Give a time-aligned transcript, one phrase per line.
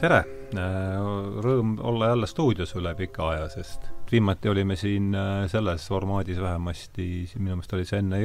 [0.00, 0.24] tere!
[1.42, 7.06] Rõõm olla jälle stuudios üle pika aja, sest viimati olime siin äh, selles formaadis vähemasti,
[7.38, 8.20] minu meelest oli see enne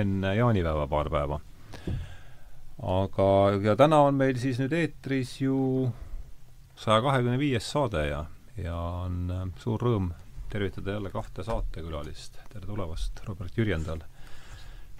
[0.00, 1.40] enne jaanipäeva paar päeva.
[2.94, 3.26] aga,
[3.66, 5.90] ja täna on meil siis nüüd eetris ju
[6.78, 8.24] saja kahekümne viies saade ja,
[8.56, 10.12] ja on äh, suur rõõm
[10.50, 12.38] tervitada jälle kahte saatekülalist.
[12.52, 14.06] tere tulemast, Robert Jürjendal!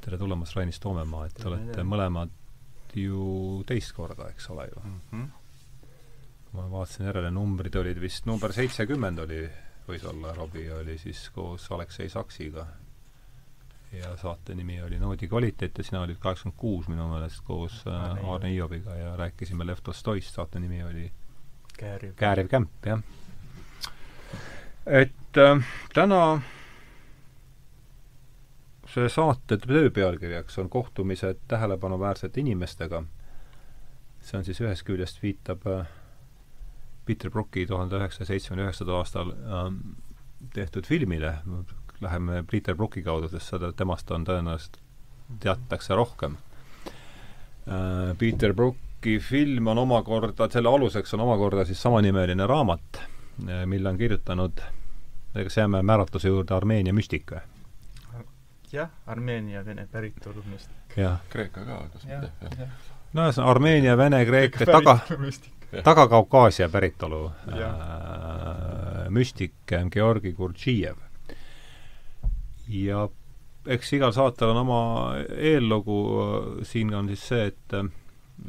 [0.01, 2.35] tere tulemast, Rainis Toomemaa, et te olete mõlemad
[2.99, 5.01] ju teist korda, eks ole ju mm?
[5.13, 5.40] -hmm
[6.53, 9.41] ma vaatasin järele, numbrid olid vist, number seitsekümmend oli,
[9.89, 12.67] võis olla, Robbie oli siis koos Aleksei Saksiga.
[13.93, 18.25] ja saate nimi oli Noodi kvaliteet ja sina olid kaheksakümmend kuus minu meelest koos äh,
[18.25, 21.13] Aarne Iobiga ja rääkisime Lev Tolstoist, saate nimi oli
[21.79, 23.03] Kääriv, Kääriv kämp, jah.
[24.87, 25.65] et äh,
[25.95, 26.41] täna
[28.91, 33.03] see saate töö pealkirjaks on kohtumised tähelepanuväärsete inimestega.
[34.21, 35.87] see on siis ühest küljest viitab äh,
[37.07, 39.81] Peter Brooki tuhande üheksasaja seitsmekümne üheksandal aastal ähm,
[40.55, 41.35] tehtud filmile,
[42.01, 44.81] läheme Peter Brooki kaudu, sest seda, temast on tõenäoliselt,
[45.41, 46.37] teatakse rohkem
[47.69, 48.17] äh,.
[48.19, 53.03] Peter Brooki film on omakorda, selle aluseks on omakorda siis samanimeline raamat,
[53.47, 54.63] äh, mille on kirjutanud,
[55.35, 57.43] kas jääme määratluse juurde, Armeenia müstik või?
[58.73, 60.97] jah, Armeenia vene päritolu müstik.
[61.31, 62.69] Kreeka ka, kas mitte?
[63.13, 64.99] no ühesõnaga Armeenia, Vene, Kreeka, taga,
[65.71, 69.55] Taga-Kaukaasia päritolu äh, müstik
[69.93, 70.97] Georgi Gurdžijev.
[72.71, 73.09] ja
[73.67, 74.83] eks igal saatel on oma
[75.37, 75.99] eellugu,
[76.67, 77.77] siin on siis see, et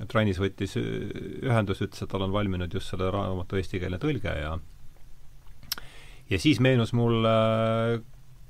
[0.02, 4.56] et Rainis võttis ühendust, ütles, et tal on valminud just selle raamatu eestikeelne tõlge ja
[6.32, 7.36] ja siis meenus mulle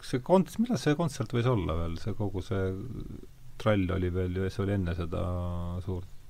[0.05, 2.72] see konts-, millal see kontsert võis olla veel, see kogu see
[3.61, 5.23] trall oli veel, see oli enne seda
[5.86, 6.20] suurt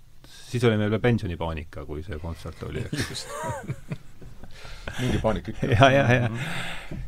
[0.52, 3.25] siis oli meil veel pensionipaanika, kui see kontsert oli, eks
[5.00, 5.67] mingi paanika ikka.
[5.72, 6.29] ja, ja, ja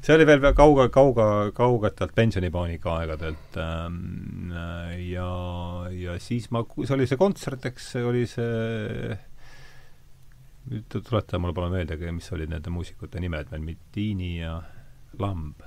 [0.01, 1.27] see oli veel kauge, kauge,
[1.57, 4.53] kaugetelt pensionipaanika aegadelt ähm,
[5.09, 5.29] ja,
[5.91, 9.17] ja siis ma, see oli see kontsert, eks oli see
[10.71, 14.57] nüüd tuleta mulle palun meelde, mis olid nende muusikute nimed veel, Mittini ja
[15.19, 15.61] Lamb.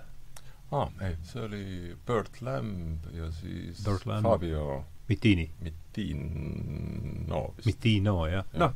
[0.72, 1.64] aa ah,, ei, see oli
[2.08, 4.26] Bert Lamb ja siis Bert Lamb.
[4.26, 5.50] Fabio Mittini.
[5.62, 7.66] Mittino vist.
[7.66, 8.58] Mittino, jah ja.
[8.58, 8.72] noh,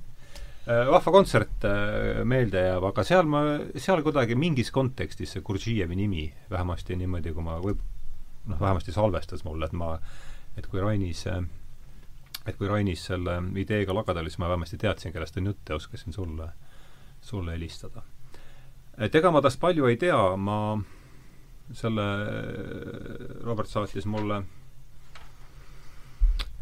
[0.67, 3.43] äh, vahva kontsert äh, meelde jääb, aga seal ma,
[3.77, 7.83] seal kuidagi mingis kontekstis see Gurdžijevi nimi, vähemasti niimoodi, kui ma võib-,
[8.47, 9.97] noh, vähemasti salvestas mulle, et ma,
[10.57, 11.27] et kui Rainis
[12.47, 15.77] et kui Rainis selle ideega lagada oli, siis ma vähemasti teadsin, kellest on jutt ja
[15.77, 16.49] oskasin sulle,
[17.21, 18.03] sulle helistada.
[18.99, 20.79] et ega ma tast palju ei tea, ma
[21.77, 22.07] selle,
[23.45, 24.43] Robert saatis mulle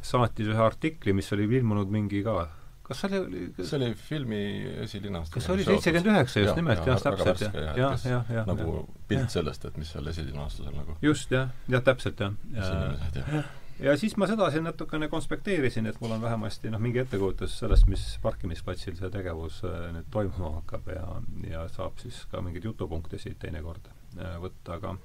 [0.08, 2.46] saatis ühe artikli, mis oli ilmunud mingi ka
[2.88, 3.68] kas see oli kas...
[3.68, 4.40] see oli filmi
[4.84, 5.34] esilinastus.
[5.34, 8.48] kas see oli seitsekümmend üheksa just nimelt, jah, täpselt, jah, jah, jah, jah.
[8.48, 12.38] nagu pilt sellest, et mis seal esilinastusel nagu just, jah, jah, täpselt, jah.
[12.54, 13.50] esinejad, jah.
[13.88, 17.88] ja siis ma seda siin natukene konspekteerisin, et mul on vähemasti noh, mingi ettekujutuse sellest,
[17.92, 21.06] mis parkimisplatsil see tegevus äh, nüüd toimuma hakkab ja,
[21.50, 24.96] ja saab siis ka mingeid jutupunkte siit teinekord äh, võtta, aga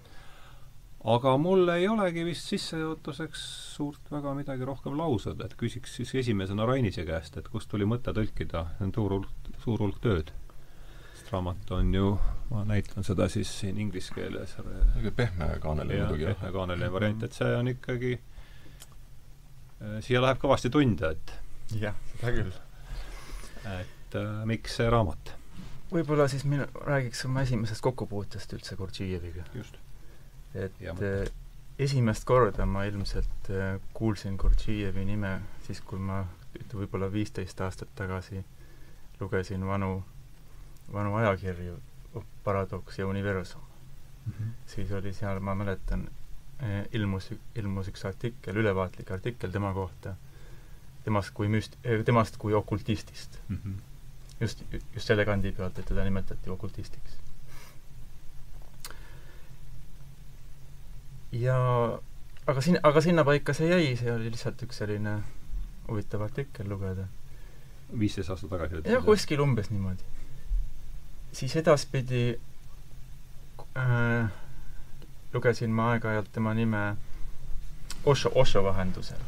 [1.04, 3.42] aga mul ei olegi vist sissejuhatuseks
[3.76, 8.14] suurt väga midagi rohkem lausada, et küsiks siis esimesena Rainise käest, et kust tuli mõte
[8.16, 10.32] tõlkida, see on suur hulk, suur hulk tööd.
[11.14, 12.14] sest raamat on ju,
[12.52, 14.56] ma näitan seda siis siin inglise keeles.
[15.16, 16.32] pehmekaaneline muidugi.
[16.32, 18.16] pehmekaaneline variant, et see on ikkagi,
[19.82, 21.38] äh, siia läheb kõvasti tunde, et
[21.84, 22.60] jah, seda küll.
[23.76, 25.36] et äh, miks see raamat?
[25.92, 29.44] võib-olla siis mina räägiks oma esimesest kokkupuutest üldse Gurdžijeviga.
[29.54, 29.84] just
[30.56, 31.28] et äh,
[31.80, 37.90] esimest korda ma ilmselt äh, kuulsin Gurdžijevi nime siis, kui ma ütleme, võib-olla viisteist aastat
[37.98, 38.44] tagasi
[39.20, 40.04] lugesin vanu,
[40.94, 41.80] vanu ajakirju,
[42.44, 44.34] Paradoks ja Universum mm.
[44.34, 44.52] -hmm.
[44.66, 46.10] siis oli seal, ma mäletan,
[46.62, 50.16] äh, ilmus, ilmus üks artikkel, ülevaatlik artikkel tema kohta,
[51.04, 53.58] temast kui müst-, temast kui okultistist mm.
[53.66, 53.82] -hmm.
[54.42, 54.64] just,
[54.94, 57.18] just selle kandi pealt, et teda nimetati okultistiks
[61.34, 61.58] ja
[62.48, 65.18] aga siin, aga sinnapaika see jäi, see oli lihtsalt üks selline
[65.88, 67.08] huvitav artikkel lugeda.
[68.00, 68.84] viisteist aastat tagasi?
[68.90, 70.04] jah, kuskil umbes niimoodi.
[71.32, 72.24] siis edaspidi
[73.78, 74.32] äh,
[75.34, 76.96] lugesin ma aeg-ajalt tema nime
[78.06, 79.20] Osho, Osho vahendusel.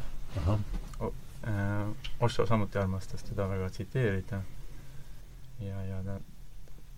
[0.46, 1.86] Äh,
[2.20, 4.42] Osho samuti armastas teda väga tsiteerida
[5.60, 6.18] ja, ja ta,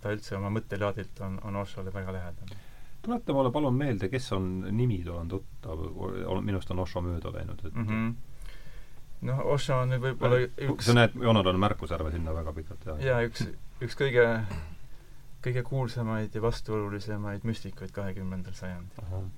[0.01, 2.68] ta üldse oma mõttelaadilt on, on Oshole väga lähedane
[3.09, 5.85] tuleta mulle palun meelde, kes on, nimid olen tuttav,
[6.45, 8.11] minust on Osho mööda läinud, et mm -hmm.
[9.31, 13.01] noh, Osho on nüüd võib-olla üks sa näed, Jonal on märkusärve sinna väga pikalt, jah?
[13.05, 13.47] jaa, üks,
[13.85, 14.27] üks kõige,
[15.47, 19.09] kõige kuulsamaid ja vastuolulisemaid müstikuid kahekümnendal sajandil.
[19.09, 19.31] Mm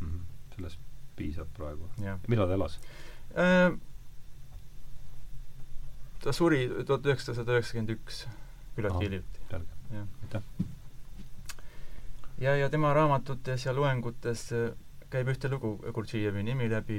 [0.00, 0.24] -hmm.
[0.56, 0.80] sellest
[1.16, 1.90] piisab praegu.
[2.28, 2.80] millal ta elas
[3.36, 3.78] äh,?
[6.22, 8.26] ta suri tuhat üheksasada üheksakümmend üks,
[8.76, 9.40] küllaltki hiljuti.
[9.52, 10.42] aitäh!
[12.38, 14.48] Ja, ja tema raamatutes ja loengutes
[15.10, 16.98] käib ühte lugu Gurdžijevi nimi läbi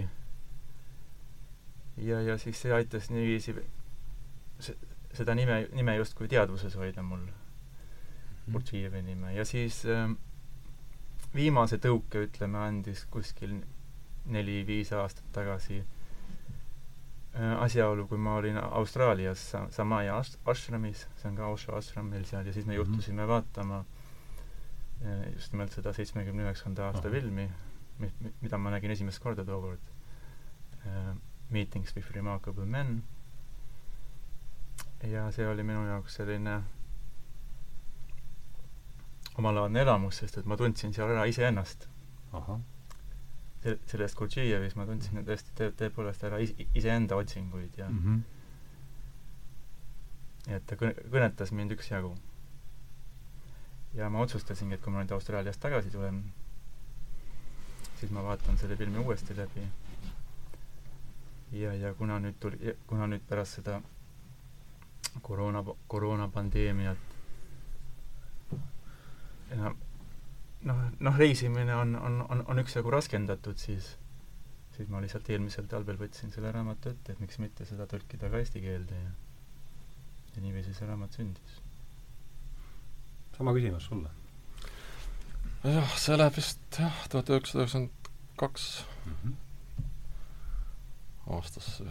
[1.98, 3.56] ja, ja siis see aitas niiviisi
[5.14, 10.10] seda nime, nime justkui teadvuses hoida mul mm., Gurdžijevi nime, ja siis äh,
[11.36, 13.60] viimase tõuke, ütleme, andis kuskil
[14.26, 21.78] neli-viis aastat tagasi äh, asjaolu, kui ma olin Austraalias Samaya ashramis, see on ka Osho
[21.78, 22.82] ashram meil seal, ja siis me mhm.
[22.82, 23.34] juhtusime mm -hmm.
[23.36, 23.99] vaatama äh,
[25.34, 27.50] just nimelt seda seitsmekümne üheksanda aasta filmi,
[28.42, 29.94] mida ma nägin esimest korda tookord
[30.86, 31.16] äh,
[31.50, 33.04] Meetings with Remarkable Men
[35.08, 36.60] ja see oli minu jaoks selline
[39.40, 41.88] omalaadne elamus, sest et ma tundsin seal ära iseennast.
[43.64, 48.18] Se-, sellest Gurdžijevis ma tundsin tõesti te-, tõepoolest ära is-, iseenda otsinguid ja mm -hmm.
[50.56, 52.12] et ta kõne-, kõnetas mind üksjagu.
[53.94, 56.22] Ja ma otsustasingi, et kui ma nüüd Austraaliast tagasi tulen,
[58.00, 59.66] siis ma vaatan selle filmi uuesti läbi
[61.52, 63.80] ja, ja kuna nüüd tuli, kuna nüüd pärast seda
[65.26, 67.08] koroona, koroonapandeemiat
[69.56, 69.80] enam
[70.70, 73.96] noh, noh, reisimine on, on, on, on üksjagu raskendatud, siis
[74.76, 78.40] siis ma lihtsalt eelmisel talvel võtsin selle raamatu ette, et miks mitte seda tõlkida ka
[78.40, 79.10] eesti keelde ja
[80.36, 81.56] ja niiviisi see raamat sündis.
[83.40, 84.14] Sama küsimus sulle?
[85.64, 88.72] jah, see läheb vist jah, tuhat üheksasada üheksakümmend kaks
[89.08, 89.38] mhm
[91.30, 91.86] aastasse.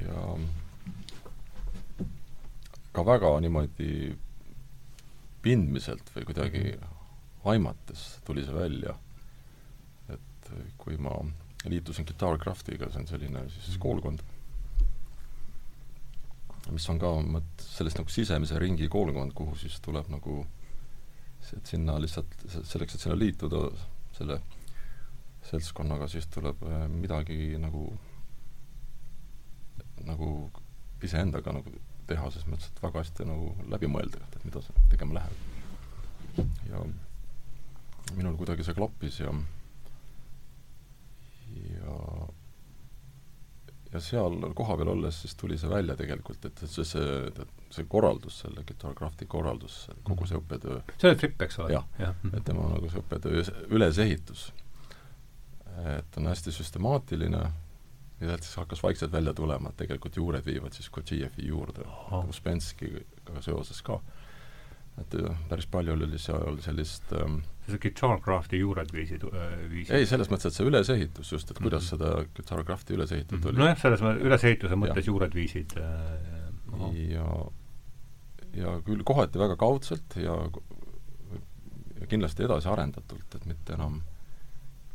[0.00, 0.22] ja
[2.92, 4.16] ka väga niimoodi
[5.44, 6.62] pindmiselt või kuidagi
[7.52, 8.94] aimates tuli see välja,
[10.14, 11.14] et kui ma
[11.68, 13.82] liitusin Guitarcraftiga, see on selline siis mhm.
[13.84, 14.24] koolkond,
[16.74, 20.42] mis on ka mõt-, sellest nagu sisemise ringi koolkond, kuhu siis tuleb nagu
[21.56, 22.34] et sinna lihtsalt,
[22.68, 23.62] selleks, et sinna liituda,
[24.16, 24.38] selle
[25.48, 27.86] seltskonnaga, siis tuleb äh, midagi nagu,
[30.06, 30.32] nagu
[31.02, 31.72] iseendaga nagu
[32.10, 35.46] teha, ses mõttes, et väga hästi nagu läbi mõelda, et mida sa tegema lähed.
[36.70, 36.84] ja
[38.16, 39.32] minul kuidagi see klappis ja
[41.50, 41.96] ja
[43.92, 48.64] ja seal kohapeal olles siis tuli see välja tegelikult, et see, see, see korraldus, selle
[48.66, 51.74] Guitarcrafti korraldus, kogu see õppetöö see oli Fripp, eks ole?
[51.74, 54.50] jah ja., et tema nagu see õppetöö ülesehitus
[55.98, 57.40] et on hästi süstemaatiline
[58.20, 61.86] ja sealt siis hakkas vaikselt välja tulema, et tegelikult juured viivad siis Kodžijevi juurde,
[62.28, 64.00] Uspenskiga seoses ka.
[64.98, 65.14] Et
[65.48, 70.50] päris palju oli seal sellist ähm, see Guitarcrafti juured viisid äh,, viisid ei, selles mõttes,
[70.50, 72.16] et see ülesehitus just, et kuidas mm -hmm.
[72.16, 73.54] seda Guitarcrafti üles ehitatud mm -hmm.
[73.54, 73.64] oli.
[73.64, 75.12] nojah, selles mõttes, ülesehituse mõttes ja.
[75.12, 77.28] juured viisid äh, ja
[78.54, 80.36] ja küll kohati väga kaudselt ja
[82.00, 84.00] ja kindlasti edasi arendatult, et mitte enam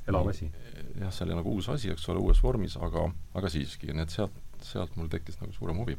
[0.08, 0.52] elav asi
[1.00, 4.14] jah, see oli nagu uus asi, eks ole, uues vormis, aga, aga siiski, nii et
[4.14, 4.36] sealt,
[4.66, 5.98] sealt mul tekkis nagu suurem huvi.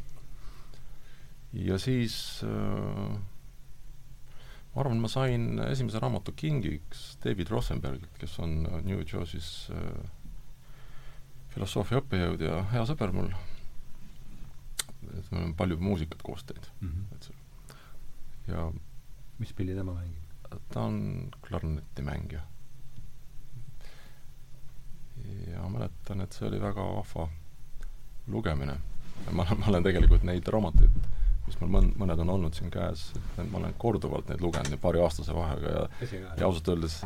[1.53, 3.17] ja siis äh,
[4.77, 10.11] ma arvan, ma sain esimese raamatu kingiks David Rosenbergilt, kes on New Jersey's äh,
[11.55, 13.33] filosoofia õppejõud ja hea sõber mul.
[15.07, 16.89] et me oleme palju muusikat koos teinud mm.
[16.89, 17.15] -hmm.
[17.15, 18.67] et ja
[19.39, 20.61] mis pilli tema mängib?
[20.69, 22.43] ta on klarnetimängija
[25.53, 27.29] ja mäletan, et see oli väga vahva
[28.27, 28.77] lugemine.
[29.31, 31.01] ma olen, ma olen tegelikult neid raamatuid,
[31.47, 35.35] mis mul mõn-, mõned on olnud siin käes, et ma olen korduvalt neid lugenud paariaastase
[35.37, 35.85] vahega ja
[36.41, 37.01] ja ausalt öeldes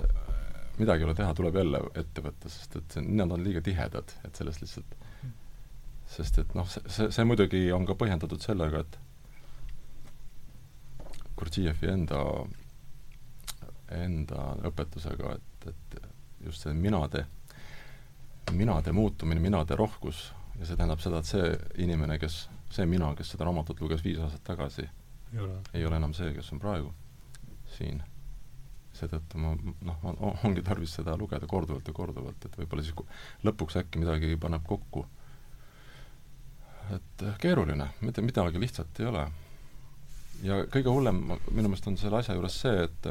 [0.79, 4.15] midagi ei ole teha, tuleb jälle ette võtta, sest et see, need on liiga tihedad,
[4.25, 4.97] et sellest lihtsalt
[6.11, 8.99] sest et noh, see, see, see muidugi on ka põhjendatud sellega, et
[11.41, 12.23] Gurdžijevi enda,
[13.97, 16.01] enda õpetusega, et, et
[16.45, 17.25] just see minade
[18.51, 21.53] minade muutumine, minade rohkus ja see tähendab seda, et see
[21.85, 24.87] inimene, kes, see mina, kes seda raamatut luges viis aastat tagasi,
[25.75, 26.93] ei ole enam see, kes on praegu
[27.77, 28.03] siin.
[29.01, 29.53] seetõttu ma
[29.87, 30.01] noh,
[30.45, 35.07] ongi tarvis seda lugeda korduvalt ja korduvalt, et võib-olla siis lõpuks äkki midagi paneb kokku.
[36.95, 39.27] et keeruline, mitte midagi lihtsat ei ole.
[40.43, 43.07] ja kõige hullem minu meelest on selle asja juures see, et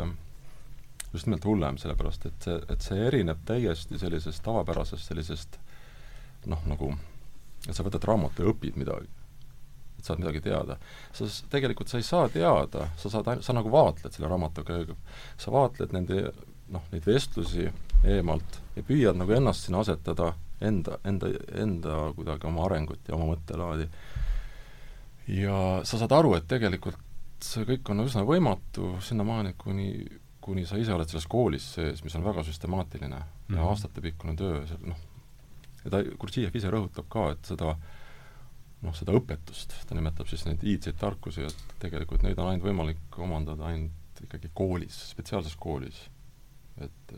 [1.13, 5.59] just nimelt hullem, sellepärast et see, et see erineb täiesti sellisest tavapärasest sellisest
[6.45, 6.91] noh, nagu
[7.67, 9.09] et sa võtad raamatu ja õpid midagi.
[9.99, 10.77] Et saad midagi teada.
[11.13, 14.81] sa tegelikult sa ei saa teada, sa saad sa nagu vaatled selle raamatuga,
[15.37, 16.31] sa vaatled nende
[16.69, 17.67] noh, neid vestlusi
[18.05, 23.33] eemalt ja püüad nagu ennast sinna asetada, enda, enda, enda kuidagi oma arengut ja oma
[23.33, 23.89] mõttelaadi.
[25.27, 26.97] ja sa saad aru, et tegelikult
[27.43, 29.91] see kõik on üsna võimatu sinnamaani, kuni,
[30.43, 33.55] kuni sa ise oled selles koolis sees, mis on väga süstemaatiline mm -hmm.
[33.55, 33.69] ja Mhm.
[33.69, 34.97] aastatepikkune töö, noh,
[35.83, 37.75] ja ta, Gurdjiev ise rõhutab ka, et seda
[38.85, 43.19] noh, seda õpetust, ta nimetab siis neid iidseid tarkusi, et tegelikult neid on ainult võimalik
[43.19, 46.01] omandada ainult ikkagi koolis, spetsiaalses koolis.
[46.79, 47.13] et,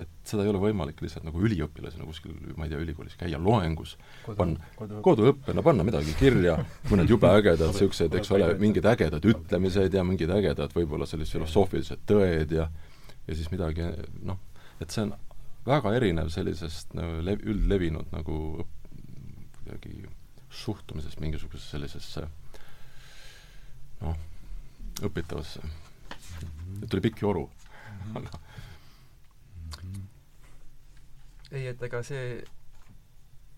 [0.00, 3.94] et seda ei ole võimalik lihtsalt nagu üliõpilasena kuskil, ma ei tea, ülikoolis käia loengus,
[4.26, 4.60] panna,
[5.04, 6.58] koduõppena panna midagi kirja,
[6.90, 12.04] mõned jube ägedad niisugused, eks ole, mingid ägedad ütlemised ja mingid ägedad võib-olla sellised filosoofilised
[12.08, 12.68] tõed ja
[13.26, 13.88] ja siis midagi
[14.26, 14.38] noh,
[14.80, 15.14] et see on
[15.66, 18.36] väga erinev sellisest nagu lev-, üldlevinud nagu
[19.56, 20.04] kuidagi
[20.64, 22.26] suhtumisest mingisugusesse sellisesse
[24.00, 24.18] noh,
[25.06, 25.62] õpitavasse.
[26.82, 27.46] et tuli pikk joru
[31.50, 32.40] ei, et ega see,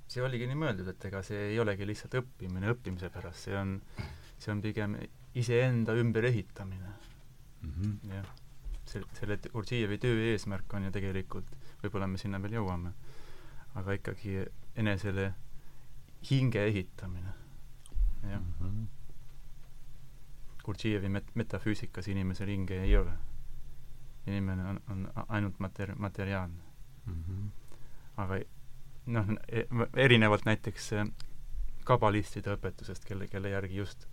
[0.09, 3.79] see oligi nii mõeldud, et ega see ei olegi lihtsalt õppimine õppimise pärast, see on,
[4.39, 4.97] see on pigem
[5.39, 6.95] iseenda ümberehitamine.
[8.13, 8.29] jah.
[8.89, 11.51] see, selle Gurdžijevi töö eesmärk on ju tegelikult,
[11.83, 12.95] võib-olla me sinna veel jõuame,
[13.81, 14.41] aga ikkagi
[14.79, 15.33] enesele
[16.31, 17.33] hinge ehitamine.
[18.31, 18.43] jah.
[20.65, 23.13] Gurdžijevi met-, metafüüsikas inimesel hinge ei ole.
[24.27, 26.63] inimene on, on ainult mater-, materiaalne
[28.19, 28.39] aga
[29.15, 29.33] noh,
[29.97, 31.11] erinevalt näiteks äh,
[31.89, 34.09] kabalistide õpetusest, kelle, kelle järgi just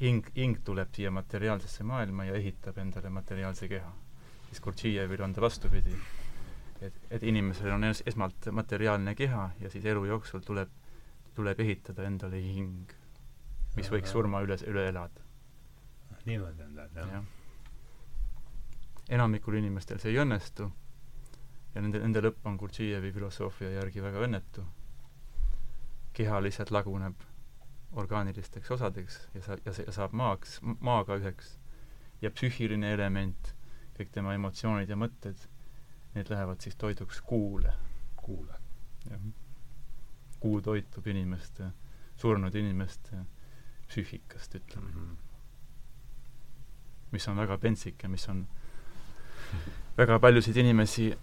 [0.00, 3.92] hing, hing tuleb siia materiaalsesse maailma ja ehitab endale materiaalse keha.
[4.48, 5.96] siis Gurdžijevil on ta vastupidi.
[6.86, 10.70] Et, et inimesel on es, esmalt materiaalne keha ja siis elu jooksul tuleb,
[11.34, 12.92] tuleb ehitada endale hing,
[13.76, 15.24] mis võiks surma üle, üle elada.
[16.24, 17.24] niimoodi on ta, jah jah.
[19.18, 20.70] enamikul inimestel see ei õnnestu
[21.74, 24.64] ja nende, nende lõpp on Gurdžijevi filosoofia järgi väga õnnetu.
[26.14, 27.22] keha lihtsalt laguneb
[27.98, 31.58] orgaanilisteks osadeks ja sa-, ja see saab maaks, maaga üheks.
[32.22, 33.54] ja psüühiline element,
[33.98, 35.48] kõik tema emotsioonid ja mõtted,
[36.14, 37.72] need lähevad siis toiduks kuule.
[38.16, 38.54] kuule.
[39.10, 39.20] jah.
[40.40, 41.70] kuu toitub inimeste,
[42.16, 43.16] surnud inimeste
[43.88, 45.00] psüühikast, ütleme mm.
[45.00, 45.16] -hmm.
[47.10, 48.46] mis on väga pentsik ja mis on
[49.98, 51.18] väga paljusid inimesi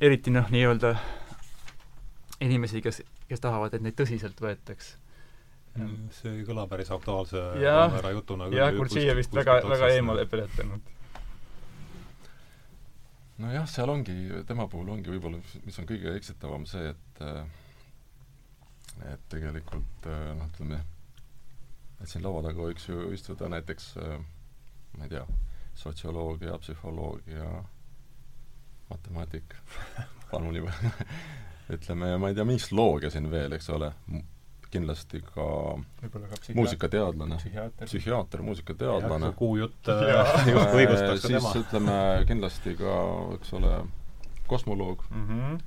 [0.00, 0.94] eriti noh, nii-öelda
[2.40, 4.94] inimesi, kes, kes tahavad, et neid tõsiselt võetaks.
[6.14, 10.92] see ei kõla päris aktuaalse jah, jutuna jah, Gurdžijevist väga, väga eemale peletanud.
[13.42, 14.14] Nojah, seal ongi,
[14.46, 17.22] tema puhul ongi võib-olla, mis on kõige eksitavam see, et
[19.10, 20.78] et tegelikult noh, ütleme,
[21.98, 23.94] et siin laua taga võiks ju istuda näiteks
[24.98, 25.24] ma ei tea,
[25.74, 27.48] sotsioloogia, psühholoogia,
[28.90, 29.56] matemaatik,
[30.30, 30.74] palun juba
[31.74, 33.90] ütleme, ma ei tea, mis loogia siin veel, eks ole,
[34.74, 35.46] kindlasti ka,
[36.12, 36.22] ka
[36.58, 37.38] muusikateadlane,
[37.84, 39.32] psühhiaater, muusikateadlane.
[39.38, 41.42] kuu jutt just õigustaks ka tema.
[41.52, 43.00] siis ütleme kindlasti ka,
[43.38, 43.74] eks ole,
[44.50, 45.26] kosmoloog mm.
[45.28, 45.58] -hmm.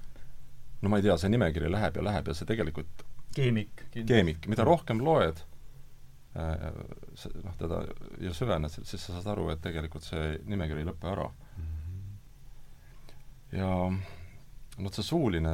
[0.82, 3.88] no ma ei tea, see nimekiri läheb ja läheb ja see tegelikult keemik.
[3.98, 5.44] keemik, mida rohkem loed
[6.38, 6.70] äh,,
[7.44, 7.84] noh, teda
[8.22, 11.32] ja süvened, siis sa saad aru, et tegelikult see nimekiri ei lõpe ära
[13.52, 13.70] ja
[14.78, 15.54] noh, see suuline,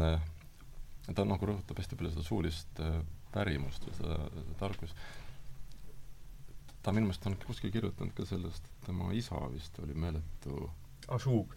[1.13, 3.01] ta nagu rõhutab hästi palju seda suulist äh,
[3.34, 4.98] pärimust ja seda, seda tarkust.
[6.84, 10.70] ta minu meelest on kuskil kirjutanud ka sellest, et tema isa vist oli meeletu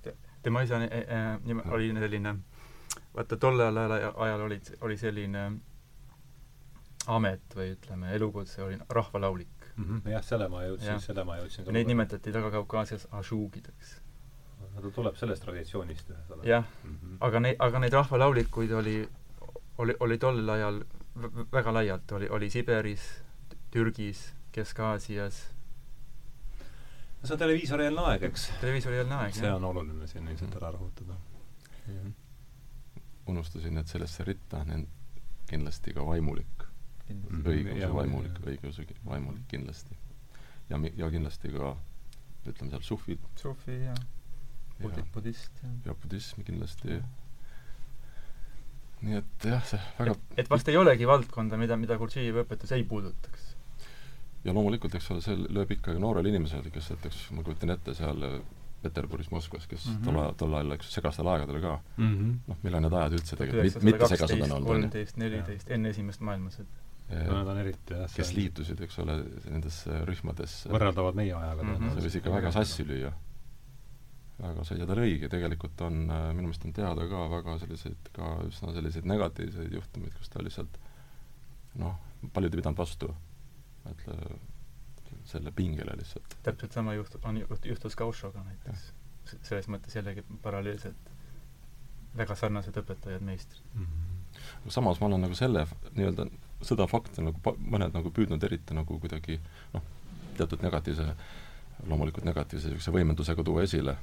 [0.02, 0.92] te,, tema isa äh,
[1.38, 2.36] äh, oli selline,
[3.14, 5.44] vaata tollel ajal, ajal oli, oli selline
[7.06, 9.84] amet või ütleme, elukutse oli rahvalaulik mm.
[9.84, 10.10] -hmm.
[10.10, 14.00] jah, selle ma jõudsin, selle ma jõudsin Neid nimetati Taga-Kaukaasias ašuugideks
[14.82, 16.48] ta tuleb sellest traditsioonist ühesõnaga.
[16.48, 17.16] jah mm, -hmm.
[17.28, 18.96] aga neid, aga neid rahvalaulikuid oli,
[19.78, 20.82] oli, oli tol ajal
[21.52, 23.04] väga laialt, oli, oli Siberis,
[23.70, 25.40] Türgis, Kesk-Aasias.
[27.20, 28.50] no see on televiisorieelne aeg, eks?
[28.60, 31.18] televiisorieelne aeg, see on oluline siin ilmselt ära rõhutada.
[33.26, 34.88] unustasin, et sellesse ritta on
[35.50, 36.66] kindlasti ka vaimulik.
[37.08, 39.96] õiguse vaimulik, õiguse vaimulik kindlasti.
[40.68, 41.76] ja, ja kindlasti ka
[42.46, 43.32] ütleme seal sufid.
[43.36, 44.04] sufi, jah
[44.82, 47.00] Budi-, budist ja, ja budism kindlasti.
[49.04, 52.72] Nii et jah, see väga et, et vast ei olegi valdkonda, mida, mida Gurdžijevi õpetus
[52.76, 53.56] ei puudutaks?
[54.46, 58.22] ja loomulikult, eks ole, see lööb ikkagi noorele inimesele, kes näiteks, ma kujutan ette, seal
[58.82, 59.92] Peterburis, Moskvas, kes mm.
[59.92, 60.04] -hmm.
[60.04, 62.34] tol ajal, tol ajal, eks segastel aegadel ka, mm -hmm.
[62.50, 66.20] noh, millal need ajad üldse tegelikult mit, mitte segased on olnud, kolmteist, neliteist, enne esimest
[66.20, 66.84] maailmasõda.
[67.10, 69.16] need on eriti jah, kes liitusid, eks ole,
[69.50, 70.70] nendesse rühmadesse.
[70.74, 71.90] võrreldavad meie ajaga Mhm.
[71.94, 73.12] see võis ikka väga sassi lüüa.
[74.40, 78.34] Ja ta oli õige, tegelikult on, äh, minu meelest on teada ka väga selliseid, ka
[78.48, 80.76] üsna selliseid negatiivseid juhtumeid, kus ta lihtsalt
[81.80, 81.96] noh,
[82.34, 83.10] paljud ei pidanud vastu,
[83.90, 84.16] ütle,
[85.26, 86.38] selle pingele lihtsalt.
[86.42, 88.92] täpselt sama juhtu-, on juht-, juhtus Gauchoga näiteks.
[89.42, 91.08] Selles mõttes jällegi paralleelselt
[92.16, 93.62] väga sarnased õpetajad, meistrid.
[93.74, 93.86] mm.
[93.86, 94.42] -hmm.
[94.60, 96.28] aga samas ma olen nagu selle nii-öelda
[96.62, 99.40] seda fakti nagu mõned nagu püüdnud eriti nagu kuidagi
[99.74, 99.82] noh,
[100.36, 101.08] teatud negatiivse,
[101.86, 103.96] loomulikult negatiivse niisuguse võimendusega tuua esile.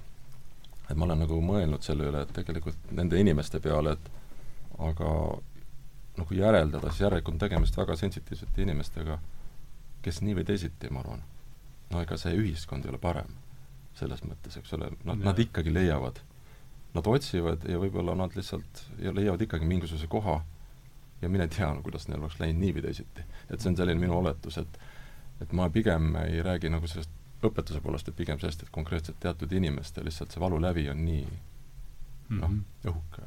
[0.90, 5.12] Et ma olen nagu mõelnud selle üle, et tegelikult nende inimeste peale, et aga
[6.18, 9.18] nagu järeldada, siis järelikult on tegemist väga sensitiivsete inimestega,
[10.04, 11.24] kes nii või teisiti, ma arvan,
[11.94, 13.32] no ega see ühiskond ei ole parem
[13.98, 16.20] selles mõttes, eks ole, nad, nad ikkagi leiavad,
[16.94, 20.40] nad otsivad ja võib-olla nad lihtsalt ja leiavad ikkagi mingisuguse koha
[21.22, 23.26] ja mine tea no,, kuidas neil oleks läinud nii või teisiti.
[23.50, 24.80] et see on selline minu oletus, et
[25.42, 27.10] et ma pigem ei räägi nagu sellest
[27.50, 31.26] õpetuse poolest, et pigem sellest, et konkreetselt teatud inimestel lihtsalt see valulävi on nii
[32.40, 32.54] noh,
[32.90, 33.26] õhuke.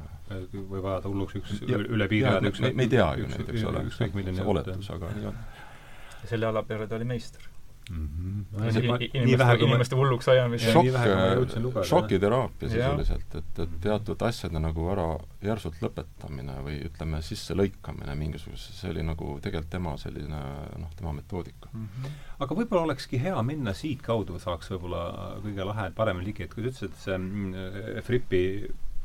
[0.53, 3.63] võib ajada hulluks üks Ja- üle piiri ajada me, me ei tea ju neid, eks
[3.69, 5.37] ole, see oletus, aga nii on.
[6.23, 7.41] ja selle ala peale ta oli meister.
[7.89, 8.45] mm.
[8.71, 9.09] see- -hmm.
[9.13, 10.71] inimeste, inimeste hulluks ajamine.
[10.73, 15.07] Šokk- šokiteraapia sisuliselt, et, et teatud asjade nagu ära
[15.43, 20.41] järsult lõpetamine või ütleme, sisselõikamine mingisugusesse, see oli nagu tegelikult tema selline
[20.77, 21.69] noh, tema metoodika.
[22.39, 26.69] aga võib-olla olekski hea minna siitkaudu, saaks võib-olla kõige lahe, paremini ligi, et kui sa
[26.69, 28.43] ütlesid, et see mm, Fripi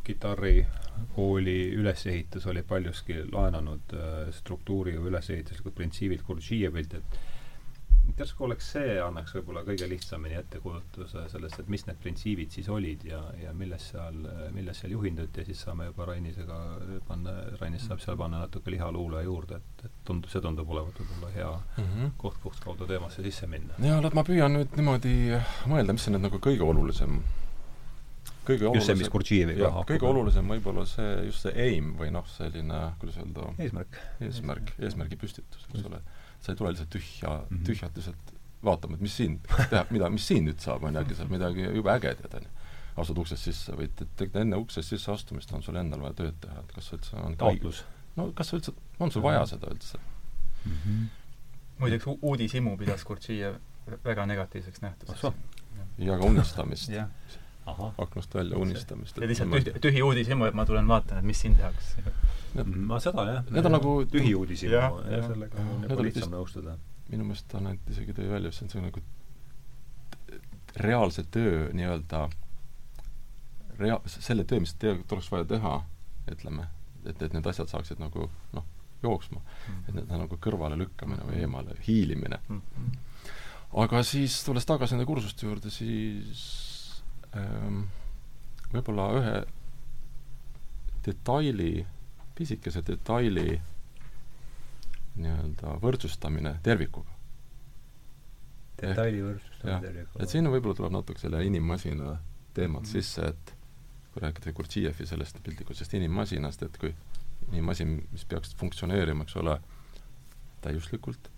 [0.04, 7.20] kitarrikooli ülesehitus oli paljuski laenanud äh, struktuuri või ülesehituslikud printsiibid Gurdžijevilt, et
[8.18, 13.04] järsku oleks see, annaks võib-olla kõige lihtsamini ettekujutuse sellest, et mis need printsiibid siis olid
[13.08, 14.18] ja, ja millest seal,
[14.54, 16.58] millest seal juhinduti ja siis saame juba Rainisega
[17.08, 21.30] panna, Rainis saab seal panna natuke lihaluule juurde, et, et tundub, see tundub olevat võib-olla
[21.36, 21.84] hea mm.
[21.84, 22.16] -hmm.
[22.22, 23.78] koht, kust kaudu teemasse sisse minna.
[23.82, 25.14] jaa, no ma püüan nüüd niimoodi
[25.70, 27.22] mõelda, mis on nüüd nagu kõige olulisem
[28.46, 32.26] kõige just see, mis Gurdžijeviga jah, kõige olulisem võib-olla see, just see aim või noh,
[32.28, 33.98] selline, kuidas öelda, eesmärk.
[34.26, 36.02] eesmärk, eesmärgi püstitus, eks ole.
[36.42, 37.56] Sa ei tule lihtsalt tühja mm, Mhm.
[37.56, 37.64] -hmm.
[37.66, 38.32] tühjalt lihtsalt
[38.64, 41.64] vaatama, et mis siin teha, mida, mis siin nüüd saab, on ju, äkki saab midagi
[41.66, 42.48] jube ägedat, on ju.
[42.96, 46.60] astud uksest sisse või tegelikult enne uksest sisse astumist on sul endal vaja tööd teha,
[46.60, 47.84] et kas üldse on taotlus.
[48.16, 50.72] no kas üldse, on sul vaja seda üldse mm?
[50.72, 51.06] -hmm.
[51.78, 53.56] muideks uudishimu pidas Gurdžijev
[54.04, 55.22] väga negatiivseks nähtuseks.
[55.98, 56.90] ja ka unistamist
[57.66, 57.94] jah.
[57.98, 59.16] aknast välja unistamist.
[59.16, 62.04] ja lihtsalt tühi, tühi uudishimu, et ma tulen vaatan, et mis siin tehakse.
[62.76, 63.50] ma seda jah.
[63.50, 65.26] Need on nagu tühi uudishimu ja, ja jah.
[65.30, 66.76] sellega on olid lihtsam vist- nõustuda.
[67.08, 69.02] minu meelest Anett isegi tõi välja, see on see nagu
[70.76, 72.28] reaalse töö nii-öelda
[73.78, 75.74] rea-, selle töö, mis tegelikult oleks vaja teha,
[76.32, 76.66] ütleme,
[77.04, 78.66] et, et need asjad saaksid nagu noh,
[79.02, 79.42] jooksma.
[79.88, 82.40] et need on nagu kõrvalelükkamine või eemale hiilimine.
[82.48, 82.92] Mhm.
[83.82, 86.71] aga siis, tulles tagasi nende kursuste juurde, siis
[88.72, 89.34] võib-olla ühe
[91.06, 91.86] detaili,
[92.36, 93.60] pisikese detaili
[95.16, 97.10] nii-öelda võrdsustamine tervikuga.
[98.82, 100.22] detaili võrdsustamine tervikuga.
[100.24, 102.16] et siin võib-olla tuleb natuke selle inimmasina
[102.54, 102.92] teemat mm.
[102.92, 103.54] sisse, et
[104.12, 106.94] kui rääkida Gurdžijevi sellest piltlikult sellest inimmasinast, et kui
[107.50, 109.56] inimmasin, mis peaks funktsioneerima, eks ole,
[110.64, 111.30] täiuslikult,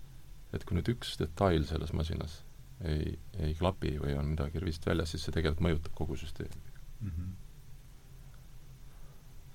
[0.53, 2.44] et kui nüüd üks detail selles masinas
[2.83, 6.61] ei, ei klapi või on midagi rivist väljas, siis see tegelikult mõjutab kogu süsteemi.
[7.01, 7.09] mm.
[7.09, 7.33] -hmm.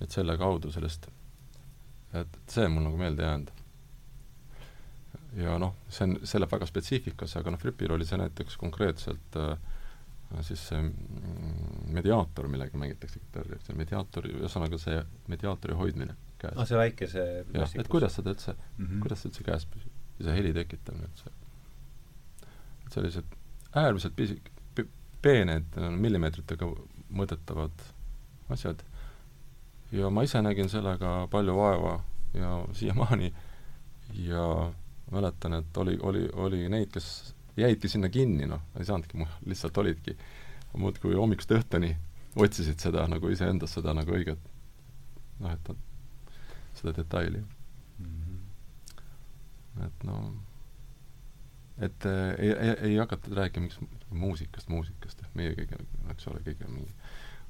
[0.01, 1.21] et selle kaudu sellest, et
[2.13, 3.51] et see on mul nagu meelde jäänud.
[5.39, 9.37] ja noh, see on, see läheb väga spetsiifikasse, aga noh, Fripil oli see näiteks konkreetselt
[9.39, 9.53] äh,
[10.43, 14.99] siis see mm, mediaator, millega mängitakse kitarri, see mediaatori, ühesõnaga see
[15.31, 16.55] mediaatori hoidmine käes.
[16.55, 19.05] ah, see väike, see jah, et kuidas seda üldse mm, -hmm.
[19.05, 21.33] kuidas see üldse käes püsib ja see heli tekitamine üldse.
[22.91, 23.37] Sellised
[23.75, 24.51] äärmiselt pisik-,
[25.21, 26.67] peened, millimeetritega
[27.11, 27.83] mõõdetavad
[28.51, 28.83] asjad.
[29.91, 31.99] ja ma ise nägin sellega palju vaeva
[32.33, 33.33] ja siiamaani
[34.13, 34.71] ja
[35.11, 39.77] mäletan, et oli, oli, oli neid, kes jäidki sinna kinni, noh, ei saanudki mujal, lihtsalt
[39.77, 40.15] olidki
[40.77, 41.95] muudkui hommikust õhtuni
[42.35, 44.39] otsisid seda nagu iseendas, seda nagu õiget
[45.41, 45.71] noh, et
[46.79, 48.05] seda detaili mm.
[48.05, 49.85] -hmm.
[49.87, 50.21] et no
[51.77, 55.79] et äh, ei, ei, ei hakatud rääkima mingist muusikast, muusikast, et meie kõige,
[56.11, 56.91] eks ole, kõige mingi,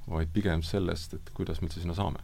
[0.08, 2.22] vaid pigem sellest, et kuidas me üldse sinna saame.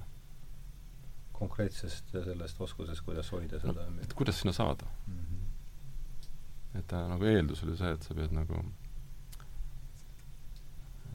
[1.38, 5.18] konkreetsest sellest oskusest, kuidas hoida seda no, et kuidas sinna saada mm.
[5.18, 6.80] -hmm.
[6.80, 8.64] et äh, nagu eeldus oli see, et sa pead nagu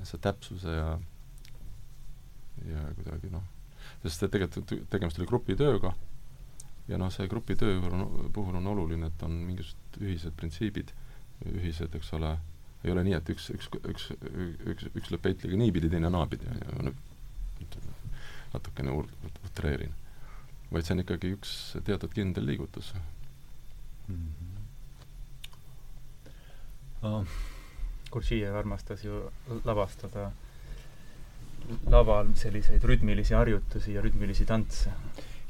[0.03, 1.01] see täpsuse ja
[2.67, 3.43] ja kuidagi noh,
[4.03, 5.95] sest tegelikult tegemist oli grupitööga
[6.93, 7.81] ja noh, see grupitöö
[8.33, 10.93] puhul on oluline, et on mingisugused ühised printsiibid,
[11.49, 12.35] ühised, eks ole,
[12.85, 14.11] ei ole nii, et üks, üks, üks,
[14.75, 16.93] üks, üks lööb peitliga niipidi, teine naapidi ja, ja
[18.53, 18.95] natukene
[19.49, 19.95] utreerin.
[20.73, 21.51] vaid see on ikkagi üks
[21.85, 24.15] teatud kindel liigutus mm.
[24.15, 24.49] -hmm.
[27.03, 27.27] Oh.
[28.13, 29.31] Gurdjiev armastas ju
[29.65, 30.31] lavastada
[31.91, 34.93] laval selliseid rütmilisi harjutusi ja rütmilisi tantse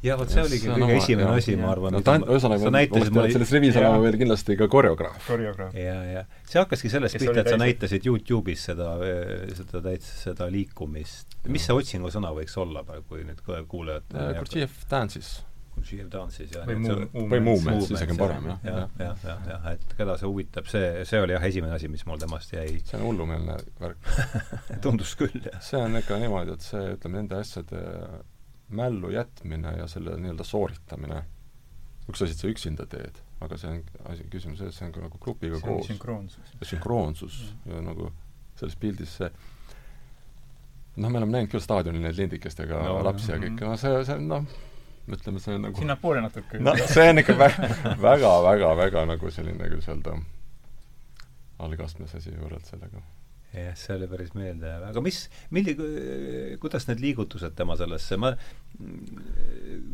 [0.02, 1.94] jah, vot see oligi kõige esimene jah, asi, ma arvan.
[1.96, 3.28] no on, ühesõnaga, mulle...
[3.34, 5.20] selles rivis olema veel kindlasti ka koreograaf.
[5.28, 5.76] koreograaf.
[5.78, 8.96] ja, ja see hakkaski sellest pihta, et sa näitasid Youtube'is seda,
[9.54, 11.38] seda täitsa, seda liikumist.
[11.52, 15.32] mis see otsingusõna võiks olla praegu, kui nüüd kuulajad Gurdjiev dances.
[15.72, 16.66] Gurdjiev dances, jah.
[16.66, 18.66] või movements, isegi on parem, jah.
[18.66, 22.04] jah, jah, jah, jah, et keda see huvitab, see, see oli jah, esimene asi, mis
[22.08, 22.82] mul temast jäi.
[22.82, 24.12] see on hullumeelne värk
[24.84, 25.62] tundus küll, jah.
[25.64, 27.86] see on ikka niimoodi, et see, ütleme, nende asjade
[28.76, 31.22] mällu jätmine ja selle nii-öelda sooritamine,
[32.10, 33.80] üks asi, et sa üksinda teed, aga see on
[34.10, 35.88] asi, küsimus selles, see on ka nagu grupiga see koos.
[35.90, 36.54] sünkroonsus.
[36.70, 37.76] sünkroonsus ja.
[37.76, 38.10] ja nagu
[38.58, 39.30] selles pildis see
[40.96, 44.18] noh, me oleme näinud küll staadionil neid lindikestega no, lapsi ja kõike, no see, see
[44.26, 44.44] noh,
[45.08, 46.60] ütleme, see on nagu sinnapoole natuke.
[46.62, 50.18] noh, see on ikka väga, väga, väga, väga nagu selline, kuidas öelda,
[51.62, 53.02] algastmes asi võrreldes sellega
[53.52, 55.18] jah, see oli päris meeldejääv, aga mis,
[55.52, 55.76] milli-,
[56.62, 58.32] kuidas need liigutused tema sellesse, ma,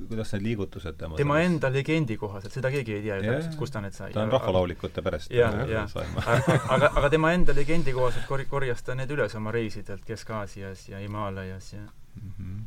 [0.09, 1.55] kuidas need liigutused tema tema sellesse?
[1.55, 4.13] enda legendi kohaselt, seda keegi ei tea ju täpselt, kust ta need sai.
[4.15, 5.35] ta on rahvalaulikute perest.
[5.35, 5.95] jah, jah.
[6.75, 11.03] aga, aga tema enda legendi kohaselt kor-, korjas ta need üles oma reisidelt Kesk-Aasias ja
[11.05, 12.67] Himaalajas ja mm -hmm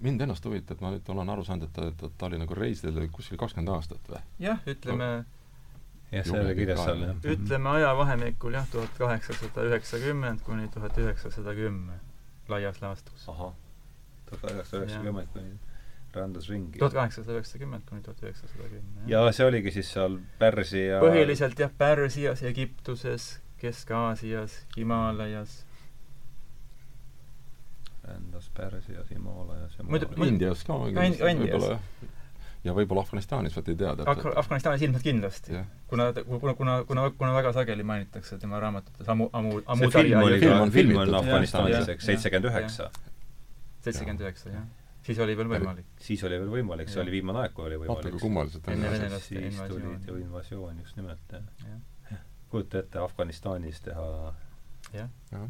[0.00, 3.08] mind ennast huvitab, ma nüüd olen aru saanud, et ta, ta, ta oli nagu reisidel
[3.12, 4.20] kuskil kakskümmend aastat või?
[4.40, 5.41] jah, ütleme no
[6.12, 7.26] jah, see oli kirjas seal, jah.
[7.34, 11.98] ütleme ajavahemikul jah, tuhat kaheksasada üheksakümmend kuni tuhat üheksasada kümme
[12.52, 13.28] laias laastus.
[13.32, 13.54] ahah,
[14.28, 15.52] tuhat kaheksasada üheksakümmend kuni
[16.14, 16.78] rändas ringi.
[16.78, 19.08] tuhat kaheksasada üheksakümmend kuni tuhat üheksasada kümme.
[19.14, 25.62] ja see oligi siis seal Pärsia põhiliselt jah, Pärsias, Egiptuses, Kesk-Aasias, Himaalajas
[28.04, 32.11] rändas Pärsias, Himaalajas ja muidu Indias ka võib-olla jah
[32.64, 34.26] ja võib-olla Afganistanis, vot ei tea Af.
[34.42, 35.70] Afganistanis ilmselt kindlasti yeah..
[35.90, 40.22] kuna, kuna, kuna, kuna, kuna väga sageli mainitakse tema raamatutes Amu, Amu, Amu see film
[40.22, 42.90] oli ka, film on Afganistanis, eks, seitsekümmend üheksa.
[43.86, 44.68] seitsekümmend üheksa, jah.
[45.08, 45.88] siis oli veel võimalik.
[46.06, 48.06] siis oli veel võimalik, see oli viimane aeg, kui oli võimalik.
[48.06, 48.70] natuke kummaliselt.
[48.76, 49.96] enne venelaste invasiooni.
[49.96, 52.22] siis tuli ju invasioon, just nimelt, jah.
[52.54, 54.06] kujuta ette Afganistanis teha
[54.92, 55.42] jah ja.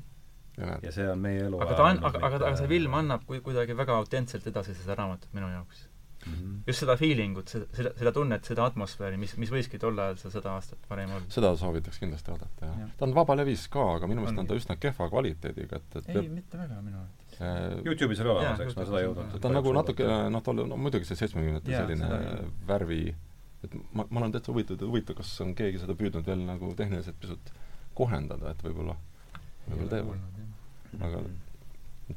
[0.57, 3.25] ja, ja see on meie elu aga ta on, aga, aga, aga see film annab
[3.29, 5.89] kuidagi väga autentselt edasi seda raamatut minu jaoks
[6.27, 6.33] mm.
[6.33, 6.59] -hmm.
[6.67, 10.35] just seda feelingut, seda, seda, seda tunnet, seda atmosfääri, mis, mis võiski tol ajal seal
[10.37, 11.29] sada aastat varem olla.
[11.33, 12.89] seda soovitaks kindlasti vaadata, jah ja..
[12.99, 16.19] ta on vabalevis ka, aga minu meelest on ta üsna kehva kvaliteediga, et, et ei
[16.19, 16.31] peab...
[16.39, 17.85] mitte väga minu arvates äh,.
[17.89, 19.39] Youtube'is oli olemas, eks ma seda ei jõudnud.
[19.39, 22.11] ta on nagu natuke, noh, tal on no, muidugi see seitsmekümnendate selline
[22.69, 23.03] värvi,
[23.67, 27.19] et ma, ma olen täitsa huvitatud, huvitav, kas on keegi seda püüdnud veel nagu tehniliselt
[27.23, 27.55] pisut
[27.99, 28.95] kohendada, et võib-olla,
[29.67, 30.31] võib-olla teevad.
[31.09, 31.25] aga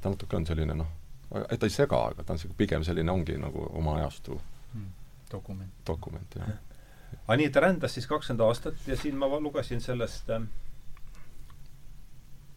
[0.02, 0.94] ta natuke on selline noh
[1.50, 4.40] et ta ei sega, aga ta on sihuke pigem selline, ongi nagu oma ajastu
[4.74, 4.92] hmm.
[5.32, 5.74] dokument.
[5.88, 6.54] dokument, jah.
[7.26, 10.48] aga nii, ta rändas siis kakskümmend aastat ja siin ma lugesin sellest äh,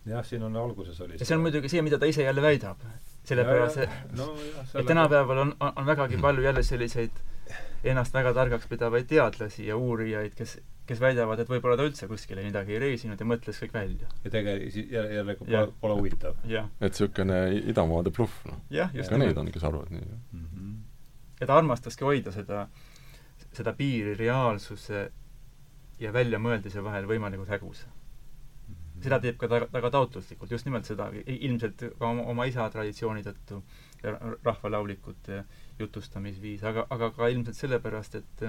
[0.09, 2.83] jah, siin on alguses oli ja see on muidugi see, mida ta ise jälle väidab.
[3.29, 4.31] sellepärast, et no,
[4.75, 7.19] et tänapäeval on, on, on vägagi palju jälle selliseid
[7.85, 12.43] ennast väga targaks pidavaid teadlasi ja uurijaid, kes kes väidavad, et võib-olla ta üldse kuskile
[12.45, 14.09] midagi ei reisinud ja mõtles kõik välja.
[14.25, 15.65] ja tegelikult jälle, jälle pole ja.
[15.83, 16.39] pole huvitav.
[16.49, 17.41] et niisugune
[17.73, 18.63] idamaade bluff, noh.
[18.71, 20.47] ka neid on, kes arvavad nii mm.
[20.47, 20.73] -hmm.
[21.41, 22.67] ja ta armastaski hoida seda,
[23.53, 25.05] seda piiri reaalsuse
[26.01, 28.75] ja väljamõeldise vahel võimalikult hägus mm.
[28.75, 29.05] -hmm.
[29.05, 33.27] seda teeb ka ta, väga taotluslikult, just nimelt seda, ilmselt ka oma, oma isa traditsiooni
[33.29, 33.63] tõttu
[34.03, 35.45] ja rahvalaulikute
[35.79, 38.49] jutustamisviis, aga, aga ka ilmselt sellepärast, et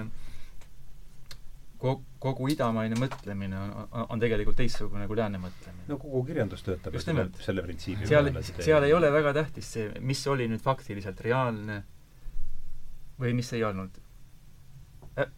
[1.80, 3.70] kogu idamaine mõtlemine on,
[4.02, 5.86] on, tegelikult teistsugune kui lääne mõtlemine.
[5.88, 8.28] no kogu kirjandus töötab just nimelt selle printsiibi seal,
[8.60, 11.80] seal ei ole väga tähtis see, mis oli nüüd faktiliselt reaalne
[13.20, 13.96] või mis ei olnud.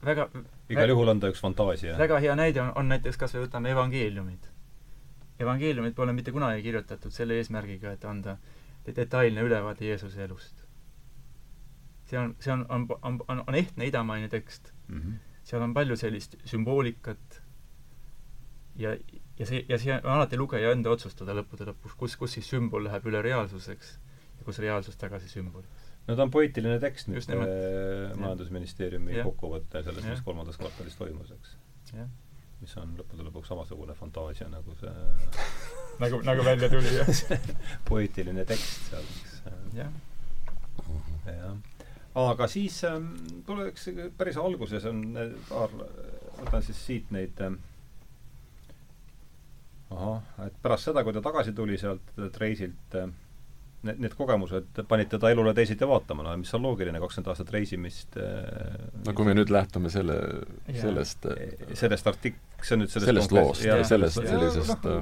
[0.05, 0.29] väga
[0.71, 1.95] igal juhul on ta üks fantaasia.
[1.99, 4.51] väga hea näide on, on näiteks kas või võtame evangeeliumid.
[5.39, 8.37] evangeeliumid pole mitte kunagi kirjutatud selle eesmärgiga, et anda
[8.87, 10.65] detailne ülevaade Jeesuse elust.
[12.11, 14.99] see on, see on, on, on, on, on ehtne idamaine tekst mm.
[14.99, 15.21] -hmm
[15.53, 17.43] seal on palju sellist sümboolikat
[18.81, 18.95] ja,
[19.39, 22.87] ja see, ja see on alati lugeja enda otsustada lõppude lõpuks, kus, kus siis sümbol
[22.87, 23.93] läheb üle reaalsuseks
[24.39, 25.91] ja kus reaalsus tagasi sümboliks.
[26.09, 31.55] no ta on poeetiline tekst nüüd äh, Majandusministeeriumi kokkuvõte sellest, mis kolmandas kvartalis toimus, eks.
[32.63, 34.97] mis on lõppude lõpuks samasugune fantaasia nagu see
[36.03, 37.13] nagu, nagu välja tuli, jah.
[37.91, 39.37] poeetiline tekst seal, eks.
[39.77, 40.01] jah.
[41.29, 41.55] jah.
[42.21, 43.13] Aga siis ähm,
[43.47, 45.03] tuleks päris alguses on
[45.49, 45.73] paar,
[46.43, 47.59] võtan siis siit neid ähm,
[49.93, 53.09] ahah, et pärast seda, kui ta tagasi tuli sealt reisilt äh,,
[53.87, 58.21] need, need kogemused panid teda elule teisiti vaatama, no mis on loogiline, kakskümmend aastat reisimist
[58.21, 60.19] äh, no kui me nüüd lähtume selle,
[60.69, 61.29] sellest
[61.79, 65.01] sellest artik-, see on nüüd sellest sellest loost, sellest sellisest no,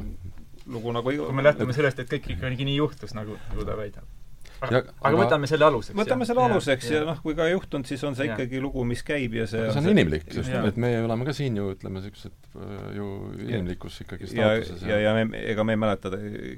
[0.70, 4.19] lugu nagu kui me lähtume sellest, et kõik ikkagi nii juhtus, nagu, nagu ta väidab
[4.66, 5.96] aga, aga võtame selle aluseks.
[5.96, 8.36] võtame selle aluseks ja, ja noh, kui ka ei juhtunud, siis on see ja.
[8.36, 11.34] ikkagi lugu, mis käib ja see see on see, inimlik, sest et meie oleme ka
[11.36, 13.08] siin ju ütleme, niisugused äh, ju
[13.46, 14.84] inimlikus ikkagi staatuses.
[14.84, 16.12] ja, ja, ja me, ega me ei mäleta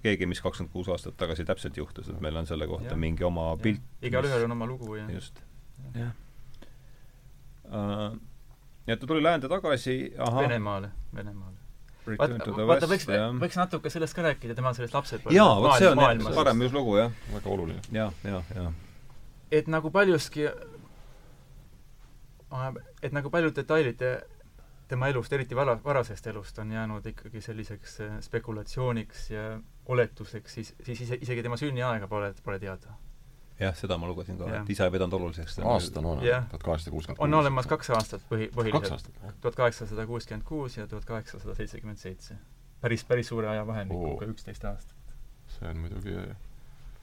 [0.05, 3.01] keegi, mis kakskümmend kuus aastat tagasi täpselt juhtus, et meil on selle kohta ja.
[3.07, 3.63] mingi oma ja.
[3.69, 3.89] pilt.
[4.11, 5.43] igalühel on oma lugu ja just.
[5.95, 6.13] jah
[7.73, 8.13] uh,.
[8.87, 10.43] nii et ta tuli läände tagasi, ahah.
[10.43, 11.52] Venemaale, Venemaale
[12.07, 13.07] vaata, vaata, võiks,
[13.41, 16.77] võiks natuke sellest ka rääkida, tema sellest lapsepõlve jaa, vot see on jah, parem just
[16.77, 17.15] lugu, jah.
[17.33, 17.83] väga oluline.
[17.95, 18.73] jah, jah, jah.
[19.61, 20.49] et nagu paljuski,
[23.03, 24.03] et nagu paljud detailid
[24.93, 29.47] tema elust, eriti vara, varasest elust, on jäänud ikkagi selliseks äh, spekulatsiooniks ja
[29.89, 32.93] oletuseks, siis, siis ise, isegi tema sünniaega pole, pole teada
[33.63, 35.59] jah, seda ma lugesin ka, et isa ei pidanud oluliseks.
[35.65, 37.27] aasta on olemas, tuhat kaheksasada kuuskümmend kuus.
[37.27, 39.11] on olemas kaks aastat põhi, põhiliselt.
[39.41, 42.39] tuhat kaheksasada kuuskümmend kuus ja tuhat kaheksasada seitsekümmend seitse.
[42.81, 44.97] päris, päris suure ajavahemikuga, üksteist aastat.
[45.59, 46.17] see on muidugi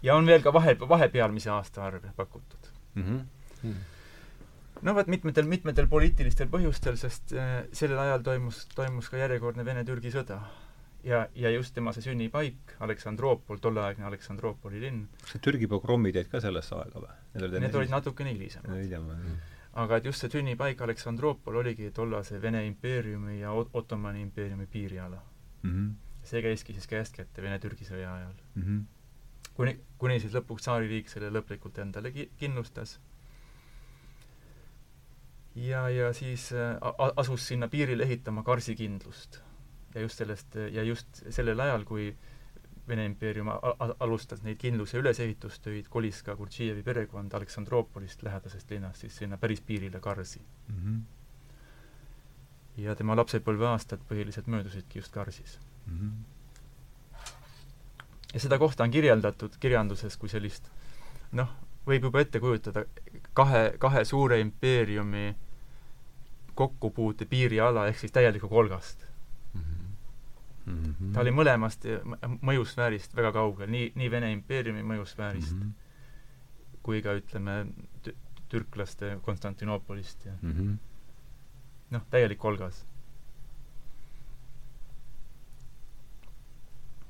[0.04, 3.04] ja on veel ka vahe, vahepealmise aastaarve pakutud mm.
[3.04, 3.20] -hmm.
[3.64, 3.76] Mm.
[4.82, 10.12] no vot, mitmetel, mitmetel poliitilistel põhjustel, sest äh, sellel ajal toimus, toimus ka järjekordne Vene-Türgi
[10.16, 10.42] sõda
[11.04, 15.06] ja, ja just tema see sünnipaik, Aleksandroopol, tolleaegne Aleksandroopoli linn.
[15.22, 17.16] kas need Türgi pogrommid jäid ka sellesse aega või?
[17.60, 18.76] Need olid natukene hilisemad.
[19.80, 25.22] aga et just see sünnipaik Aleksandroopol oligi tollase Vene impeeriumi ja Ottomani impeeriumi piiriala
[25.62, 25.70] mm.
[25.70, 25.92] -hmm.
[26.24, 28.64] see käiski siis käest kätte Vene-Türgi sõja ajal mm.
[28.64, 28.82] -hmm.
[29.54, 33.00] kuni, kuni siis lõpuks tsaaririik selle lõplikult endale ki-, kindlustas.
[35.56, 36.78] ja, ja siis äh,
[37.16, 39.42] asus sinna piirile ehitama karsikindlust
[39.96, 42.16] ja just sellest, ja just sellel ajal, kui
[42.90, 43.52] Vene impeerium
[44.02, 50.00] alustas neid kindluse ülesehitustöid, kolis ka Gurdžijevi perekond Aleksandroopolist, lähedasest linnast, siis sinna päris piirile
[50.02, 50.76] Karsi mm.
[50.76, 51.02] -hmm.
[52.82, 56.00] ja tema lapsepõlveaastad põhiliselt möödusidki just Karsis mm.
[56.00, 56.12] -hmm.
[58.34, 60.72] ja seda kohta on kirjeldatud kirjanduses kui sellist
[61.32, 61.50] noh,
[61.86, 62.86] võib juba ette kujutada
[63.34, 65.36] kahe, kahe suure impeeriumi
[66.56, 69.09] kokkupuute piiriala ehk siis täielikku kolgast
[70.70, 70.96] mm.
[70.96, 71.14] -hmm.
[71.14, 71.86] ta oli mõlemast
[72.42, 76.78] mõjusfäärist väga kaugel, nii, nii Vene impeeriumi mõjusfäärist mm -hmm.
[76.84, 77.66] kui ka ütleme,
[78.50, 80.78] türklaste Konstantinoopolist ja mm -hmm.
[81.90, 82.86] noh, täielik kolgas.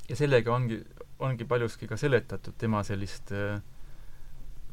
[0.09, 0.83] ja sellega ongi,
[1.19, 3.61] ongi paljuski ka seletatud tema sellist äh,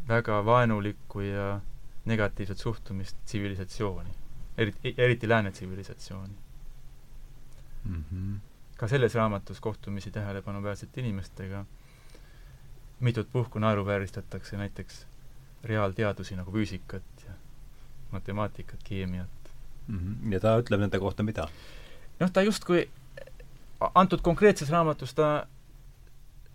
[0.08, 1.60] väga vaenulikku ja
[2.04, 4.10] negatiivset suhtumist tsivilisatsiooni,
[4.58, 6.34] eriti, eriti lääne tsivilisatsiooni
[7.84, 8.04] mm.
[8.12, 11.64] -hmm ka selles raamatus kohtumisi tähelepanuväärsete inimestega,
[13.00, 15.06] mitut puhku naeruvääristatakse näiteks
[15.64, 17.32] reaalteadusi nagu füüsikat ja
[18.10, 19.50] matemaatikat, keemiat
[19.86, 19.98] mm.
[19.98, 20.32] -hmm.
[20.32, 21.48] ja ta ütleb nende kohta mida?
[22.20, 22.88] noh, ta justkui,
[23.94, 25.46] antud konkreetses raamatus ta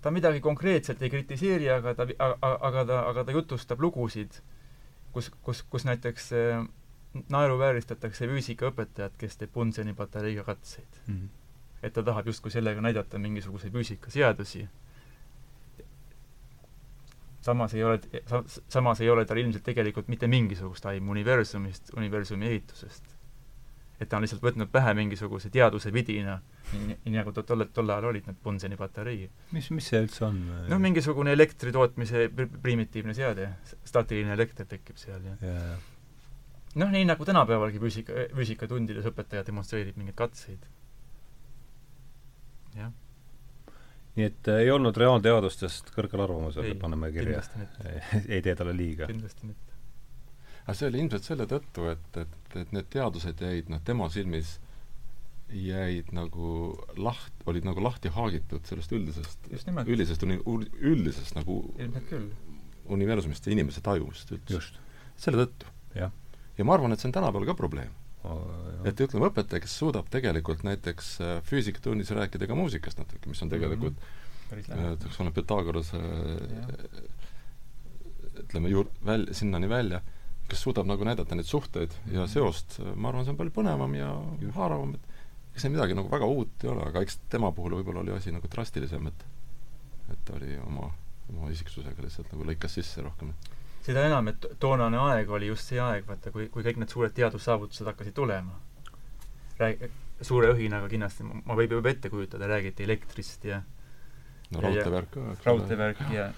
[0.02, 2.08] ta midagi konkreetselt ei kritiseeri, aga ta,
[2.42, 4.42] aga ta, aga ta jutustab lugusid,
[5.12, 6.66] kus, kus, kus näiteks äh,
[7.30, 11.14] naeruvääristatakse füüsikaõpetajat, kes teeb Bunzeni patareiga katseid mm.
[11.16, 11.41] -hmm
[11.84, 14.67] et ta tahab justkui sellega näidata mingisuguseid füüsikaseadusi.
[17.41, 18.00] samas ei ole,
[18.70, 23.04] samas ei ole tal ilmselt tegelikult mitte mingisugust aimu universumist, universumi ehitusest.
[24.00, 26.39] et ta on lihtsalt võtnud pähe mingisuguse teaduse vidina,
[26.74, 29.30] nii nagu ta tolle, tol ajal olid need Bunzeni patareid.
[29.52, 30.38] mis, mis see üldse on?
[30.70, 32.30] noh, mingisugune elektri tootmise
[32.62, 33.50] primitiivne seade,
[33.86, 35.80] staatiline elekter tekib seal ja, ja, ja.
[36.76, 40.70] noh, nii nagu tänapäevalgi füüsika, füüsikatundides õpetaja demonstreerib mingeid katseid
[42.76, 42.92] jah.
[44.18, 47.44] nii et äh, ei olnud reaalteadustest kõrgel arvamusel, paneme kirja.
[48.34, 49.08] ei tee talle liiga.
[49.12, 49.78] kindlasti mitte.
[50.64, 54.58] aga see oli ilmselt selle tõttu, et, et, et need teadused jäid noh, tema silmis
[55.52, 56.52] jäid nagu
[56.96, 59.50] laht-, olid nagu lahti haagitud sellest üldisest,
[59.84, 61.58] üldisest üldisest nagu
[62.92, 64.62] universumist ja inimese tajumust üldse.
[65.20, 65.68] selle tõttu.
[65.96, 66.12] ja
[66.68, 67.92] ma arvan, et see on tänapäeval ka probleem
[68.86, 73.50] et ütleme, õpetaja, kes suudab tegelikult näiteks äh, füüsikatunnis rääkida ka muusikast natuke, mis on
[73.50, 73.56] mhm.
[73.56, 75.08] tegelikult mm -hmm.
[75.10, 76.02] eks ole, Pythagorase
[78.44, 80.02] ütleme, juur-, väl-, sinnani välja,
[80.50, 82.32] kes suudab nagu näidata neid suhteid ja mhm.
[82.34, 84.14] seost, ma arvan, see on palju põnevam ja
[84.56, 88.04] haaravam, et eks see midagi nagu väga uut ei ole, aga eks tema puhul võib-olla
[88.06, 89.26] oli asi nagu drastilisem, et
[90.12, 90.92] et ta oli oma,
[91.30, 93.32] oma isiksusega lihtsalt nagu lõikas sisse rohkem.
[93.86, 97.13] Seda enam, et toonane aeg oli just see aeg, vaata, kui, kui kõik need suured
[97.17, 98.58] teadussaavutused hakkasid tulema.
[99.60, 99.88] Rääg-,
[100.26, 103.62] suure õhinaga kindlasti, ma võib juba ette kujutada, räägiti elektrist ja
[104.52, 106.32] no raudteevärk ka, raudteevärk ja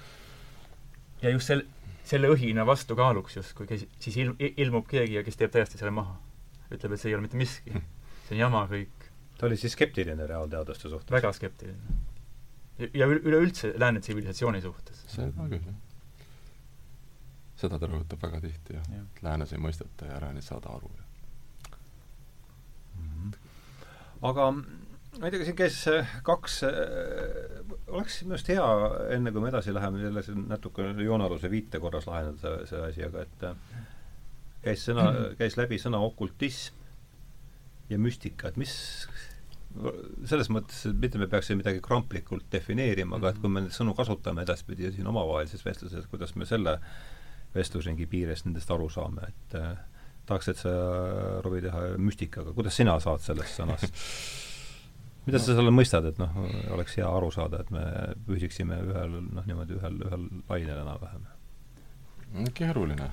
[1.24, 1.66] ja just sel-,
[2.08, 6.16] selle õhina vastukaaluks justkui käis, siis ilm-, ilmub keegi ja kes teeb täiesti selle maha.
[6.74, 7.76] ütleb, et see ei ole mitte miski.
[8.26, 9.08] see on jama kõik.
[9.38, 11.12] ta oli siis skeptiline reaalteaduste suhtes?
[11.12, 12.00] väga skeptiline.
[12.94, 15.06] ja üleüldse lääne tsivilisatsiooni suhtes.
[15.16, 15.82] seda küll, jah.
[17.64, 18.92] Seda ta rõhutab väga tihti, jah.
[18.92, 19.04] Ja..
[19.04, 20.92] et läänes ei mõisteta ja ära ei saada aru.
[23.00, 23.36] Mm -hmm.
[24.30, 25.80] aga ma ei tea, siin käis
[26.26, 26.62] kaks,
[27.88, 28.68] oleks minu arust hea,
[29.16, 33.28] enne kui me edasi läheme, selles natuke joonealuse viite korras lahendada see, see asi, aga
[33.28, 33.46] et
[34.64, 36.80] käis sõna, käis läbi sõna okultism
[37.92, 38.74] ja müstika, et mis
[40.30, 43.96] selles mõttes, et mitte me peaksime midagi kramplikult defineerima, aga et kui me neid sõnu
[43.98, 46.78] kasutame edaspidi siin omavahelises vestluses, kuidas me selle
[47.56, 49.74] vestlusringi piires nendest aru saame, et eh,
[50.26, 50.72] tahaks, et sa,
[51.44, 53.94] Rovi, teha müstikaga, kuidas sina saad sellest sõnast
[55.28, 56.36] mida sa selle mõistad, et noh,
[56.76, 57.84] oleks hea aru saada, et me
[58.28, 61.30] püsiksime ühel, noh, niimoodi ühel, ühel lainel enam-vähem?
[62.58, 63.10] keeruline.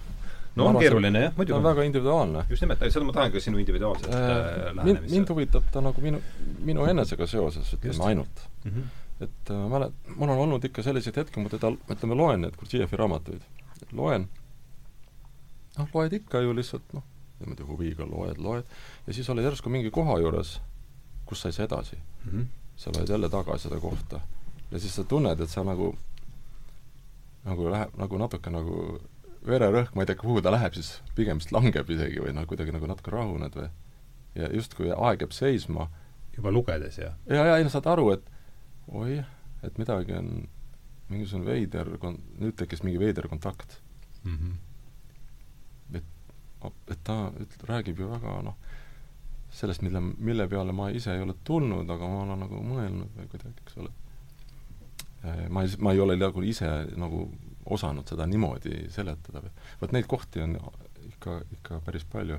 [0.56, 1.52] no on keeruline jah, muidugi.
[1.52, 2.44] ta on väga individuaalne.
[2.50, 5.14] just nimelt, seda ma tahangi siin individuaalset äh, äh lähenemist.
[5.14, 6.22] mind huvitab ta nagu minu,
[6.64, 8.70] minu enesega seoses, ütleme ainult mm.
[8.70, 9.24] -hmm.
[9.26, 12.96] et äh, mälet-, mul on olnud ikka selliseid hetki, ma teda, ütleme, loen neid Gurdjieffi
[12.96, 13.44] raamatuid.
[13.92, 14.28] Loen,
[15.78, 17.06] noh, loed ikka ju lihtsalt noh,
[17.40, 18.74] niimoodi huviga loed, loed,
[19.06, 20.58] ja siis oled järsku mingi koha juures
[21.30, 22.30] kus sa ei saa edasi mm.
[22.32, 22.46] -hmm.
[22.76, 24.20] sa lähed jälle tagasi seda kohta.
[24.70, 25.96] ja siis sa tunned, et sa nagu,
[27.44, 29.00] nagu läheb, nagu natuke nagu
[29.46, 32.72] vererõhk, ma ei tea, kuhu ta läheb, siis pigem vist langeb isegi või noh, kuidagi
[32.72, 33.68] nagu natuke rahuned või
[34.34, 35.88] ja justkui aeg jääb seisma.
[36.36, 37.14] juba lugedes, jah?
[37.26, 38.22] ja, ja ei no saad aru, et
[38.88, 39.24] oi,
[39.62, 40.48] et midagi on,
[41.10, 43.80] mingisugune veider kon-, nüüd tekkis mingi veider kontakt
[44.24, 44.36] mm.
[44.36, 45.98] -hmm.
[45.98, 48.56] et, et ta üt-, räägib ju väga noh,
[49.50, 53.30] sellest, mille, mille peale ma ise ei ole tulnud, aga ma olen nagu mõelnud või
[53.32, 53.90] kuidagi, eks ole.
[55.48, 57.26] ma ei, ma ei ole nagu ise nagu
[57.66, 60.56] osanud seda niimoodi seletada või, vot neid kohti on
[61.08, 62.38] ikka, ikka päris palju.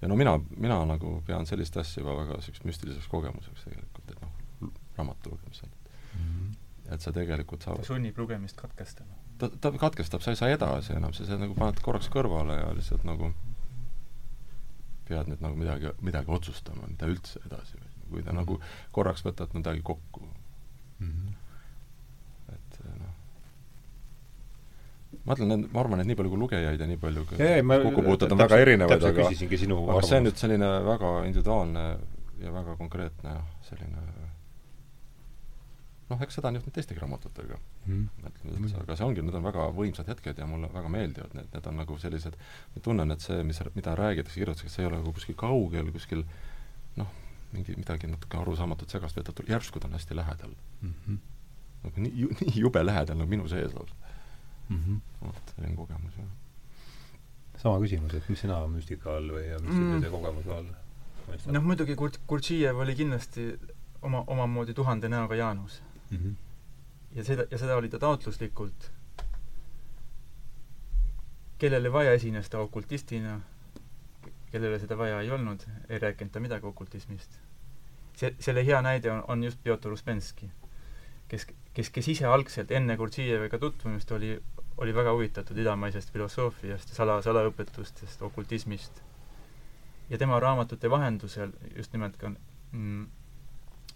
[0.00, 4.22] ja no mina, mina nagu pean sellist asja juba väga niisuguseks müstiliseks kogemuseks tegelikult, et
[4.24, 5.75] noh, raamatu lugemisel.
[6.92, 9.18] Et sa tegelikult sa ta sunnib lugemist katkestama?
[9.40, 12.70] ta, ta katkestab, sa ei saa edasi enam, sa, sa nagu paned korraks kõrvale ja
[12.76, 13.32] lihtsalt nagu
[15.06, 18.58] pead nüüd nagu midagi, midagi otsustama, mida üldse edasi või kui ta nagu
[18.94, 21.12] korraks võtad midagi kokku mm.
[21.12, 21.30] -hmm.
[22.54, 23.14] et eh, noh,
[25.26, 27.38] ma ütlen, ma arvan, et nii palju kui lugejaid ja nii palju kui
[27.88, 31.86] kokkupuuted on väga erinevad, aga aga see on nüüd selline väga individuaalne
[32.42, 34.02] ja väga konkreetne jah, selline
[36.10, 38.08] noh, eks seda on just teistegi raamatutega mm.
[38.26, 38.80] -hmm.
[38.82, 41.80] aga see ongi, need on väga võimsad hetked ja mulle väga meeldivad need, need on
[41.82, 42.36] nagu sellised,
[42.74, 46.24] ma tunnen, et see, mis, mida räägitakse, kirjutatakse, see ei ole nagu kuskil kaugel, kuskil
[47.00, 47.10] noh,
[47.52, 50.94] mingi midagi natuke arusaamatut segast veetatud, järsku ta on hästi lähedal mm.
[51.08, 51.18] -hmm.
[51.84, 53.94] nagu nii, nii jube lähedal nagu minu sees lausa
[54.68, 54.82] mm.
[54.82, 55.26] -hmm.
[55.26, 56.30] vot, selline kogemus, jah.
[57.62, 60.10] sama küsimus, et mis sina müstika all või müstilise mm.
[60.10, 60.70] kogemuse all
[61.52, 63.50] noh, muidugi Kurt-, Gurdžijev oli kindlasti
[64.02, 66.18] oma, omamoodi tuhande näoga Jaanus mm.
[66.18, 66.34] -hmm.
[67.14, 68.90] ja seda, ja seda oli ta taotluslikult.
[71.58, 73.40] kellele vaja, esines ta okultistina,
[74.50, 77.38] kellele seda vaja ei olnud, ei rääkinud ta midagi okultismist.
[78.16, 80.50] see, selle hea näide on, on just Pjotor Uspenski,
[81.28, 84.42] kes, kes, kes ise algselt enne Gurdžijeviga tutvumist oli,
[84.76, 89.02] oli väga huvitatud idamaisest filosoofiast, sala, salaõpetustest, okultismist.
[90.10, 92.30] ja tema raamatute vahendusel just nimelt ka
[92.72, 93.06] mm,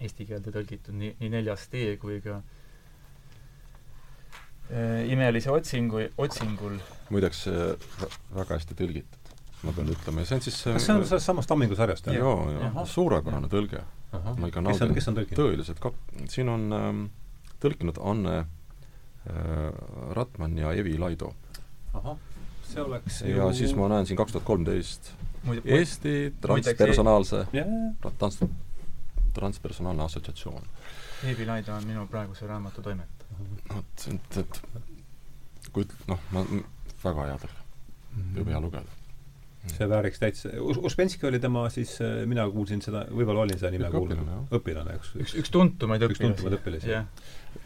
[0.00, 2.38] eesti keelde tõlgitud nii, nii Neljas tee kui ka
[4.70, 6.78] äh, Imelise otsingu, otsingul.
[7.12, 7.74] muideks äh,
[8.36, 9.34] väga hästi tõlgitud,
[9.66, 12.20] ma pean ütlema, ja see on siis kas see on sellest samast Tammingu sarjast, jah?
[12.22, 13.84] jaa, jaa, suurepärane tõlge.
[14.10, 16.00] ma ikka naudin kes on, tõeliselt kap-,
[16.32, 17.04] siin on ähm,
[17.62, 18.48] tõlkinud Anne äh,
[20.16, 21.34] Ratman ja Evi Laido.
[21.92, 22.16] ahah,
[22.64, 23.52] see oleks ja ju...
[23.60, 25.12] siis ma näen siin kaks tuhat kolmteist
[25.64, 28.42] Eesti transpersonaalse trans-,
[29.34, 30.68] transpersonaalne assotsiatsioon.
[31.30, 33.40] Eevi Laida on minu praeguse raamatu toimetaja.
[33.74, 34.62] vot, et, et
[35.72, 36.44] kui noh, ma,
[37.04, 38.38] väga hea tõlge mm, -hmm.
[38.38, 38.98] jube hea lugeda
[39.68, 43.90] see vääriks täitsa, Uspenski oli tema siis, äh, mina kuulsin seda, võib-olla olin seda nime
[43.92, 45.12] kuulnud, õpilane, eks?
[45.20, 46.16] üks, üks tuntumaid õpilasi.
[46.16, 47.04] üks tuntumaid õpilasi yeah..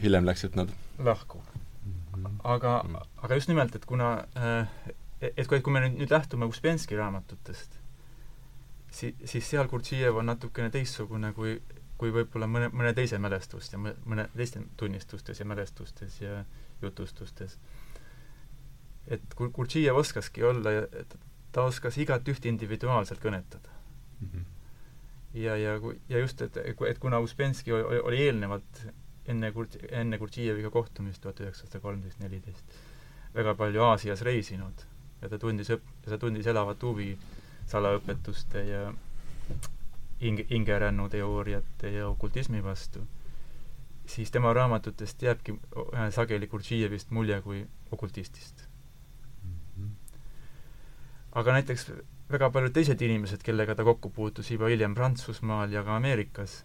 [0.01, 1.93] hiljem läksid nad lahku mm.
[1.93, 2.35] -hmm.
[2.43, 3.07] aga mm, -hmm.
[3.23, 4.67] aga just nimelt, et kuna äh,
[5.21, 7.79] et kui, et kui me nüüd, nüüd lähtume Uspenski raamatutest,
[8.95, 11.57] si-, siis seal Gurdžijev on natukene teistsugune kui,
[11.99, 16.43] kui võib-olla mõne, mõne teise mälestust ja mõne teiste tunnistustes ja mälestustes ja
[16.81, 17.59] jutustustes.
[19.07, 20.71] et Gurdžijev oskaski olla,
[21.51, 23.69] ta oskas igat üht individuaalselt kõnetada
[24.19, 24.27] mm.
[24.27, 24.45] -hmm.
[25.33, 25.79] ja, ja,
[26.09, 28.87] ja just, et, et kuna Uspenski oli, oli eelnevalt
[29.27, 32.75] enne Kurt-, enne Gurdžijeviga kohtumist tuhat üheksasada kolmteist, neliteist,
[33.35, 34.85] väga palju Aasias reisinud
[35.21, 37.17] ja ta tundis õp-, ta tundis elavat huvi
[37.69, 38.93] salaõpetuste ja
[40.21, 43.03] hinge, hingerännu teooriate ja okultismi vastu,
[44.05, 45.57] siis tema raamatutest jääbki
[46.11, 48.67] sageli Gurdžijevist mulje kui okultistist
[49.43, 49.59] mm.
[49.77, 49.89] -hmm.
[51.31, 51.91] aga näiteks
[52.31, 56.63] väga paljud teised inimesed, kellega ta kokku puutus juba hiljem Prantsusmaal ja ka Ameerikas,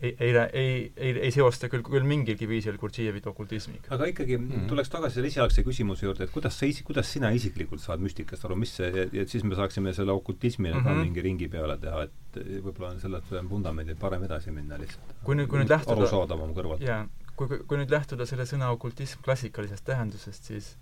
[0.00, 3.88] ei, ei, ei, ei, ei seosta küll, küll mingilgi viisil Gurdžijevit okultismiga.
[3.94, 4.68] aga ikkagi mm -hmm.
[4.68, 8.44] tuleks tagasi selle esialgse küsimuse juurde, et kuidas sa isi-, kuidas sina isiklikult saad müstikast
[8.44, 10.84] aru, mis see, et siis me saaksime selle okultismile mm -hmm.
[10.84, 11.00] ka mhm.
[11.00, 15.14] mingi ringi peale teha, et võib-olla on sellelt vundamendil parem edasi minna lihtsalt.
[15.24, 16.80] kui nüüd, kui nüüd lähtuda arusaadavam kõrvalt.
[16.80, 20.76] jaa, kui, kui nüüd lähtuda selle sõna okultism klassikalisest tähendusest, siis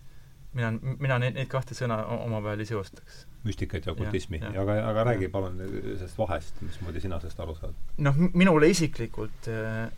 [0.55, 5.29] mina, mina neid, neid kahte sõna omavahel ei seostaks müstikat ja okultismi, aga, aga räägi
[5.29, 7.77] palun sellest vahest, mismoodi sina sellest aru saad?
[8.07, 9.91] noh, minule isiklikult äh,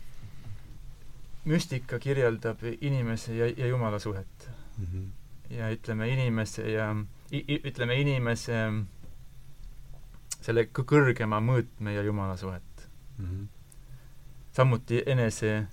[1.47, 4.87] müstika kirjeldab inimese ja, ja Jumala suhet mm.
[4.87, 5.07] -hmm.
[5.57, 6.95] ja ütleme, inimese ja
[7.65, 8.63] ütleme, inimese
[10.41, 12.89] selle kõrgema mõõtme ja Jumala suhet
[13.19, 13.25] mm.
[13.25, 13.47] -hmm.
[14.53, 15.67] samuti enese,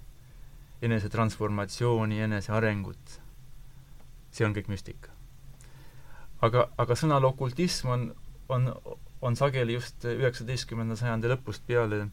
[0.81, 3.21] enese transformatsiooni, enese arengut.
[4.33, 5.13] See on kõik müstika
[6.43, 8.05] aga, aga sõnal okultism on,
[8.51, 8.69] on,
[9.23, 12.07] on sageli just üheksateistkümnenda sajandi lõpust peale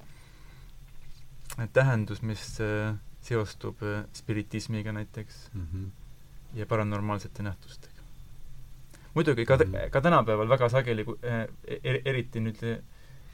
[1.75, 2.93] tähendus, mis äh,
[3.27, 5.89] seostub äh, spiritismiga näiteks mm -hmm.
[6.59, 8.01] ja paranormaalsete nähtustega.
[9.15, 9.91] muidugi ka mm, -hmm.
[9.91, 12.83] ka tänapäeval väga sageli er,, eriti nüüd